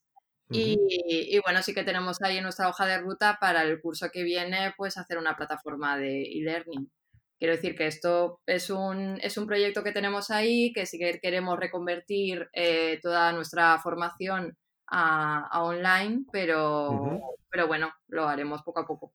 y, 0.50 0.78
y, 0.88 1.40
bueno, 1.40 1.61
sí 1.62 1.74
que 1.74 1.82
tenemos 1.82 2.22
ahí 2.22 2.36
en 2.36 2.44
nuestra 2.44 2.68
hoja 2.68 2.86
de 2.86 2.98
ruta 2.98 3.36
para 3.40 3.62
el 3.62 3.80
curso 3.80 4.11
que 4.12 4.22
viene, 4.22 4.72
pues 4.76 4.96
hacer 4.96 5.18
una 5.18 5.36
plataforma 5.36 5.98
de 5.98 6.22
e-learning. 6.22 6.90
Quiero 7.38 7.54
decir 7.54 7.76
que 7.76 7.86
esto 7.86 8.40
es 8.46 8.70
un, 8.70 9.18
es 9.22 9.36
un 9.36 9.46
proyecto 9.46 9.82
que 9.82 9.92
tenemos 9.92 10.30
ahí, 10.30 10.72
que 10.72 10.86
sí 10.86 10.98
que 10.98 11.18
queremos 11.20 11.59
reconvertir 11.59 12.48
eh, 12.52 12.98
toda 13.02 13.32
nuestra 13.32 13.78
formación 13.78 14.57
a, 14.86 15.46
a 15.50 15.62
online, 15.64 16.24
pero, 16.32 17.20
pero 17.50 17.66
bueno, 17.66 17.92
lo 18.09 18.28
haremos 18.28 18.62
poco 18.62 18.80
a 18.80 18.86
poco. 18.86 19.12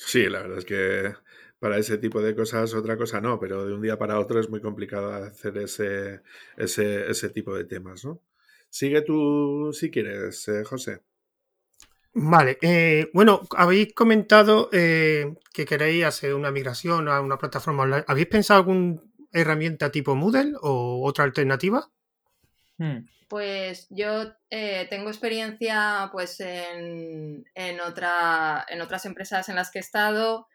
Sí, 0.00 0.28
la 0.28 0.42
verdad 0.42 0.58
es 0.58 0.64
que 0.64 1.12
para 1.58 1.76
ese 1.76 1.98
tipo 1.98 2.22
de 2.22 2.34
cosas 2.36 2.72
otra 2.72 2.96
cosa 2.96 3.20
no, 3.20 3.38
pero 3.40 3.66
de 3.66 3.74
un 3.74 3.82
día 3.82 3.98
para 3.98 4.20
otro 4.20 4.38
es 4.40 4.48
muy 4.48 4.60
complicado 4.60 5.12
hacer 5.12 5.58
ese, 5.58 6.22
ese, 6.56 7.10
ese 7.10 7.30
tipo 7.30 7.54
de 7.54 7.64
temas, 7.64 8.04
¿no? 8.04 8.22
Sigue 8.70 9.02
tú 9.02 9.70
si 9.72 9.90
quieres, 9.90 10.46
eh, 10.48 10.64
José. 10.64 11.02
Vale, 12.14 12.58
eh, 12.62 13.10
bueno, 13.12 13.42
habéis 13.56 13.92
comentado 13.92 14.68
eh, 14.72 15.34
que 15.52 15.64
queréis 15.66 16.04
hacer 16.04 16.34
una 16.34 16.52
migración 16.52 17.08
a 17.08 17.20
una 17.20 17.38
plataforma 17.38 17.82
online. 17.82 18.04
¿Habéis 18.06 18.28
pensado 18.28 18.60
algún 18.60 19.12
herramienta 19.32 19.90
tipo 19.90 20.14
Moodle 20.14 20.54
o 20.60 21.04
otra 21.06 21.24
alternativa? 21.24 21.90
Hmm. 22.78 23.06
Pues 23.28 23.86
yo 23.90 24.32
eh, 24.50 24.86
tengo 24.88 25.10
experiencia 25.10 26.08
pues 26.12 26.40
en, 26.40 27.44
en, 27.54 27.80
otra, 27.80 28.64
en 28.68 28.80
otras 28.80 29.04
empresas 29.04 29.48
en 29.48 29.56
las 29.56 29.70
que 29.70 29.78
he 29.78 29.82
estado 29.82 30.46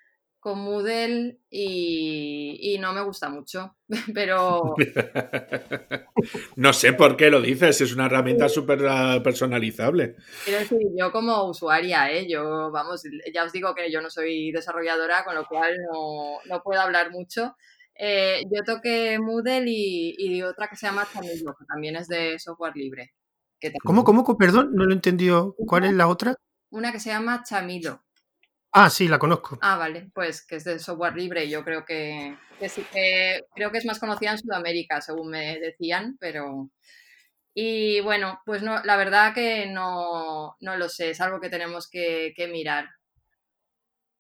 con 0.44 0.60
Moodle 0.60 1.38
y, 1.50 2.60
y 2.60 2.78
no 2.78 2.92
me 2.92 3.02
gusta 3.02 3.30
mucho, 3.30 3.78
pero... 4.14 4.76
no 6.58 6.74
sé 6.74 6.92
por 6.92 7.16
qué 7.16 7.30
lo 7.30 7.42
dices, 7.42 7.80
es 7.80 7.94
una 7.94 8.08
herramienta 8.08 8.50
súper 8.50 8.86
ah, 8.86 9.22
personalizable. 9.24 10.18
Quiero 10.44 10.60
decir, 10.60 10.80
yo 10.98 11.14
como 11.14 11.46
usuaria, 11.46 12.12
¿eh? 12.12 12.28
yo, 12.28 12.72
vamos, 12.72 13.04
ya 13.34 13.46
os 13.46 13.54
digo 13.54 13.74
que 13.74 13.90
yo 13.90 14.02
no 14.02 14.10
soy 14.10 14.52
desarrolladora, 14.52 15.24
con 15.24 15.36
lo 15.36 15.46
cual 15.46 15.78
no, 15.90 16.40
no 16.46 16.62
puedo 16.62 16.82
hablar 16.82 17.12
mucho. 17.12 17.56
Eh, 17.96 18.44
yo 18.52 18.64
toqué 18.64 19.20
Moodle 19.20 19.64
y, 19.68 20.16
y, 20.18 20.42
otra 20.42 20.68
que 20.68 20.76
se 20.76 20.88
llama 20.88 21.08
Chamilo, 21.12 21.56
que 21.58 21.66
también 21.66 21.96
es 21.96 22.08
de 22.08 22.40
software 22.40 22.76
libre. 22.76 23.14
Que 23.60 23.72
¿Cómo, 23.84 24.04
cómo? 24.04 24.38
Perdón, 24.38 24.72
no 24.74 24.86
lo 24.86 24.92
he 24.92 24.96
entendido. 24.96 25.56
¿Cuál 25.68 25.86
es 25.86 25.94
la 25.94 26.08
otra? 26.08 26.36
Una 26.70 26.92
que 26.92 27.00
se 27.00 27.10
llama 27.10 27.44
Chamilo. 27.44 28.04
Ah, 28.72 28.90
sí, 28.90 29.08
la 29.08 29.20
conozco. 29.20 29.60
Ah, 29.62 29.78
vale, 29.78 30.10
pues 30.14 30.46
que 30.46 30.56
es 30.56 30.64
de 30.64 30.80
software 30.80 31.16
libre. 31.16 31.48
Yo 31.48 31.64
creo 31.64 31.86
que, 31.86 32.36
que 32.60 32.70
sí 32.70 32.84
que 32.92 33.42
creo 33.54 33.72
que 33.72 33.78
es 33.78 33.86
más 33.86 34.00
conocida 34.00 34.32
en 34.32 34.40
Sudamérica, 34.40 35.00
según 35.00 35.30
me 35.30 35.60
decían, 35.60 36.18
pero 36.20 36.72
y 37.54 38.02
bueno, 38.02 38.42
pues 38.46 38.64
no, 38.64 38.84
la 38.84 38.98
verdad 38.98 39.34
que 39.34 39.68
no, 39.68 40.56
no 40.60 40.78
lo 40.78 40.90
sé, 40.90 41.12
es 41.12 41.22
algo 41.22 41.40
que 41.40 41.50
tenemos 41.50 41.88
que, 41.88 42.34
que 42.36 42.48
mirar. 42.48 42.90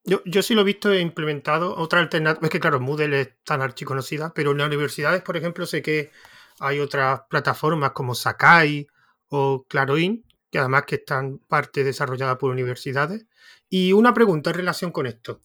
Yo, 0.06 0.22
yo, 0.26 0.44
sí 0.44 0.54
lo 0.54 0.62
he 0.62 0.66
visto 0.66 0.92
e 0.92 1.00
implementado. 1.00 1.76
Otra 1.78 2.00
alternativa, 2.00 2.46
es 2.46 2.52
que 2.52 2.60
claro, 2.60 2.80
Moodle 2.80 3.22
es 3.22 3.30
tan 3.44 3.62
archiconocida, 3.62 4.34
pero 4.34 4.52
en 4.52 4.58
las 4.58 4.68
universidades, 4.68 5.22
por 5.22 5.38
ejemplo, 5.38 5.66
sé 5.66 5.82
que 5.82 6.12
hay 6.60 6.80
otras 6.80 7.22
plataformas 7.30 7.92
como 7.92 8.14
Sakai 8.14 8.88
o 9.30 9.66
Claroin, 9.68 10.26
que 10.52 10.60
además 10.60 10.84
que 10.86 10.96
están 10.96 11.40
parte 11.40 11.84
desarrollada 11.84 12.38
por 12.38 12.52
universidades, 12.52 13.26
y 13.70 13.94
una 13.94 14.14
pregunta 14.14 14.50
en 14.52 14.58
relación 14.58 14.92
con 14.92 15.08
esto. 15.08 15.42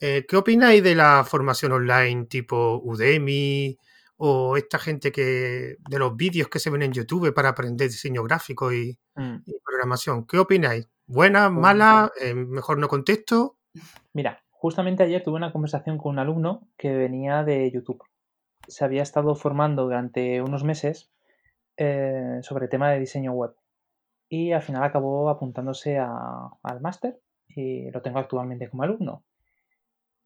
Eh, 0.00 0.26
¿Qué 0.28 0.36
opináis 0.36 0.82
de 0.82 0.94
la 0.94 1.24
formación 1.24 1.72
online 1.72 2.26
tipo 2.26 2.80
Udemy 2.84 3.78
o 4.16 4.56
esta 4.56 4.78
gente 4.78 5.12
que 5.12 5.76
de 5.78 5.98
los 5.98 6.16
vídeos 6.16 6.48
que 6.48 6.58
se 6.58 6.70
ven 6.70 6.82
en 6.82 6.92
YouTube 6.92 7.32
para 7.32 7.50
aprender 7.50 7.88
diseño 7.88 8.22
gráfico 8.24 8.72
y, 8.72 8.98
mm. 9.14 9.36
programación? 9.64 10.26
¿Qué 10.26 10.38
opináis? 10.38 10.88
¿Buena, 11.06 11.50
mala? 11.50 12.12
Eh, 12.20 12.34
¿Mejor 12.34 12.78
no 12.78 12.88
contesto? 12.88 13.58
Mira, 14.12 14.42
justamente 14.50 15.02
ayer 15.02 15.22
tuve 15.22 15.36
una 15.36 15.52
conversación 15.52 15.98
con 15.98 16.12
un 16.12 16.18
alumno 16.18 16.68
que 16.76 16.92
venía 16.92 17.44
de 17.44 17.70
YouTube. 17.70 18.02
Se 18.68 18.84
había 18.84 19.02
estado 19.02 19.34
formando 19.34 19.84
durante 19.84 20.42
unos 20.42 20.64
meses 20.64 21.10
eh, 21.76 22.38
sobre 22.42 22.68
tema 22.68 22.90
de 22.90 23.00
diseño 23.00 23.32
web 23.32 23.54
y 24.28 24.52
al 24.52 24.62
final 24.62 24.82
acabó 24.82 25.30
apuntándose 25.30 25.98
al 25.98 26.80
máster 26.80 27.20
y 27.48 27.90
lo 27.90 28.02
tengo 28.02 28.18
actualmente 28.18 28.68
como 28.68 28.82
alumno. 28.82 29.24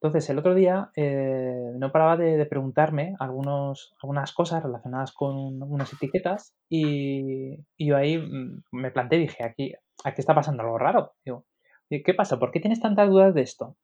Entonces, 0.00 0.28
el 0.30 0.38
otro 0.38 0.54
día 0.54 0.90
eh, 0.94 1.72
no 1.74 1.90
paraba 1.90 2.16
de, 2.16 2.44
preguntarme 2.46 3.16
algunas 3.18 4.32
cosas 4.34 4.62
relacionadas 4.62 5.12
con 5.12 5.62
unas 5.62 5.92
etiquetas 5.92 6.54
y, 6.68 7.56
yo 7.78 7.96
ahí 7.96 8.18
mm, 8.18 8.62
me 8.72 8.90
planteé 8.90 9.18
dije, 9.18 9.44
aquí, 9.44 9.74
aquí 10.04 10.20
está 10.20 10.34
pasando 10.34 10.62
algo 10.62 10.78
raro. 10.78 11.14
Digo, 11.24 11.46
¿qué 11.88 12.14
pasa? 12.14 12.38
¿Por 12.38 12.50
qué 12.50 12.60
tienes 12.60 12.80
tantas 12.80 13.08
dudas 13.08 13.34
de 13.34 13.42
esto? 13.42 13.76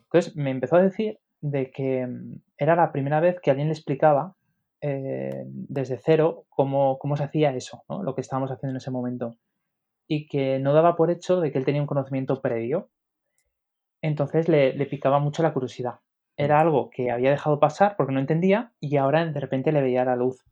Entonces 0.00 0.36
me 0.36 0.50
empezó 0.50 0.76
a 0.76 0.82
decir 0.82 1.18
de 1.40 1.70
que 1.70 2.06
mm, 2.06 2.40
era 2.58 2.76
la 2.76 2.92
primera 2.92 3.20
vez 3.20 3.40
que 3.40 3.50
alguien 3.50 3.68
le 3.68 3.74
explicaba 3.74 4.34
eh, 4.80 5.44
desde 5.46 5.98
cero 5.98 6.44
cómo, 6.48 6.98
cómo, 6.98 7.16
se 7.16 7.24
hacía 7.24 7.54
eso, 7.54 7.82
¿no? 7.88 8.02
lo 8.02 8.14
que 8.14 8.20
estábamos 8.20 8.50
haciendo 8.50 8.72
en 8.72 8.76
ese 8.76 8.90
momento 8.90 9.36
y 10.08 10.26
que 10.26 10.58
no 10.58 10.72
daba 10.72 10.96
por 10.96 11.10
hecho 11.10 11.40
de 11.40 11.50
que 11.50 11.58
él 11.58 11.64
tenía 11.64 11.80
un 11.80 11.86
conocimiento 11.86 12.40
previo. 12.40 12.90
Entonces 14.02 14.48
le, 14.48 14.72
picaba 14.86 15.18
mucho 15.18 15.42
la 15.42 15.52
curiosidad. 15.52 16.00
Era 16.36 16.60
algo 16.60 16.90
que 16.90 17.10
había 17.10 17.30
dejado 17.30 17.58
pasar 17.58 17.96
porque 17.96 18.12
no 18.12 18.20
entendía 18.20 18.72
y 18.78 18.96
ahora 18.96 19.24
de 19.24 19.40
repente 19.40 19.72
le 19.72 19.80
veía 19.80 20.04
la 20.04 20.16
luz. 20.16 20.44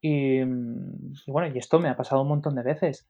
Y, 0.00 0.42
bueno, 1.26 1.46
y 1.52 1.58
esto 1.58 1.78
me 1.78 1.88
ha 1.88 1.96
pasado 1.96 2.22
un 2.22 2.28
montón 2.28 2.54
de 2.54 2.62
veces. 2.62 3.08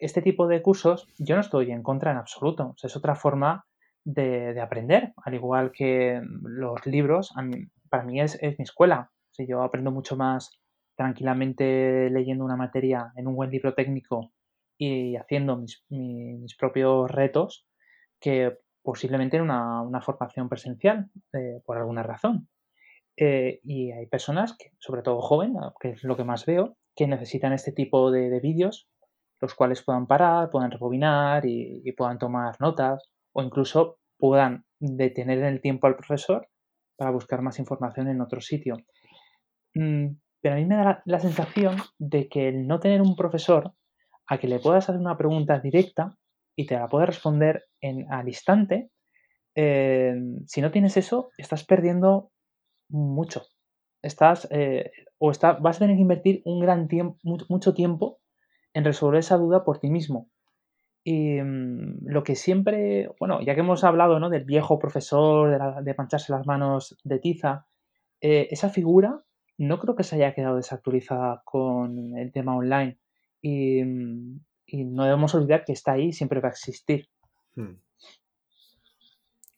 Este 0.00 0.22
tipo 0.22 0.46
de 0.48 0.62
cursos 0.62 1.06
yo 1.18 1.34
no 1.34 1.40
estoy 1.40 1.70
en 1.70 1.82
contra 1.82 2.10
en 2.10 2.16
absoluto. 2.16 2.74
es 2.82 2.96
otra 2.96 3.14
forma 3.14 3.66
de, 4.04 4.58
aprender, 4.60 5.12
al 5.24 5.34
igual 5.34 5.72
que 5.72 6.20
los 6.42 6.86
libros. 6.86 7.32
para 7.88 8.04
mí 8.04 8.20
es, 8.20 8.38
mi 8.42 8.62
escuela. 8.62 9.10
Si 9.30 9.46
yo 9.46 9.62
aprendo 9.62 9.90
mucho 9.90 10.16
más 10.16 10.60
tranquilamente 10.96 12.10
leyendo 12.10 12.44
una 12.44 12.56
materia 12.56 13.12
en 13.16 13.26
un 13.26 13.36
buen 13.36 13.50
libro 13.50 13.74
técnico 13.74 14.32
y 14.76 15.16
haciendo 15.16 15.56
mis, 15.56 15.84
mis 15.88 16.56
propios 16.56 17.10
retos 17.10 17.66
que 18.20 18.58
posiblemente 18.82 19.36
en 19.36 19.42
una, 19.42 19.82
una 19.82 20.00
formación 20.00 20.48
presencial 20.48 21.10
eh, 21.32 21.60
por 21.64 21.76
alguna 21.76 22.02
razón. 22.02 22.48
Eh, 23.16 23.60
y 23.62 23.92
hay 23.92 24.06
personas, 24.06 24.56
que, 24.56 24.72
sobre 24.78 25.02
todo 25.02 25.20
joven, 25.20 25.54
que 25.80 25.90
es 25.90 26.04
lo 26.04 26.16
que 26.16 26.24
más 26.24 26.46
veo, 26.46 26.76
que 26.96 27.06
necesitan 27.06 27.52
este 27.52 27.72
tipo 27.72 28.10
de, 28.10 28.40
vídeos, 28.40 28.88
los 29.40 29.54
cuales 29.54 29.82
puedan 29.82 30.06
parar, 30.06 30.50
puedan 30.50 30.70
rebobinar 30.70 31.44
y, 31.46 31.90
puedan 31.92 32.18
tomar 32.18 32.60
notas 32.60 33.02
o 33.32 33.42
incluso 33.42 33.98
puedan 34.18 34.64
detener 34.78 35.38
en 35.38 35.46
el 35.46 35.60
tiempo 35.60 35.86
al 35.86 35.96
profesor 35.96 36.48
para 36.96 37.10
buscar 37.10 37.42
más 37.42 37.58
información 37.58 38.08
en 38.08 38.20
otro 38.20 38.40
sitio. 38.40 38.76
Mm, 39.74 40.08
pero 40.40 40.54
a 40.54 40.58
mí 40.58 40.66
me 40.66 40.76
da 40.76 41.02
la 41.06 41.20
sensación 41.20 41.76
de 41.98 42.28
que 42.28 42.48
el 42.48 42.66
no 42.66 42.80
tener 42.80 43.00
un 43.00 43.16
profesor 43.16 43.72
a 44.26 44.38
que 44.38 44.48
le 44.48 44.58
puedas 44.58 44.88
hacer 44.88 45.00
una 45.00 45.16
pregunta 45.16 45.58
directa 45.58 46.16
y 46.56 46.66
te 46.66 46.78
la 46.78 46.88
puede 46.88 47.06
responder 47.06 47.64
en, 47.80 48.10
al 48.12 48.28
instante, 48.28 48.90
eh, 49.54 50.14
si 50.46 50.60
no 50.60 50.70
tienes 50.70 50.96
eso, 50.96 51.30
estás 51.38 51.64
perdiendo 51.64 52.30
mucho. 52.88 53.42
Estás, 54.02 54.48
eh, 54.50 54.90
o 55.18 55.28
vas 55.28 55.76
a 55.76 55.78
tener 55.78 55.96
que 55.96 56.02
invertir 56.02 56.42
un 56.44 56.60
gran 56.60 56.88
tiempo, 56.88 57.18
mucho 57.22 57.74
tiempo 57.74 58.19
en 58.74 58.84
resolver 58.84 59.20
esa 59.20 59.36
duda 59.36 59.64
por 59.64 59.78
ti 59.78 59.90
mismo. 59.90 60.28
Y 61.02 61.40
mm, 61.40 62.06
lo 62.06 62.22
que 62.22 62.36
siempre, 62.36 63.10
bueno, 63.18 63.40
ya 63.40 63.54
que 63.54 63.60
hemos 63.60 63.84
hablado 63.84 64.20
¿no? 64.20 64.28
del 64.30 64.44
viejo 64.44 64.78
profesor, 64.78 65.50
de, 65.50 65.82
de 65.82 65.94
mancharse 65.96 66.32
las 66.32 66.46
manos 66.46 66.98
de 67.04 67.18
tiza, 67.18 67.66
eh, 68.20 68.48
esa 68.50 68.68
figura 68.68 69.24
no 69.60 69.78
creo 69.78 69.94
que 69.94 70.04
se 70.04 70.16
haya 70.16 70.34
quedado 70.34 70.56
desactualizada 70.56 71.42
con 71.44 72.16
el 72.16 72.32
tema 72.32 72.56
online. 72.56 72.98
Mm, 73.42 74.36
y, 74.66 74.84
no 74.84 75.04
debemos 75.04 75.34
olvidar 75.34 75.64
que 75.64 75.72
está 75.72 75.92
ahí 75.92 76.12
siempre 76.12 76.40
va 76.40 76.48
a 76.48 76.52
existir. 76.52 77.08
Hmm. 77.54 77.74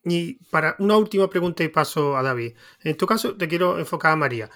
Y 0.03 0.43
para 0.49 0.75
una 0.79 0.97
última 0.97 1.29
pregunta 1.29 1.63
y 1.63 1.69
paso 1.69 2.17
a 2.17 2.23
David. 2.23 2.53
En 2.83 2.97
tu 2.97 3.05
caso, 3.05 3.37
te 3.37 3.47
quiero 3.47 3.79
enfocar 3.79 4.11
a 4.11 4.17
María. 4.17 4.49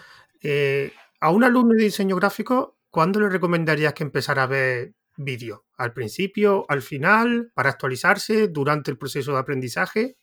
Eh, 0.44 0.92
a 1.22 1.32
un 1.32 1.44
alumno 1.44 1.76
de 1.76 1.86
diseño 1.86 2.18
gráfico, 2.18 2.77
¿cuándo 2.90 3.20
le 3.20 3.30
recomendarías 3.30 3.94
que 3.94 4.04
empezara 4.04 4.44
a 4.44 4.48
ver 4.48 4.94
vídeos? 5.16 5.62
¿Al 5.78 5.94
principio, 5.94 6.66
al 6.70 6.82
final, 6.82 7.52
para 7.54 7.70
actualizarse, 7.70 8.48
durante 8.48 8.92
el 8.92 8.98
proceso 8.98 9.34
de 9.34 9.40
aprendizaje? 9.40 10.18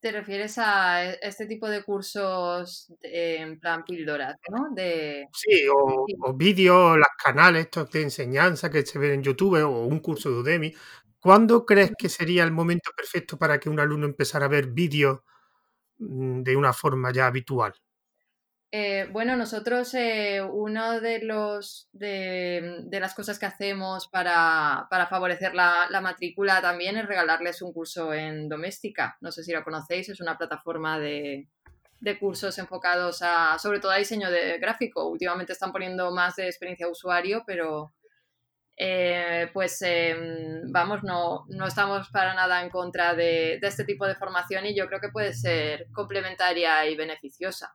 Te 0.00 0.12
refieres 0.12 0.58
a 0.58 1.04
e, 1.04 1.18
este 1.22 1.46
tipo 1.46 1.68
de 1.68 1.82
cursos 1.82 2.92
en 3.00 3.58
plan 3.58 3.84
píldoras, 3.84 4.36
¿no? 4.48 4.68
De... 4.72 5.26
Sí, 5.32 5.66
o, 5.68 6.34
vídeos, 6.34 6.96
los 6.96 7.08
canales 7.22 7.64
estos 7.64 7.90
de 7.90 8.02
enseñanza 8.02 8.70
que 8.70 8.86
se 8.86 8.98
ven 8.98 9.12
en 9.12 9.22
YouTube 9.24 9.60
o 9.64 9.86
un 9.86 9.98
curso 9.98 10.30
de 10.30 10.36
Udemy. 10.36 10.74
¿Cuándo 11.18 11.66
crees 11.66 11.90
que 11.98 12.08
sería 12.08 12.44
el 12.44 12.52
momento 12.52 12.92
perfecto 12.96 13.36
para 13.36 13.58
que 13.58 13.68
un 13.68 13.80
alumno 13.80 14.06
empezara 14.06 14.46
a 14.46 14.48
ver 14.48 14.68
vídeos 14.68 15.20
mm, 15.98 16.42
de 16.42 16.56
una 16.56 16.72
forma 16.72 17.12
ya 17.12 17.26
habitual? 17.26 17.74
Eh, 18.70 19.08
bueno, 19.12 19.34
nosotros 19.34 19.94
eh, 19.94 20.42
una 20.42 21.00
de, 21.00 21.20
los, 21.22 21.88
de, 21.92 22.86
las 22.90 23.14
cosas 23.14 23.38
que 23.38 23.46
hacemos 23.46 24.08
para, 24.08 24.86
favorecer 25.08 25.54
la, 25.54 25.88
matrícula 26.02 26.60
también 26.60 26.98
es 26.98 27.06
regalarles 27.06 27.62
un 27.62 27.72
curso 27.72 28.12
en 28.12 28.48
doméstica. 28.48 29.16
No 29.22 29.32
sé 29.32 29.42
si 29.42 29.52
lo 29.52 29.64
conocéis, 29.64 30.10
es 30.10 30.20
una 30.20 30.36
plataforma 30.36 30.98
de, 30.98 31.48
cursos 32.20 32.58
enfocados 32.58 33.22
a, 33.22 33.58
sobre 33.58 33.80
todo 33.80 33.92
a 33.92 33.96
diseño 33.96 34.30
de 34.30 34.58
gráfico. 34.58 35.08
Últimamente 35.08 35.52
están 35.54 35.72
poniendo 35.72 36.10
más 36.12 36.36
de 36.36 36.46
experiencia 36.46 36.86
de 36.86 36.92
usuario, 36.92 37.44
pero 37.46 37.94
eh, 38.76 39.50
pues 39.54 39.80
em, 39.82 40.70
vamos, 40.70 41.02
no, 41.02 41.46
no, 41.48 41.66
estamos 41.66 42.08
para 42.10 42.34
nada 42.34 42.62
en 42.62 42.70
contra 42.70 43.14
de, 43.14 43.58
de 43.60 43.66
este 43.68 43.84
tipo 43.84 44.06
de 44.06 44.14
formación 44.14 44.66
y 44.66 44.76
yo 44.76 44.86
creo 44.88 45.00
que 45.00 45.08
puede 45.08 45.32
ser 45.34 45.86
complementaria 45.92 46.86
y 46.86 46.96
beneficiosa. 46.96 47.74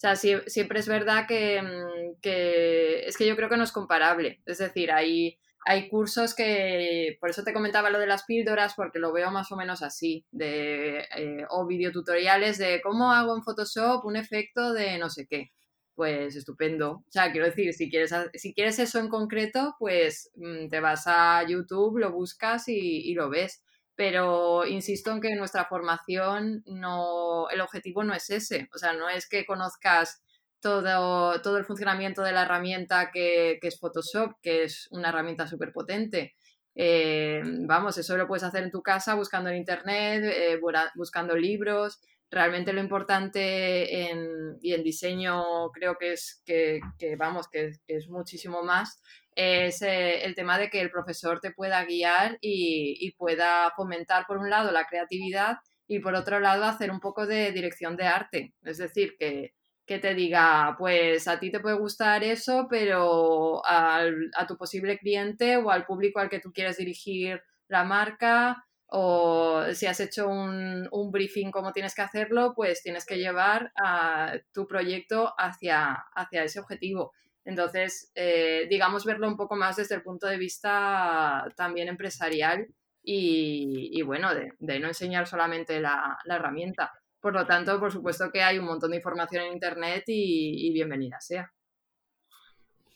O 0.00 0.06
sea, 0.14 0.16
siempre 0.16 0.80
es 0.80 0.88
verdad 0.88 1.24
mm, 1.24 2.20
que, 2.22 3.00
es 3.04 3.18
que 3.18 3.26
yo 3.26 3.36
creo 3.36 3.50
que 3.50 3.58
no 3.58 3.64
es 3.64 3.72
comparable. 3.72 4.40
Es 4.46 4.56
decir, 4.56 4.90
hay, 4.90 5.38
hay 5.66 5.90
cursos 5.90 6.34
que, 6.34 7.18
por 7.20 7.28
eso 7.28 7.44
te 7.44 7.52
comentaba 7.52 7.90
lo 7.90 7.98
de 7.98 8.06
las 8.06 8.24
píldoras, 8.24 8.72
porque 8.74 8.98
lo 8.98 9.12
veo 9.12 9.30
más 9.30 9.52
o 9.52 9.56
menos 9.56 9.82
así, 9.82 10.24
de, 10.30 11.00
eh, 11.14 11.44
o 11.50 11.66
videotutoriales 11.66 12.56
de 12.56 12.80
cómo 12.80 13.12
hago 13.12 13.36
en 13.36 13.42
Photoshop 13.42 14.06
un 14.06 14.16
efecto 14.16 14.72
de 14.72 14.96
no 14.96 15.10
sé 15.10 15.26
qué. 15.26 15.52
Pues 15.94 16.34
estupendo. 16.34 17.04
O 17.06 17.10
sea, 17.10 17.30
quiero 17.30 17.44
decir, 17.44 17.74
si 17.74 17.90
quieres, 17.90 18.14
si 18.32 18.54
quieres 18.54 18.78
eso 18.78 19.00
en 19.00 19.10
concreto, 19.10 19.76
pues 19.78 20.30
mm, 20.36 20.68
te 20.68 20.80
vas 20.80 21.02
a 21.08 21.46
YouTube, 21.46 21.98
lo 21.98 22.10
buscas 22.10 22.68
y, 22.68 23.02
y 23.10 23.12
lo 23.12 23.28
ves 23.28 23.62
pero 24.00 24.64
insisto 24.64 25.10
en 25.10 25.20
que 25.20 25.34
nuestra 25.34 25.66
formación 25.66 26.62
no, 26.64 27.50
el 27.50 27.60
objetivo 27.60 28.02
no 28.02 28.14
es 28.14 28.30
ese, 28.30 28.70
o 28.74 28.78
sea, 28.78 28.94
no 28.94 29.10
es 29.10 29.28
que 29.28 29.44
conozcas 29.44 30.22
todo, 30.58 31.42
todo 31.42 31.58
el 31.58 31.66
funcionamiento 31.66 32.22
de 32.22 32.32
la 32.32 32.44
herramienta 32.44 33.10
que, 33.10 33.58
es 33.60 33.78
Photoshop, 33.78 34.36
que 34.40 34.64
es 34.64 34.88
una 34.90 35.10
herramienta 35.10 35.46
súper 35.46 35.70
potente. 35.74 36.34
Eh, 36.74 37.42
vamos, 37.66 37.98
eso 37.98 38.16
lo 38.16 38.26
puedes 38.26 38.42
hacer 38.42 38.62
en 38.62 38.70
tu 38.70 38.80
casa 38.80 39.16
buscando 39.16 39.50
en 39.50 39.58
internet, 39.58 40.24
eh, 40.24 40.58
buscando 40.94 41.36
libros. 41.36 42.00
Realmente 42.30 42.72
lo 42.72 42.80
importante 42.80 44.08
en, 44.08 44.56
y 44.62 44.72
en 44.72 44.82
diseño 44.82 45.68
creo 45.74 45.96
que 46.00 46.14
es 46.14 46.42
que, 46.46 46.80
vamos, 47.18 47.48
que, 47.48 47.72
es 47.86 48.08
muchísimo 48.08 48.62
más, 48.62 49.02
es 49.40 49.82
eh, 49.82 50.24
el 50.24 50.34
tema 50.34 50.58
de 50.58 50.70
que 50.70 50.80
el 50.80 50.90
profesor 50.90 51.40
te 51.40 51.52
pueda 51.52 51.84
guiar 51.84 52.38
y, 52.40 52.96
y 53.00 53.12
pueda 53.12 53.72
fomentar 53.76 54.26
por 54.26 54.38
un 54.38 54.50
lado 54.50 54.70
la 54.72 54.86
creatividad 54.86 55.58
y 55.86 56.00
por 56.00 56.14
otro 56.14 56.40
lado 56.40 56.64
hacer 56.64 56.90
un 56.90 57.00
poco 57.00 57.26
de 57.26 57.52
dirección 57.52 57.96
de 57.96 58.06
arte. 58.06 58.54
Es 58.62 58.78
decir, 58.78 59.16
que, 59.18 59.54
que 59.86 59.98
te 59.98 60.14
diga, 60.14 60.76
pues 60.78 61.26
a 61.26 61.40
ti 61.40 61.50
te 61.50 61.60
puede 61.60 61.76
gustar 61.76 62.22
eso, 62.22 62.68
pero 62.70 63.62
a 63.66 64.46
tu 64.46 64.56
posible 64.56 64.98
cliente 64.98 65.56
o 65.56 65.70
al 65.70 65.84
público 65.86 66.20
al 66.20 66.30
que 66.30 66.40
tú 66.40 66.52
quieres 66.52 66.76
dirigir 66.76 67.42
la 67.68 67.84
marca 67.84 68.64
o 68.92 69.64
si 69.72 69.86
has 69.86 70.00
hecho 70.00 70.28
un, 70.28 70.88
briefing 71.12 71.50
como 71.50 71.72
tienes 71.72 71.94
que 71.94 72.02
hacerlo, 72.02 72.54
pues 72.54 72.82
tienes 72.82 73.06
que 73.06 73.18
llevar 73.18 73.72
a 73.80 74.34
tu 74.52 74.66
proyecto 74.66 75.32
hacia, 75.38 75.92
hacia 76.14 76.44
ese 76.44 76.60
objetivo. 76.60 77.12
Entonces, 77.50 78.10
eh, 78.14 78.66
digamos, 78.70 79.04
verlo 79.04 79.28
un 79.28 79.36
poco 79.36 79.56
más 79.56 79.76
desde 79.76 79.96
el 79.96 80.02
punto 80.02 80.26
de 80.26 80.38
vista 80.38 81.44
también 81.56 81.88
empresarial 81.88 82.66
y, 83.02 84.00
bueno, 84.02 84.30
de, 84.34 84.80
no 84.80 84.88
enseñar 84.88 85.26
solamente 85.26 85.80
la 85.80 86.18
herramienta. 86.26 86.92
Por 87.20 87.34
lo 87.34 87.46
tanto, 87.46 87.78
por 87.78 87.92
supuesto 87.92 88.30
que 88.32 88.42
hay 88.42 88.58
un 88.58 88.64
montón 88.64 88.92
de 88.92 88.96
información 88.96 89.44
en 89.44 89.52
Internet 89.52 90.04
y, 90.06 90.72
bienvenida 90.72 91.20
sea. 91.20 91.52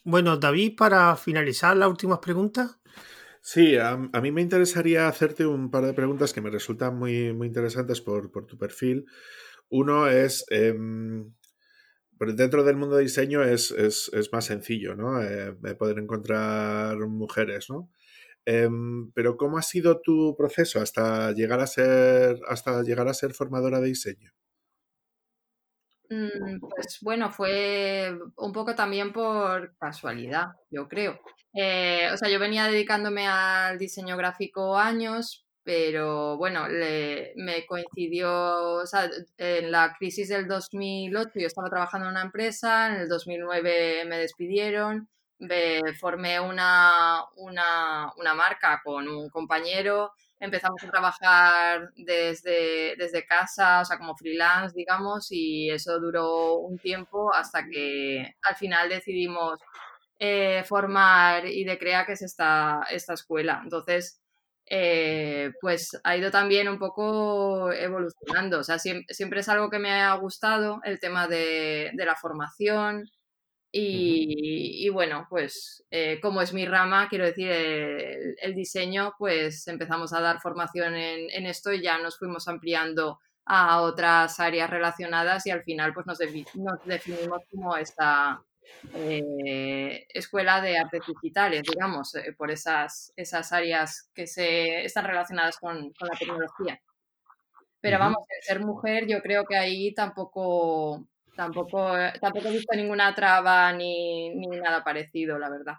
Bueno, 0.02 0.38
David, 0.38 0.76
para 0.76 1.14
finalizar 1.16 1.76
las 1.76 1.88
últimas 1.88 2.18
preguntas. 2.20 2.78
Sí, 3.42 3.76
a, 3.76 3.96
mí 3.96 4.32
me 4.32 4.40
interesaría 4.40 5.08
hacerte 5.08 5.44
un 5.44 5.70
par 5.70 5.84
de 5.84 5.92
preguntas 5.92 6.32
que 6.32 6.40
me 6.40 6.50
resultan 6.50 6.96
muy, 6.96 7.34
muy 7.34 7.48
interesantes 7.48 8.00
por, 8.00 8.30
tu 8.46 8.56
perfil. 8.56 9.04
Uno 9.68 10.08
es, 10.08 10.46
em, 10.48 11.34
dentro 12.18 12.64
del 12.64 12.76
mundo 12.76 12.96
de 12.96 13.02
diseño 13.02 13.42
es, 13.42 13.72
más 14.32 14.44
sencillo, 14.44 14.94
¿no? 14.94 15.22
Eh, 15.22 15.54
poder 15.78 15.98
encontrar 15.98 16.96
mujeres, 16.98 17.70
¿no? 17.70 17.90
Em, 18.46 19.10
pero 19.12 19.36
¿cómo 19.36 19.56
ha 19.58 19.62
sido 19.62 20.00
tu 20.00 20.36
proceso 20.36 20.80
hasta 20.80 21.32
llegar 21.32 21.60
a 21.60 21.66
ser, 21.66 22.38
hasta 22.48 22.82
llegar 22.82 23.08
a 23.08 23.14
ser 23.14 23.32
formadora 23.32 23.80
de 23.80 23.88
diseño? 23.88 24.32
Mm, 26.10 26.60
pues 26.60 26.98
bueno, 27.00 27.32
fue 27.32 28.16
un 28.36 28.52
poco 28.52 28.74
también 28.74 29.12
por 29.12 29.74
casualidad, 29.78 30.48
yo 30.70 30.88
creo. 30.88 31.18
Eh, 31.54 32.08
o 32.12 32.16
sea, 32.16 32.28
yo 32.28 32.38
venía 32.38 32.66
dedicándome 32.66 33.26
al 33.26 33.78
diseño 33.78 34.16
gráfico 34.16 34.76
años, 34.76 35.43
pero 35.64 36.36
bueno, 36.36 36.66
me 37.36 37.66
coincidió, 37.66 38.82
en 39.38 39.70
la 39.70 39.94
crisis 39.98 40.28
del 40.28 40.46
2008 40.46 41.30
yo 41.34 41.46
estaba 41.46 41.70
trabajando 41.70 42.06
en 42.06 42.12
una 42.12 42.22
empresa, 42.22 42.88
en 42.94 43.00
el 43.00 43.08
2009 43.08 44.04
me 44.06 44.18
despidieron 44.18 45.08
formé 45.98 46.40
una, 46.40 47.24
una, 47.36 48.34
marca 48.34 48.80
con 48.84 49.08
un 49.08 49.28
compañero, 49.30 50.12
empezamos 50.40 50.82
a 50.82 50.90
trabajar 50.90 51.90
desde, 51.96 52.96
desde 52.96 53.26
casa, 53.26 53.80
o 53.80 53.84
sea, 53.84 53.98
como 53.98 54.16
freelance, 54.16 54.74
digamos, 54.76 55.28
y 55.30 55.70
eso 55.70 55.98
duró 56.00 56.56
un 56.56 56.78
tiempo 56.78 57.32
hasta 57.32 57.66
que 57.66 58.34
al 58.42 58.56
final 58.56 58.88
decidimos 58.88 59.58
eh, 60.18 60.62
formar 60.64 61.46
y 61.46 61.64
de 61.64 61.78
crear 61.78 62.06
que 62.06 62.12
es 62.12 62.22
esta, 62.22 62.82
esta 62.90 63.14
escuela. 63.14 63.60
Entonces, 63.62 64.20
eh, 64.66 65.52
pues 65.60 65.90
ha 66.04 66.16
ido 66.16 66.30
también 66.30 66.68
un 66.68 66.78
poco 66.78 67.72
evolucionando. 67.72 68.60
O 68.60 68.64
sea, 68.64 68.78
siempre, 68.78 69.40
es 69.40 69.48
algo 69.48 69.70
que 69.70 69.78
me 69.78 69.92
ha 69.92 70.14
gustado, 70.14 70.80
el 70.84 71.00
tema 71.00 71.28
de, 71.28 71.90
de 71.94 72.04
la 72.06 72.16
formación, 72.16 73.04
y, 73.76 74.88
bueno, 74.90 75.26
pues 75.28 75.84
eh, 75.90 76.20
como 76.22 76.40
es 76.40 76.52
mi 76.52 76.64
rama, 76.64 77.08
quiero 77.08 77.24
decir, 77.24 77.50
el, 77.50 78.54
diseño, 78.54 79.14
pues 79.18 79.66
empezamos 79.66 80.12
a 80.12 80.20
dar 80.20 80.40
formación 80.40 80.94
en, 80.94 81.46
esto 81.46 81.72
y 81.72 81.82
ya 81.82 81.98
nos 81.98 82.16
fuimos 82.16 82.46
ampliando 82.46 83.18
a 83.44 83.80
otras 83.80 84.38
áreas 84.38 84.70
relacionadas 84.70 85.44
y 85.46 85.50
al 85.50 85.64
final 85.64 85.92
pues 85.92 86.06
nos, 86.06 86.18
definimos 86.18 87.42
como 87.50 87.76
esta 87.76 88.40
eh, 88.94 90.06
escuela 90.08 90.60
de 90.60 90.78
artes 90.78 91.02
digitales, 91.06 91.62
digamos, 91.62 92.14
eh, 92.14 92.34
por 92.36 92.50
esas, 92.50 93.12
esas 93.16 93.52
áreas 93.52 94.10
que 94.14 94.26
se 94.26 94.84
están 94.84 95.04
relacionadas 95.04 95.58
con, 95.58 95.92
la 96.00 96.18
tecnología. 96.18 96.80
Pero 97.80 97.98
vamos, 97.98 98.24
ser 98.40 98.60
mujer 98.60 99.06
yo 99.06 99.20
creo 99.20 99.44
que 99.44 99.56
ahí 99.56 99.92
tampoco 99.92 101.06
Tampoco, 101.36 101.98
eh, 101.98 102.12
tampoco 102.20 102.48
he 102.48 102.52
visto 102.52 102.76
ninguna 102.76 103.14
traba 103.14 103.72
ni, 103.72 104.30
nada 104.46 104.84
parecido, 104.84 105.38
la 105.38 105.50
verdad. 105.50 105.74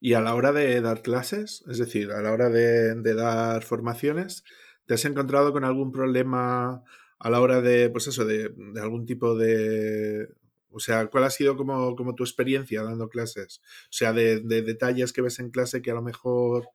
Y 0.00 0.14
a 0.14 0.20
la 0.20 0.34
hora 0.34 0.52
de 0.52 0.80
dar 0.80 1.02
clases, 1.02 1.64
es 1.68 1.78
decir, 1.78 2.12
a 2.12 2.22
la 2.22 2.32
hora 2.32 2.48
de, 2.48 2.94
dar 3.14 3.62
formaciones, 3.62 4.44
¿te 4.86 4.94
has 4.94 5.04
encontrado 5.04 5.52
con 5.52 5.64
algún 5.64 5.92
problema 5.92 6.82
a 7.18 7.30
la 7.30 7.40
hora 7.40 7.60
de, 7.60 7.90
pues 7.90 8.06
eso, 8.06 8.24
de, 8.24 8.50
algún 8.80 9.04
tipo 9.04 9.36
de... 9.36 10.28
O 10.70 10.80
sea, 10.80 11.06
¿cuál 11.06 11.24
ha 11.24 11.30
sido 11.30 11.56
como, 11.56 11.96
como 11.96 12.14
tu 12.14 12.22
experiencia 12.22 12.82
dando 12.82 13.08
clases? 13.08 13.60
O 13.84 13.92
sea, 13.92 14.12
de, 14.12 14.40
detalles 14.40 15.12
que 15.12 15.22
ves 15.22 15.38
en 15.38 15.50
clase 15.50 15.82
que 15.82 15.90
a 15.90 15.94
lo 15.94 16.02
mejor, 16.02 16.68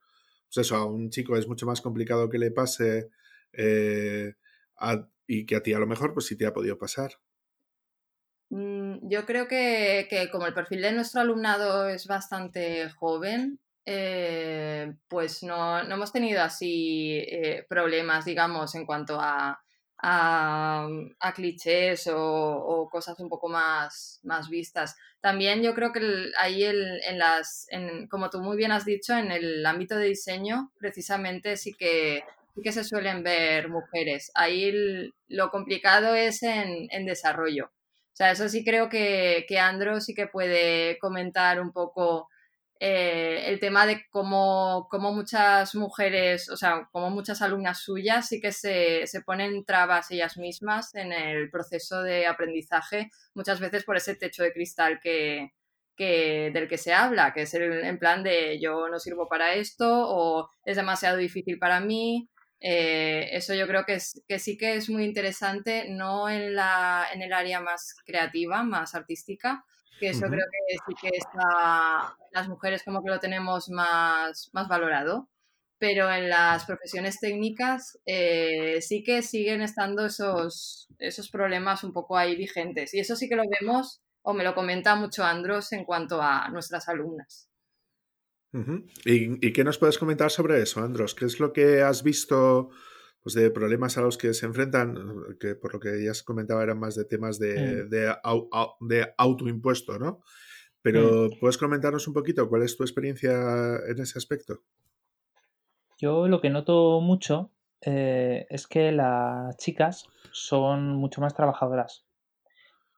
pues 0.53 0.65
eso, 0.67 0.75
a 0.75 0.85
un 0.85 1.09
chico 1.09 1.37
es 1.37 1.47
mucho 1.47 1.65
más 1.65 1.81
complicado 1.81 2.29
que 2.29 2.37
le 2.37 2.51
pase 2.51 3.09
eh, 3.53 4.33
y 5.27 5.45
que 5.45 5.55
a 5.55 5.63
ti 5.63 5.73
a 5.73 5.79
lo 5.79 5.87
mejor 5.87 6.13
pues 6.13 6.25
sí 6.25 6.35
te 6.35 6.45
ha 6.45 6.53
podido 6.53 6.77
pasar. 6.77 7.13
Mm, 8.49 9.09
yo 9.09 9.25
creo 9.25 9.47
que, 9.47 10.07
como 10.31 10.45
el 10.45 10.53
perfil 10.53 10.81
de 10.81 10.93
nuestro 10.93 11.21
alumnado 11.21 11.89
es 11.89 12.07
bastante 12.07 12.89
joven, 12.91 13.59
eh, 13.85 14.93
pues 15.07 15.43
no, 15.43 15.79
hemos 15.79 16.11
tenido 16.11 16.41
así 16.41 17.17
eh, 17.27 17.65
problemas, 17.67 18.25
digamos, 18.25 18.75
en 18.75 18.85
cuanto 18.85 19.19
a, 19.19 19.64
a, 19.97 20.87
clichés 21.35 22.07
o, 22.11 22.87
cosas 22.91 23.19
un 23.19 23.29
poco 23.29 23.49
más, 23.49 24.19
más 24.23 24.49
vistas. 24.49 24.95
También 25.21 25.63
yo 25.63 25.73
creo 25.73 25.91
que 25.91 26.31
ahí 26.37 26.63
en 26.63 27.17
las, 27.19 27.67
como 28.09 28.29
tú 28.29 28.39
muy 28.41 28.57
bien 28.57 28.71
has 28.71 28.85
dicho, 28.85 29.13
en 29.13 29.31
el 29.31 29.65
ámbito 29.65 29.95
de 29.97 30.07
diseño, 30.07 30.71
precisamente 30.77 31.57
sí 31.57 31.73
que, 31.73 32.23
sí 32.53 32.61
que 32.61 32.71
se 32.71 32.83
suelen 32.83 33.23
ver 33.23 33.69
mujeres. 33.69 34.31
Ahí 34.35 35.11
lo 35.27 35.49
complicado 35.49 36.15
es 36.15 36.43
en, 36.43 36.87
en 36.91 37.05
desarrollo 37.05 37.71
o 38.15 38.17
sea, 38.17 38.31
eso 38.31 38.47
sí 38.47 38.63
creo 38.63 38.87
que, 38.87 39.45
que 39.45 39.59
Andro 39.59 39.99
sí 39.99 40.13
que 40.13 40.27
puede 40.27 40.97
comentar 40.99 41.59
un 41.59 41.73
poco 41.73 42.29
eh, 42.79 43.43
el 43.47 43.59
tema 43.59 43.85
de 43.85 44.05
cómo, 44.09 44.87
cómo, 44.91 45.13
muchas 45.13 45.75
mujeres, 45.75 46.49
o 46.49 46.57
sea, 46.57 46.89
como 46.91 47.09
muchas 47.09 47.41
alumnas 47.41 47.79
suyas 47.79 48.27
sí 48.27 48.41
que 48.41 48.51
se, 48.51 49.07
se, 49.07 49.21
ponen 49.21 49.63
trabas 49.63 50.11
ellas 50.11 50.37
mismas 50.37 50.93
en 50.93 51.13
el 51.13 51.49
proceso 51.49 52.01
de 52.03 52.27
aprendizaje, 52.27 53.09
muchas 53.33 53.61
veces 53.61 53.85
por 53.85 53.95
ese 53.95 54.15
techo 54.15 54.43
de 54.43 54.51
cristal 54.51 54.99
que, 55.01 55.53
que, 55.95 56.51
del 56.53 56.67
que 56.67 56.77
se 56.77 56.93
habla, 56.93 57.33
que 57.33 57.43
es 57.43 57.53
el, 57.53 57.85
en 57.85 57.97
plan 57.97 58.23
de 58.23 58.59
yo 58.59 58.89
no 58.89 58.99
sirvo 58.99 59.27
para 59.29 59.53
esto 59.53 59.87
o 59.89 60.49
es 60.65 60.75
demasiado 60.75 61.17
difícil 61.17 61.57
para 61.57 61.79
mí. 61.79 62.29
Eh, 62.59 63.29
eso 63.31 63.53
yo 63.53 63.67
creo 63.67 63.85
que, 63.85 63.99
que 64.27 64.39
sí 64.39 64.57
que 64.57 64.75
es 64.75 64.89
muy 64.89 65.03
interesante, 65.05 65.87
no 65.89 66.29
en, 66.29 66.55
la, 66.55 67.05
en 67.13 67.21
el 67.21 67.31
área 67.33 67.61
más 67.61 67.95
creativa, 68.05 68.63
más 68.63 68.95
artística, 68.95 69.63
que 69.99 70.09
eso 70.09 70.27
creo 70.27 70.45
que 70.51 70.75
sí 70.87 70.93
que 71.01 71.17
está, 71.17 72.15
las 72.31 72.47
mujeres 72.47 72.83
como 72.83 73.03
que 73.03 73.09
lo 73.09 73.19
tenemos 73.19 73.69
más, 73.69 74.49
más 74.53 74.67
valorado, 74.67 75.29
pero 75.77 76.11
en 76.11 76.29
las 76.29 76.65
profesiones 76.65 77.19
técnicas 77.19 77.99
eh, 78.05 78.81
sí 78.81 79.03
que 79.03 79.21
siguen 79.21 79.61
estando 79.61 80.05
esos, 80.05 80.87
esos 80.99 81.29
problemas 81.29 81.83
un 81.83 81.93
poco 81.93 82.17
ahí 82.17 82.35
vigentes. 82.35 82.93
Y 82.93 82.99
eso 82.99 83.15
sí 83.15 83.27
que 83.27 83.35
lo 83.35 83.43
vemos, 83.59 84.01
o 84.21 84.33
me 84.33 84.43
lo 84.43 84.55
comenta 84.55 84.95
mucho 84.95 85.23
Andros 85.23 85.71
en 85.73 85.85
cuanto 85.85 86.21
a 86.21 86.49
nuestras 86.49 86.87
alumnas. 86.87 87.49
¿Y, 89.03 89.51
qué 89.51 89.63
nos 89.65 89.77
puedes 89.77 89.97
comentar 89.97 90.31
sobre 90.31 90.61
eso, 90.61 90.81
Andros? 90.81 91.13
¿Qué 91.13 91.25
es 91.25 91.41
lo 91.41 91.51
que 91.51 91.81
has 91.81 92.03
visto 92.03 92.69
pues, 93.25 93.33
de 93.33 93.49
problemas 93.49 93.97
a 93.97 94.01
los 94.01 94.19
que 94.19 94.35
se 94.35 94.45
enfrentan? 94.45 94.95
Que 95.39 95.55
por 95.55 95.73
lo 95.73 95.79
que 95.79 96.05
ya 96.05 96.13
se 96.13 96.23
comentaba 96.23 96.61
eran 96.61 96.77
más 96.77 96.93
de 96.93 97.05
temas 97.05 97.39
de, 97.39 97.85
mm. 97.85 98.87
de, 98.87 99.13
autoimpuesto, 99.17 99.97
¿no? 99.97 100.21
Pero 100.83 101.29
mm. 101.29 101.39
¿puedes 101.39 101.57
comentarnos 101.57 102.07
un 102.07 102.13
poquito 102.13 102.47
cuál 102.47 102.61
es 102.61 102.77
tu 102.77 102.83
experiencia 102.83 103.31
en 103.87 103.99
ese 103.99 104.19
aspecto? 104.19 104.61
Yo 105.97 106.27
lo 106.27 106.39
que 106.39 106.51
noto 106.51 107.01
mucho 107.01 107.49
eh, 107.81 108.45
es 108.51 108.67
que 108.67 108.91
las 108.91 109.57
chicas 109.57 110.05
son 110.31 110.89
mucho 110.95 111.19
más 111.19 111.33
trabajadoras, 111.33 112.05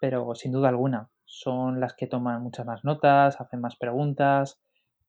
pero 0.01 0.35
sin 0.35 0.51
duda 0.51 0.67
alguna. 0.67 1.09
Son 1.23 1.79
las 1.79 1.93
que 1.93 2.07
toman 2.07 2.43
muchas 2.43 2.65
más 2.65 2.83
notas, 2.83 3.39
hacen 3.39 3.61
más 3.61 3.77
preguntas, 3.77 4.59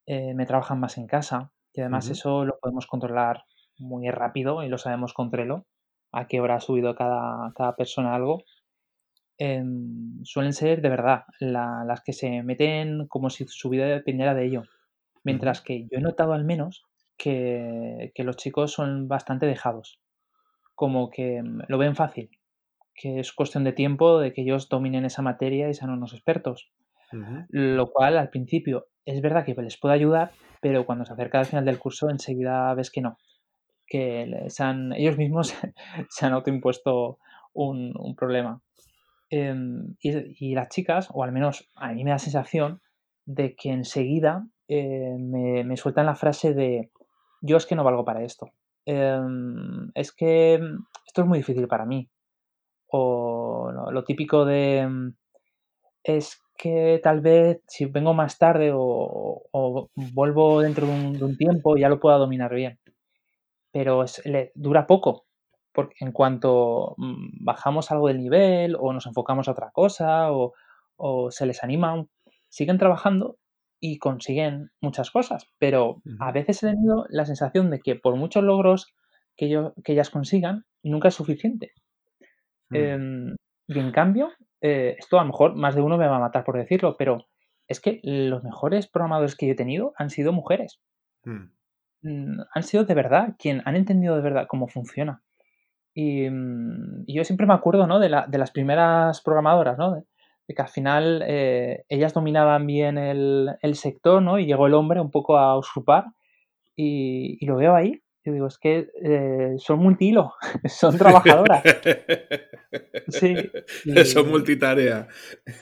eh, 0.06 0.32
me 0.34 0.46
trabajan 0.46 0.78
más 0.78 0.96
en 0.96 1.08
casa 1.08 1.50
y 1.72 1.80
además 1.80 2.08
eso 2.08 2.44
lo 2.44 2.56
podemos 2.60 2.86
controlar 2.86 3.42
muy 3.78 4.10
rápido 4.10 4.62
y 4.62 4.68
lo 4.68 4.78
sabemos 4.78 5.12
con 5.12 5.30
Trello, 5.30 5.64
a 6.12 6.26
qué 6.26 6.40
hora 6.40 6.56
ha 6.56 6.60
subido 6.60 6.94
cada, 6.94 7.76
persona 7.76 8.14
algo. 8.14 8.42
Em, 9.38 10.24
suelen 10.24 10.52
ser 10.52 10.82
de 10.82 10.88
verdad 10.88 11.24
las 11.40 12.02
que 12.02 12.12
se 12.12 12.42
meten 12.42 13.06
como 13.06 13.30
si 13.30 13.46
su 13.46 13.68
vida 13.68 13.86
dependiera 13.86 14.34
de 14.34 14.46
ello. 14.46 14.62
Mientras 15.24 15.60
que 15.60 15.82
yo 15.82 15.98
he 15.98 16.00
notado 16.00 16.32
al 16.32 16.44
menos 16.44 16.84
que, 17.16 18.12
los 18.16 18.36
chicos 18.36 18.72
son 18.72 19.08
bastante 19.08 19.46
dejados. 19.46 20.00
Como 20.74 21.10
que 21.10 21.42
mm, 21.42 21.62
lo 21.68 21.78
ven 21.78 21.96
fácil, 21.96 22.30
que 22.94 23.20
es 23.20 23.32
cuestión 23.32 23.64
de 23.64 23.72
tiempo 23.72 24.18
de 24.18 24.32
que 24.32 24.42
ellos 24.42 24.68
dominen 24.68 25.04
esa 25.04 25.22
materia 25.22 25.68
y 25.68 25.74
sean 25.74 25.90
unos 25.90 26.14
expertos. 26.14 26.72
Lo 27.48 27.90
cual 27.90 28.18
al 28.18 28.28
principio 28.28 28.88
es 29.06 29.22
verdad 29.22 29.44
que 29.44 29.54
les 29.54 29.78
puede 29.78 29.94
ayudar, 29.94 30.32
pero 30.60 30.84
cuando 30.84 31.06
se 31.06 31.14
acerca 31.14 31.38
al 31.38 31.46
final 31.46 31.64
del 31.64 31.78
curso 31.78 32.10
enseguida 32.10 32.74
ves 32.74 32.90
que 32.90 33.00
no, 33.00 33.16
que 33.88 34.22
ellos 34.96 35.16
mismos 35.16 35.54
se 36.10 36.26
han 36.26 36.32
autoimpuesto 36.32 37.18
un, 37.52 37.94
un 37.98 38.14
problema. 38.14 38.60
Em, 39.30 39.96
y, 40.00 40.54
las 40.54 40.68
chicas, 40.68 41.08
o 41.12 41.22
al 41.22 41.32
menos 41.32 41.68
a 41.76 41.92
mí 41.92 42.02
me 42.04 42.10
da 42.10 42.18
sensación 42.18 42.80
de 43.26 43.54
que 43.54 43.70
enseguida 43.70 44.46
eh, 44.68 45.16
me, 45.18 45.76
sueltan 45.76 46.06
la 46.06 46.14
frase 46.14 46.54
de 46.54 46.90
yo 47.42 47.56
es 47.58 47.66
que 47.66 47.76
no 47.76 47.84
valgo 47.84 48.04
para 48.04 48.24
esto. 48.24 48.50
Em, 48.86 49.90
es 49.94 50.12
que 50.12 50.54
esto 51.06 51.22
es 51.22 51.26
muy 51.26 51.38
difícil 51.38 51.68
para 51.68 51.84
mí. 51.84 52.08
O 52.90 53.70
lo 53.92 54.04
típico 54.04 54.46
de 54.46 55.12
es 56.02 56.40
que 56.56 57.00
tal 57.02 57.20
vez 57.20 57.62
si 57.66 57.84
vengo 57.84 58.14
más 58.14 58.38
tarde 58.38 58.70
o, 58.74 59.90
vuelvo 60.14 60.60
dentro 60.62 60.86
de 60.86 61.24
un, 61.24 61.36
tiempo 61.36 61.76
ya 61.76 61.88
lo 61.88 62.00
pueda 62.00 62.16
dominar 62.16 62.54
bien. 62.54 62.78
Pero 63.78 64.04
le, 64.24 64.50
dura 64.56 64.88
poco, 64.88 65.26
porque 65.72 65.94
en 66.00 66.10
cuanto 66.10 66.96
mm, 66.96 67.44
bajamos 67.44 67.92
algo 67.92 68.08
del 68.08 68.18
nivel 68.18 68.76
o 68.76 68.92
nos 68.92 69.06
enfocamos 69.06 69.46
a 69.46 69.52
otra 69.52 69.70
cosa 69.70 70.32
o, 70.32 71.30
se 71.30 71.46
les 71.46 71.62
anima, 71.62 72.04
siguen 72.48 72.76
trabajando 72.76 73.38
y 73.78 73.98
consiguen 73.98 74.72
muchas 74.80 75.12
cosas, 75.12 75.46
pero 75.60 76.02
a 76.18 76.32
veces 76.32 76.60
he 76.64 76.70
tenido 76.72 77.06
la 77.08 77.24
sensación 77.24 77.70
de 77.70 77.78
que 77.78 77.94
por 77.94 78.16
muchos 78.16 78.42
logros 78.42 78.92
que, 79.36 79.48
yo, 79.48 79.74
que 79.84 79.92
ellas 79.92 80.10
consigan, 80.10 80.64
nunca 80.82 81.06
es 81.06 81.14
suficiente. 81.14 81.70
Mm. 82.70 82.76
Em, 82.76 83.36
y 83.68 83.78
en 83.78 83.92
cambio, 83.92 84.32
eh, 84.60 84.96
esto 84.98 85.20
a 85.20 85.22
lo 85.22 85.28
mejor 85.28 85.54
más 85.54 85.76
de 85.76 85.82
uno 85.82 85.98
me 85.98 86.08
va 86.08 86.16
a 86.16 86.26
matar 86.26 86.42
por 86.42 86.56
decirlo, 86.56 86.96
pero 86.98 87.28
es 87.68 87.78
que 87.78 88.00
los 88.02 88.42
mejores 88.42 88.88
programadores 88.88 89.36
que 89.36 89.46
yo 89.46 89.52
he 89.52 89.54
tenido 89.54 89.92
han 89.96 90.10
sido 90.10 90.32
mujeres. 90.32 90.80
Mm, 91.22 91.52
han 92.02 92.62
sido 92.62 92.84
de 92.84 92.94
verdad 92.94 93.34
quien 93.38 93.62
han 93.64 93.76
entendido 93.76 94.16
de 94.16 94.22
verdad 94.22 94.46
cómo 94.48 94.68
funciona. 94.68 95.22
Y, 95.94 96.28
mm, 96.30 97.04
yo 97.06 97.24
siempre 97.24 97.46
me 97.46 97.54
acuerdo 97.54 97.86
¿no? 97.86 97.98
de, 97.98 98.08
las 98.08 98.50
primeras 98.50 99.20
programadoras, 99.22 99.78
¿no? 99.78 99.94
de, 99.96 100.04
que 100.54 100.62
al 100.62 100.68
final 100.68 101.22
eh, 101.26 101.84
ellas 101.88 102.14
dominaban 102.14 102.66
bien 102.66 102.96
el, 102.98 103.74
sector 103.74 104.22
¿no? 104.22 104.38
y 104.38 104.46
llegó 104.46 104.66
el 104.66 104.74
hombre 104.74 105.00
un 105.00 105.10
poco 105.10 105.38
a 105.38 105.58
usurpar. 105.58 106.06
Y, 106.76 107.36
y 107.40 107.46
lo 107.46 107.56
veo 107.56 107.74
ahí 107.74 108.02
yo 108.28 108.34
digo, 108.34 108.46
es 108.46 108.58
que 108.58 108.90
eh, 109.02 109.54
son 109.58 109.78
multihilo, 109.78 110.34
son 110.68 110.96
trabajadoras. 110.96 111.62
Sí. 113.08 113.34
Son 114.04 114.28
multitarea. 114.28 115.08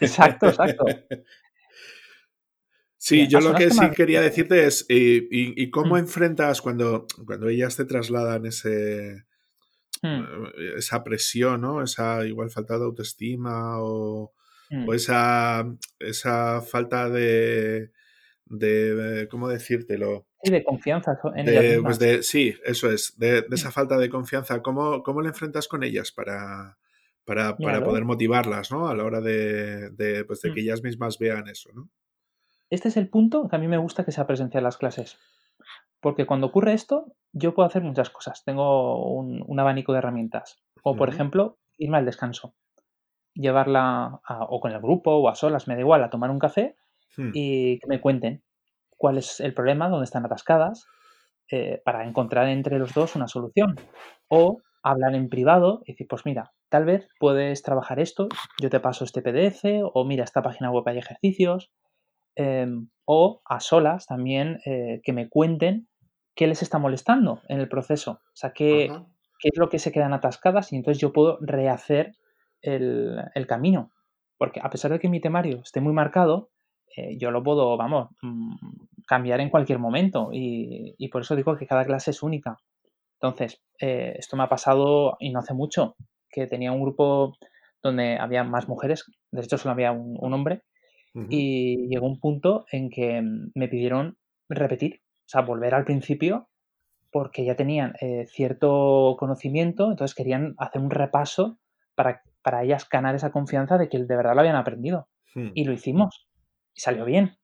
Exacto, 0.01 0.49
exacto. 0.49 0.85
Sí, 2.99 3.29
yo 3.29 3.41
lo 3.41 3.55
que 3.55 3.71
sí 3.71 3.91
quería 3.95 4.21
decirte 4.21 4.67
es, 4.67 4.87
¿y, 4.89 5.71
cómo 5.71 5.95
mm. 5.95 5.99
enfrentas 5.99 6.63
cuando, 6.63 7.07
cuando 7.27 7.49
ellas 7.49 7.77
te 7.77 7.85
trasladan 7.85 8.47
ese, 8.47 9.25
mm. 10.03 10.23
eh, 10.59 10.73
esa 10.79 11.05
presión, 11.05 11.61
¿no? 11.61 11.83
Esa 11.83 12.27
igual 12.27 12.51
falta 12.51 12.79
de 12.79 12.85
autoestima 12.85 13.81
o, 13.81 14.33
mm. 14.71 14.93
esa, 14.95 15.67
esa 15.99 16.63
falta 16.63 17.11
de, 17.11 17.93
de, 18.47 19.29
¿cómo 19.31 19.49
decírtelo? 19.49 20.27
Sí, 20.43 20.51
de 20.51 20.65
confianza 20.65 21.19
en 21.35 21.83
pues 21.83 21.99
de, 21.99 22.23
sí, 22.23 22.55
eso 22.65 22.91
es, 22.91 23.19
de, 23.19 23.45
esa 23.51 23.71
falta 23.71 23.99
de 23.99 24.09
confianza. 24.09 24.63
¿Cómo, 24.63 25.03
cómo 25.03 25.21
le 25.21 25.29
enfrentas 25.29 25.69
con 25.69 25.83
ellas 25.83 26.13
para, 26.13 26.79
para, 27.25 27.57
poder 27.57 28.05
motivarlas, 28.05 28.71
¿no? 28.71 28.89
A 28.89 28.95
la 28.95 29.05
hora 29.05 29.21
de, 29.21 30.25
pues 30.27 30.41
de 30.41 30.53
que 30.53 30.61
ellas 30.61 30.83
mismas 30.83 31.19
vean 31.19 31.49
eso, 31.49 31.71
¿no? 31.75 31.91
Este 32.71 32.89
es 32.89 32.97
el 32.97 33.09
punto 33.09 33.49
que 33.49 33.57
a 33.57 33.59
mí 33.59 33.69
me 33.69 33.79
gusta 33.79 34.05
que 34.05 34.13
sea 34.13 34.27
presencial 34.27 34.65
las 34.65 34.77
clases. 34.77 35.19
Porque 36.01 36.27
cuando 36.27 36.49
ocurre 36.49 36.73
esto, 36.73 37.13
yo 37.33 37.55
puedo 37.55 37.67
hacer 37.67 37.83
muchas 37.83 38.11
cosas. 38.11 38.45
Tengo 38.45 39.13
un, 39.13 39.59
abanico 39.59 39.93
de 39.93 39.99
herramientas. 39.99 40.63
O, 40.83 40.97
por 40.97 41.09
ejemplo, 41.09 41.59
irme 41.79 41.99
al 41.99 42.05
descanso. 42.05 42.55
Llevarla 43.35 44.21
o 44.49 44.61
con 44.61 44.73
el 44.73 44.81
grupo 44.81 45.13
o 45.13 45.29
a 45.29 45.35
solas, 45.35 45.69
me 45.69 45.75
da 45.75 45.81
igual, 45.81 46.05
a 46.05 46.11
tomar 46.11 46.31
un 46.31 46.39
café 46.39 46.77
Hmm. 47.17 47.31
y 47.33 47.79
que 47.79 47.87
me 47.87 48.01
cuenten 48.01 48.43
cuál 48.97 49.19
es 49.19 49.41
el 49.41 49.55
problema, 49.55 49.89
dónde 49.89 50.05
están 50.05 50.25
atascadas, 50.25 50.87
eh, 51.51 51.81
para 51.85 52.07
encontrar 52.07 52.49
entre 52.49 52.79
los 52.79 52.95
dos 52.95 53.17
una 53.17 53.29
solución. 53.29 53.77
O 54.29 54.61
hablar 54.83 55.15
en 55.15 55.29
privado 55.29 55.83
y 55.85 55.93
decir, 55.93 56.07
pues 56.09 56.25
mira, 56.25 56.53
tal 56.69 56.85
vez 56.85 57.09
puedes 57.19 57.63
trabajar 57.63 58.01
esto, 58.01 58.29
yo 58.61 58.71
te 58.71 58.81
paso 58.81 59.05
este 59.05 59.23
PDF, 59.23 59.83
o 59.83 60.05
mira, 60.05 60.25
esta 60.25 60.43
página 60.43 60.71
web 60.71 60.85
hay 60.87 60.99
ejercicios, 60.99 61.71
em, 62.37 62.89
o 63.05 63.43
a 63.45 63.61
solas 63.61 64.07
también 64.07 64.61
eh, 64.65 65.01
que 65.03 65.13
me 65.13 65.29
cuenten 65.29 65.89
qué 66.35 66.47
les 66.47 66.63
está 66.63 66.79
molestando 66.79 67.43
en 67.49 67.61
el 67.61 67.69
proceso, 67.69 68.13
o 68.13 68.37
sea, 68.37 68.53
qué, 68.53 68.93
qué, 69.39 69.49
es 69.49 69.59
lo 69.59 69.69
que 69.69 69.79
se 69.79 69.91
quedan 69.91 70.13
atascadas 70.13 70.73
y 70.73 70.77
entonces 70.77 71.01
yo 71.01 71.13
puedo 71.13 71.39
rehacer 71.41 72.15
el, 72.63 73.19
el 73.35 73.47
camino. 73.47 73.91
Porque 74.39 74.61
a 74.63 74.69
pesar 74.71 74.93
de 74.93 74.99
que 74.99 75.09
mi 75.09 75.21
temario 75.21 75.61
esté 75.63 75.81
muy 75.81 75.95
marcado, 75.95 76.51
eh, 76.97 77.17
yo 77.19 77.31
lo 77.31 77.43
puedo, 77.43 77.77
vamos, 77.77 78.09
mm, 78.23 78.57
cambiar 79.07 79.41
en 79.41 79.51
cualquier 79.51 79.79
momento 79.79 80.31
y, 80.33 81.09
por 81.11 81.23
eso 81.23 81.37
digo 81.37 81.57
que 81.57 81.67
cada 81.67 81.85
clase 81.85 82.11
es 82.11 82.23
única. 82.23 82.57
Entonces, 83.21 83.63
eh, 83.81 84.15
esto 84.19 84.37
me 84.37 84.45
ha 84.45 84.49
pasado 84.49 85.17
y 85.21 85.31
no 85.31 85.41
hace 85.41 85.55
mucho, 85.55 85.97
que 86.31 86.47
tenía 86.47 86.73
un 86.73 86.83
grupo 86.83 87.35
donde 87.83 88.19
había 88.19 88.45
más 88.45 88.69
mujeres, 88.69 89.05
de 89.31 89.43
hecho 89.43 89.59
solo 89.59 89.73
había 89.73 89.93
un, 89.93 90.33
hombre, 90.35 90.63
y 91.31 91.89
llegó 91.89 92.07
un 92.07 92.21
punto 92.21 92.67
en 92.71 92.91
que 92.91 93.23
me 93.55 93.69
pidieron 93.69 94.19
repetir, 94.49 95.01
o 95.21 95.29
sea, 95.29 95.41
volver 95.41 95.75
al 95.75 95.85
principio, 95.85 96.49
porque 97.11 97.45
ya 97.45 97.57
tenían 97.57 97.95
eh, 98.01 98.27
cierto 98.27 99.17
conocimiento, 99.19 99.91
entonces 99.91 100.15
querían 100.15 100.55
hacer 100.59 100.83
un 100.83 100.91
repaso 100.91 101.59
para, 101.95 102.23
para 102.43 102.63
ellas 102.63 102.87
ganar 102.89 103.15
esa 103.15 103.33
confianza 103.33 103.79
de 103.79 103.89
que 103.89 103.99
de 103.99 104.17
verdad 104.17 104.35
lo 104.35 104.41
habían 104.41 104.57
aprendido. 104.57 105.09
Hmm. 105.35 105.51
Y 105.55 105.65
lo 105.65 105.73
hicimos 105.73 106.29
y 106.75 106.81
salió 106.81 107.05
bien. 107.05 107.37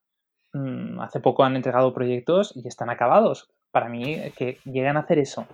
Mm, 0.53 1.01
hace 1.01 1.21
poco 1.21 1.45
han 1.45 1.57
entregado 1.57 1.95
proyectos 1.95 2.53
y 2.55 2.69
están 2.69 2.91
acabados. 2.91 3.51
Para 3.71 3.89
mí, 3.89 4.15
eh, 4.15 4.33
que 4.37 4.59
lleguen 4.65 4.99
a 4.99 5.01
hacer 5.01 5.19
eso 5.19 5.47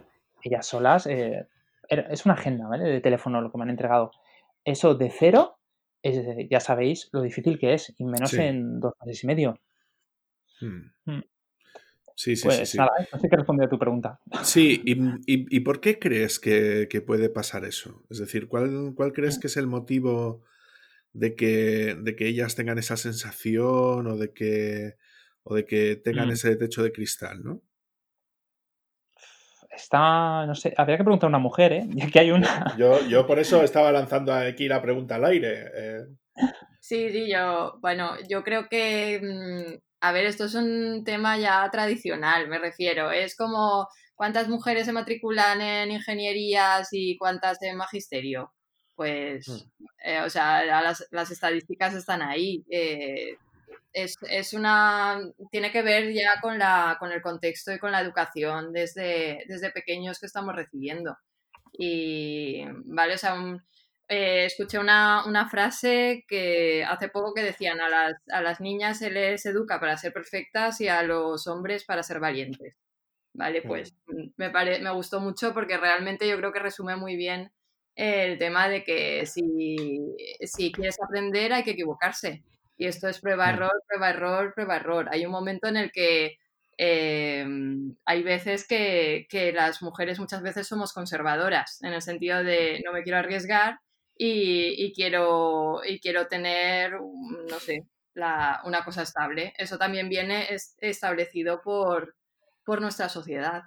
ellas 0.42 0.66
solas, 0.66 1.06
eh, 1.06 1.46
es 1.88 2.24
una 2.24 2.34
agenda 2.34 2.68
¿vale? 2.68 2.84
de 2.84 3.00
teléfono 3.00 3.40
lo 3.40 3.50
que 3.50 3.58
me 3.58 3.64
han 3.64 3.70
entregado. 3.70 4.10
Eso 4.64 4.94
de 4.94 5.10
cero, 5.10 5.57
es, 6.02 6.48
ya 6.50 6.60
sabéis 6.60 7.08
lo 7.12 7.22
difícil 7.22 7.58
que 7.58 7.74
es, 7.74 7.94
y 7.98 8.04
menos 8.04 8.32
en 8.34 8.80
dos 8.80 8.94
meses 9.04 9.24
y 9.24 9.26
medio. 9.26 9.60
Hmm. 10.60 10.90
Mm. 11.04 11.22
Sí, 12.14 12.34
sí, 12.34 12.44
pues, 12.44 12.68
sí, 12.68 12.76
Nada, 12.76 12.90
no 13.12 13.18
sé 13.20 13.28
qué 13.28 13.36
responder 13.36 13.66
a 13.66 13.70
tu 13.70 13.78
pregunta. 13.78 14.20
Sí, 14.42 14.82
y, 14.84 15.60
por 15.60 15.80
qué 15.80 16.00
crees 16.00 16.40
que, 16.40 16.88
puede 17.06 17.28
pasar 17.30 17.64
eso? 17.64 18.02
Es 18.10 18.18
decir, 18.18 18.48
¿cuál, 18.48 18.92
cuál 18.96 19.12
crees 19.12 19.38
mm. 19.38 19.40
que 19.40 19.46
es 19.46 19.56
el 19.56 19.68
motivo 19.68 20.42
de 21.12 21.36
que, 21.36 21.96
de 22.00 22.16
que 22.16 22.26
ellas 22.26 22.56
tengan 22.56 22.78
esa 22.78 22.96
sensación 22.96 24.08
o 24.08 24.16
de 24.16 24.32
que, 24.32 24.96
o 25.44 25.54
de 25.54 25.64
que 25.64 25.94
tengan 25.94 26.28
mm. 26.28 26.32
ese 26.32 26.56
techo 26.56 26.82
de 26.82 26.90
cristal, 26.90 27.44
¿no? 27.44 27.62
Está, 29.78 30.44
no 30.46 30.54
sé, 30.54 30.74
habría 30.76 30.96
que 30.96 31.04
preguntar 31.04 31.28
a 31.28 31.30
una 31.30 31.38
mujer, 31.38 31.72
¿eh? 31.72 31.86
Ya 31.88 32.08
que 32.08 32.18
hay 32.18 32.30
una. 32.30 32.74
Yo, 32.76 33.06
yo 33.06 33.26
por 33.26 33.38
eso 33.38 33.62
estaba 33.62 33.92
lanzando 33.92 34.34
aquí 34.34 34.68
la 34.68 34.82
pregunta 34.82 35.14
al 35.14 35.24
aire. 35.24 35.70
Eh. 35.74 36.04
Sí, 36.80 37.10
sí, 37.10 37.30
yo, 37.30 37.78
bueno, 37.80 38.12
yo 38.28 38.42
creo 38.42 38.68
que 38.68 39.20
mm, 39.22 39.88
a 40.00 40.12
ver, 40.12 40.26
esto 40.26 40.44
es 40.44 40.54
un 40.54 41.02
tema 41.04 41.38
ya 41.38 41.68
tradicional, 41.70 42.48
me 42.48 42.58
refiero. 42.58 43.10
Es 43.10 43.36
como 43.36 43.88
cuántas 44.14 44.48
mujeres 44.48 44.86
se 44.86 44.92
matriculan 44.92 45.60
en 45.60 45.90
ingenierías 45.90 46.88
y 46.92 47.16
cuántas 47.16 47.60
en 47.62 47.76
magisterio. 47.76 48.52
Pues, 48.94 49.48
mm. 49.48 49.84
eh, 50.04 50.20
o 50.22 50.30
sea, 50.30 50.64
las, 51.10 51.30
estadísticas 51.30 51.94
están 51.94 52.22
ahí. 52.22 52.64
Eh, 52.70 53.36
es, 53.92 54.16
es, 54.28 54.52
una. 54.52 55.20
tiene 55.50 55.72
que 55.72 55.82
ver 55.82 56.12
ya 56.12 56.40
con, 56.40 56.58
la, 56.58 56.96
con 56.98 57.12
el 57.12 57.22
contexto 57.22 57.72
y 57.72 57.78
con 57.78 57.92
la 57.92 58.00
educación 58.00 58.72
desde, 58.72 59.44
desde 59.48 59.70
pequeños 59.70 60.18
que 60.18 60.26
estamos 60.26 60.54
recibiendo. 60.54 61.16
Y, 61.72 62.64
¿vale? 62.84 63.14
O 63.14 63.18
sea, 63.18 63.36
eh, 64.08 64.46
escuché 64.46 64.78
una, 64.78 65.24
una, 65.26 65.48
frase 65.48 66.24
que 66.28 66.84
hace 66.84 67.08
poco 67.08 67.34
que 67.34 67.42
decían 67.42 67.80
a 67.80 67.88
las, 67.88 68.14
a 68.30 68.40
las 68.40 68.60
niñas 68.60 68.98
se 68.98 69.10
les 69.10 69.44
educa 69.46 69.78
para 69.80 69.96
ser 69.96 70.12
perfectas 70.12 70.80
y 70.80 70.88
a 70.88 71.02
los 71.02 71.46
hombres 71.46 71.84
para 71.84 72.02
ser 72.02 72.20
valientes. 72.20 72.74
Vale, 73.34 73.62
pues 73.62 73.94
me, 74.36 74.50
pare, 74.50 74.80
me 74.80 74.90
gustó 74.92 75.20
mucho 75.20 75.54
porque 75.54 75.76
realmente 75.76 76.28
yo 76.28 76.36
creo 76.38 76.52
que 76.52 76.58
resume 76.58 76.96
muy 76.96 77.16
bien 77.16 77.52
el 77.94 78.38
tema 78.38 78.68
de 78.68 78.82
que 78.82 79.26
si, 79.26 80.16
si 80.42 80.72
quieres 80.72 80.96
aprender 81.00 81.52
hay 81.52 81.62
que 81.62 81.72
equivocarse. 81.72 82.42
Y 82.78 82.86
esto 82.86 83.08
es 83.08 83.20
prueba, 83.20 83.50
error, 83.50 83.82
prueba, 83.86 84.10
error, 84.10 84.54
prueba, 84.54 84.76
error. 84.76 85.08
Hay 85.10 85.26
un 85.26 85.32
momento 85.32 85.66
en 85.68 85.76
el 85.76 85.92
que 85.92 86.38
em, 86.78 87.96
hay 88.04 88.22
veces 88.22 88.66
que, 88.66 89.26
que, 89.28 89.52
las 89.52 89.82
mujeres 89.82 90.20
muchas 90.20 90.42
veces 90.42 90.68
somos 90.68 90.92
conservadoras, 90.92 91.82
en 91.82 91.92
el 91.92 92.02
sentido 92.02 92.44
de 92.44 92.80
no 92.84 92.92
me 92.92 93.02
quiero 93.02 93.18
arriesgar 93.18 93.80
y, 94.18 94.92
quiero, 94.94 95.80
y 95.84 96.00
quiero 96.00 96.26
tener, 96.26 96.92
no 96.92 97.58
sé, 97.60 97.84
la, 98.14 98.60
una 98.64 98.84
cosa 98.84 99.02
estable. 99.02 99.54
Eso 99.56 99.78
también 99.78 100.08
viene 100.08 100.48
establecido 100.78 101.60
por, 101.62 102.16
por 102.64 102.80
nuestra 102.80 103.08
sociedad. 103.08 103.62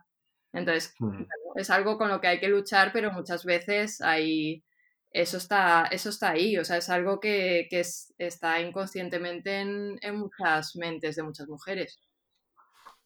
Entonces, 0.53 0.93
mm. 0.99 1.24
es 1.55 1.70
algo 1.70 1.97
con 1.97 2.09
lo 2.09 2.20
que 2.20 2.28
hay 2.28 2.39
que 2.39 2.49
luchar, 2.49 2.91
pero 2.91 3.12
muchas 3.12 3.45
veces 3.45 4.01
hay, 4.01 4.64
eso, 5.12 5.38
está, 5.38 5.88
eso 5.91 6.09
está 6.09 6.32
ahí, 6.32 6.57
o 6.57 6.66
sea, 6.66 6.78
es 6.78 6.89
algo 6.89 7.20
que, 7.20 7.68
que 7.70 7.84
está 8.18 8.62
inconscientemente 8.62 9.59
en, 9.59 9.97
en, 10.01 10.16
muchas 10.16 10.76
mentes 10.76 11.16
de 11.16 11.24
muchas 11.24 11.47
mujeres. 11.47 11.99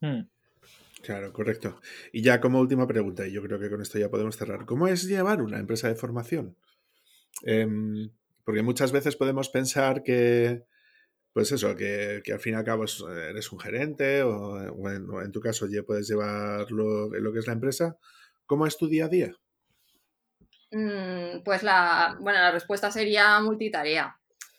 Mm. 0.02 0.22
Claro, 1.02 1.32
correcto. 1.34 1.80
Y 2.12 2.24
ya 2.24 2.42
como 2.42 2.60
última 2.60 2.88
pregunta, 2.88 3.28
y 3.28 3.32
yo 3.32 3.44
creo 3.44 3.60
que 3.60 3.70
con 3.70 3.82
esto 3.82 4.00
ya 4.00 4.10
podemos 4.10 4.38
cerrar, 4.38 4.66
¿cómo 4.66 4.88
es 4.88 5.04
llevar 5.04 5.42
una 5.42 5.60
empresa 5.60 5.88
de 5.88 5.96
formación? 5.96 6.58
Em, 7.44 8.10
porque 8.44 8.64
muchas 8.64 8.92
veces 8.92 9.16
podemos 9.16 9.50
pensar 9.50 10.04
que, 10.04 10.64
pues 11.34 11.52
eso, 11.52 11.76
que, 11.76 12.24
al 12.32 12.40
fin 12.40 12.54
y 12.54 12.56
al 12.56 12.64
cabo 12.64 12.86
eres 12.86 13.52
un 13.52 13.60
gerente 13.60 14.24
o, 14.24 14.90
en, 14.90 15.32
tu 15.32 15.42
caso 15.42 15.68
ya 15.68 15.84
puedes 15.84 16.08
llevarlo 16.08 17.14
en 17.16 17.24
lo 17.24 17.34
que 17.34 17.40
es 17.40 17.48
la 17.48 17.54
empresa. 17.54 17.98
¿Cómo 18.46 18.66
es 18.66 18.78
tu 18.78 18.88
día 18.88 19.06
a 19.06 19.10
día? 19.10 19.36
Mm, 20.76 21.42
pues 21.46 21.64
la, 21.64 22.18
bueno, 22.20 22.38
la 22.38 22.52
respuesta 22.52 22.92
sería 22.92 23.40
multitarea. 23.40 24.14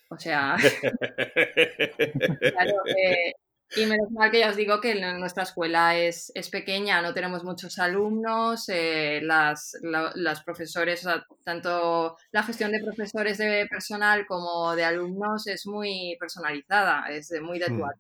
O 0.09 0.19
sea, 0.19 0.57
claro, 2.41 2.73
eh, 2.87 3.33
y 3.77 3.85
menos 3.85 4.11
mal 4.13 4.31
que 4.31 4.39
ya 4.39 4.49
os 4.49 4.57
digo 4.57 4.81
que 4.81 4.95
nuestra 4.95 5.43
escuela 5.43 5.95
es, 5.95 6.33
es 6.35 6.49
pequeña, 6.49 7.03
no 7.03 7.13
tenemos 7.13 7.45
muchos 7.45 7.79
alumnos, 7.79 8.67
eh, 8.71 9.21
las, 9.23 9.77
las 9.83 10.43
profesores, 10.43 11.07
tanto 11.45 12.17
la 12.33 12.43
gestión 12.45 12.73
de 12.73 12.83
profesores 12.83 13.37
de 13.37 13.67
personal 13.69 14.25
como 14.25 14.75
de 14.75 14.85
alumnos 14.85 15.47
es 15.49 15.67
muy 15.67 16.17
personalizada, 16.19 17.11
es 17.11 17.31
muy 17.43 17.59
de 17.59 17.67
tu 17.67 17.75
hmm. 17.75 17.91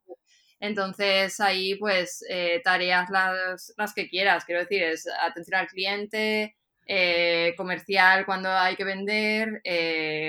Entonces 0.60 1.38
ahí 1.40 1.74
pues 1.74 2.24
eh, 2.30 2.62
tareas 2.64 3.10
las, 3.10 3.74
las 3.76 3.92
que 3.92 4.08
quieras, 4.08 4.46
quiero 4.46 4.62
decir, 4.62 4.82
es 4.84 5.06
atención 5.20 5.60
al 5.60 5.66
cliente, 5.66 6.56
eh, 6.86 7.54
comercial 7.56 8.24
cuando 8.24 8.50
hay 8.50 8.76
que 8.76 8.84
vender, 8.84 9.60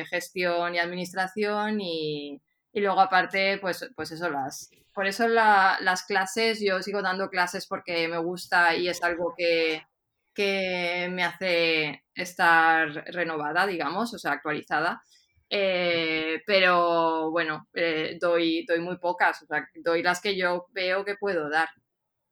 gestión 0.10 0.76
y 0.76 0.80
administración 0.80 1.80
y, 1.82 2.41
y 2.74 2.82
luego 2.82 2.99
aparte 2.99 3.58
pues, 3.60 3.89
pues 3.95 4.12
eso 4.12 4.30
las 4.30 4.70
por 4.97 5.05
eso 5.05 5.28
las 5.28 6.05
clases, 6.08 6.60
yo 6.60 6.82
sigo 6.82 7.03
dando 7.03 7.30
clases 7.30 7.68
porque 7.68 8.08
me 8.08 8.18
gusta 8.18 8.76
y 8.76 8.88
es 8.88 9.03
algo 9.03 9.36
que, 9.38 9.84
me 10.36 11.24
hace 11.24 12.03
estar 12.16 12.89
renovada, 13.14 13.68
digamos, 13.68 14.16
o 14.16 14.18
sea, 14.18 14.32
actualizada. 14.32 15.03
Eh, 15.51 16.41
pero 16.47 17.30
bueno, 17.30 17.68
eh, 17.76 18.18
doy, 18.20 18.66
doy 18.66 18.80
muy 18.80 18.97
pocas, 18.97 19.43
o 19.43 19.45
sea, 19.45 19.70
doy 19.76 20.01
las 20.01 20.20
que 20.20 20.36
yo 20.36 20.66
veo 20.72 21.05
que 21.05 21.14
puedo 21.14 21.47
dar. 21.47 21.70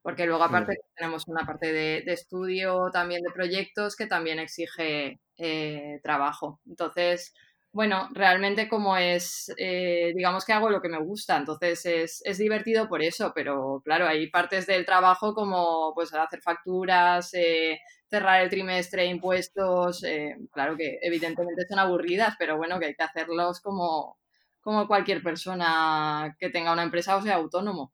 Porque 0.06 0.28
luego 0.28 0.44
aparte 0.44 0.78
tenemos 0.96 1.28
una 1.28 1.48
parte 1.48 1.74
de, 1.74 2.04
estudio, 2.06 2.92
también 2.94 3.24
de 3.24 3.32
proyectos 3.32 3.96
que 3.96 4.06
también 4.06 4.38
exige 4.38 5.20
eh, 5.36 6.00
trabajo. 6.04 6.60
Entonces, 6.68 7.34
bueno, 7.72 8.10
realmente 8.14 8.70
como 8.70 8.96
es, 8.98 9.52
eh, 9.58 10.14
digamos 10.16 10.46
que 10.46 10.54
hago 10.54 10.70
lo 10.70 10.80
que 10.80 10.90
me 10.90 11.00
gusta, 11.00 11.38
entonces 11.38 11.84
es, 12.24 12.38
divertido 12.38 12.88
por 12.88 13.02
eso, 13.02 13.32
pero 13.34 13.82
claro, 13.84 14.06
hay 14.08 14.30
partes 14.30 14.68
del 14.68 14.86
trabajo 14.86 15.34
como 15.34 15.92
pues 15.96 16.14
hacer 16.14 16.40
facturas, 16.40 17.34
eh, 17.34 17.80
cerrar 18.08 18.44
el 18.44 18.52
trimestre, 18.52 19.08
impuestos, 19.08 20.04
eh, 20.04 20.38
claro 20.52 20.78
que 20.78 21.00
evidentemente 21.02 21.66
son 21.68 21.80
aburridas, 21.80 22.36
pero 22.38 22.58
bueno, 22.58 22.80
que 22.80 22.86
hay 22.86 22.96
que 22.96 23.04
hacerlos 23.04 23.60
como, 23.60 24.20
como 24.62 24.88
cualquier 24.88 25.24
persona 25.24 26.36
que 26.40 26.52
tenga 26.52 26.74
una 26.74 26.84
empresa 26.84 27.18
o 27.18 27.24
sea 27.24 27.36
autónomo. 27.38 27.92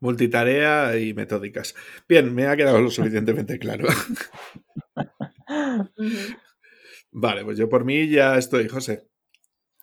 Multitarea 0.00 0.98
y 0.98 1.14
metódicas. 1.14 1.74
Bien, 2.08 2.34
me 2.34 2.46
ha 2.46 2.56
quedado 2.56 2.80
lo 2.80 2.90
suficientemente 2.90 3.58
claro. 3.58 3.86
Vale, 7.12 7.44
pues 7.44 7.58
yo 7.58 7.68
por 7.68 7.84
mí 7.84 8.08
ya 8.08 8.38
estoy, 8.38 8.68
José. 8.68 9.06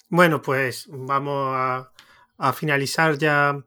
Bueno, 0.09 0.41
pues 0.41 0.87
vamos 0.91 1.53
a, 1.55 2.53
finalizar 2.53 3.17
ya 3.17 3.63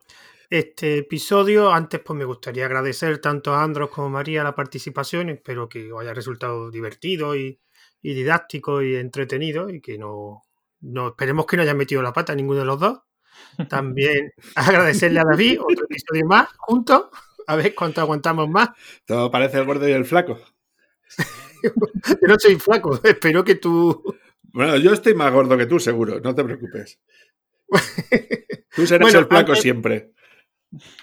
este 0.51 0.99
episodio. 0.99 1.73
Antes, 1.73 2.01
pues 2.01 2.19
me 2.19 2.25
gustaría 2.25 2.67
agradecer 2.67 3.19
tanto 3.19 3.55
a 3.55 3.63
Andros 3.63 3.91
como 3.91 4.09
a 4.09 4.11
María 4.11 4.43
la 4.43 4.55
participación. 4.55 5.31
Espero 5.31 5.69
que 5.69 5.93
os 5.93 6.01
haya 6.01 6.13
resultado 6.13 6.71
divertido 6.71 7.37
y, 7.37 7.61
didáctico 8.03 8.83
y 8.83 8.97
entretenido 8.97 9.71
y 9.71 9.81
que 9.81 9.97
no, 9.99 10.43
no 10.81 11.09
esperemos 11.09 11.47
que 11.47 11.57
no 11.57 11.63
haya 11.63 11.75
metido 11.75 12.03
la 12.03 12.13
pata 12.13 12.35
ninguno 12.35 12.59
de 12.61 12.67
los 12.67 12.81
dos. 12.81 12.99
También 13.69 14.33
agradecerle 14.55 15.21
a 15.21 15.25
David 15.25 15.61
otro 15.61 15.85
episodio 15.85 16.27
más 16.27 16.49
juntos. 16.57 17.07
A 17.47 17.57
ver 17.57 17.75
cuánto 17.75 18.01
aguantamos 18.01 18.49
más. 18.49 18.71
Todo 19.05 19.31
parece 19.31 19.59
el 19.59 19.67
gordo 19.67 19.89
y 19.89 19.93
el 19.93 20.05
flaco. 20.05 20.39
yo 21.63 22.29
no 22.29 22.39
soy 22.39 22.57
flaco, 22.57 22.99
espero 23.05 23.45
que 23.45 23.57
tú... 23.57 24.17
Bueno, 24.53 24.77
yo 24.77 24.93
estoy 24.93 25.15
más 25.15 25.33
gordo 25.33 25.57
que 25.57 25.67
tú, 25.67 25.81
seguro, 25.81 26.21
no 26.21 26.35
te 26.35 26.45
preocupes. 26.45 27.01
Tú 28.75 28.87
serás 28.87 29.15
el 29.15 29.27
flaco 29.27 29.55
siempre. 29.55 30.13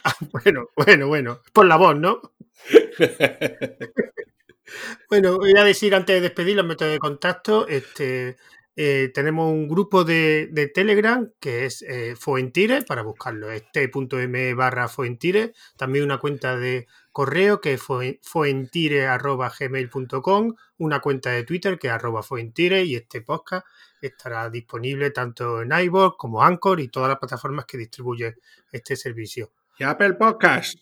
Ah, 0.04 0.14
bueno, 0.32 0.70
bueno, 0.76 1.08
bueno. 1.08 1.42
Por 1.54 1.66
la 1.66 1.78
voz, 1.78 1.96
¿no? 1.96 2.22
bueno, 5.10 5.38
voy 5.38 5.54
a 5.58 5.64
decir 5.64 5.96
antes 5.96 6.16
de 6.16 6.22
despedir 6.22 6.56
los 6.56 6.66
métodos 6.66 6.94
de 6.94 7.00
contacto. 7.00 7.68
Este, 7.68 8.38
eh, 8.82 9.12
tenemos 9.14 9.52
un 9.52 9.68
grupo 9.68 10.06
de, 10.06 10.72
Telegram 10.74 11.30
que 11.42 11.66
es 11.66 11.82
eh, 11.82 12.16
Foentire, 12.18 12.82
para 12.84 13.02
buscarlo, 13.02 13.52
es 13.52 13.70
t.m 13.74 14.54
barra 14.54 14.88
Foentire. 14.88 15.52
También 15.76 16.06
una 16.06 16.18
cuenta 16.18 16.56
de 16.56 16.88
correo 17.12 17.60
que 17.60 17.74
es 17.74 17.82
foentire.gmail.com, 18.22 20.56
una 20.78 21.02
cuenta 21.02 21.32
de 21.32 21.44
Twitter 21.44 21.78
que 21.78 21.88
es 21.88 21.94
arroba 21.94 22.24
foentire 22.24 22.86
y 22.86 22.96
este 22.96 23.22
podcast 23.22 23.68
estará 24.02 24.50
disponible 24.50 25.12
tanto 25.12 25.62
en 25.62 25.74
iVoox 25.74 26.16
como 26.16 26.42
Anchor 26.42 26.80
y 26.80 26.88
todas 26.88 27.10
las 27.10 27.20
plataformas 27.20 27.66
que 27.66 27.78
distribuye 27.78 28.38
este 28.72 28.96
servicio. 28.96 29.52
Y 29.78 29.84
Apple 29.84 30.14
Podcast. 30.14 30.80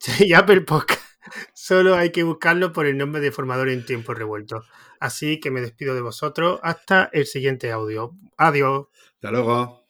y 0.18 0.32
Apple 0.32 0.62
Podcast. 0.62 1.02
Solo 1.54 1.94
hay 1.94 2.10
que 2.10 2.24
buscarlo 2.24 2.72
por 2.72 2.86
el 2.86 2.98
nombre 2.98 3.20
de 3.20 3.30
Formador 3.30 3.68
en 3.68 3.86
Tiempo 3.86 4.12
Revuelto. 4.12 4.64
Así 5.00 5.40
que 5.40 5.50
me 5.50 5.60
despido 5.60 5.94
de 5.94 6.00
vosotros 6.00 6.60
hasta 6.62 7.08
el 7.12 7.26
siguiente 7.26 7.70
audio. 7.72 8.14
Adiós. 8.36 8.86
Hasta 9.14 9.30
luego. 9.30 9.85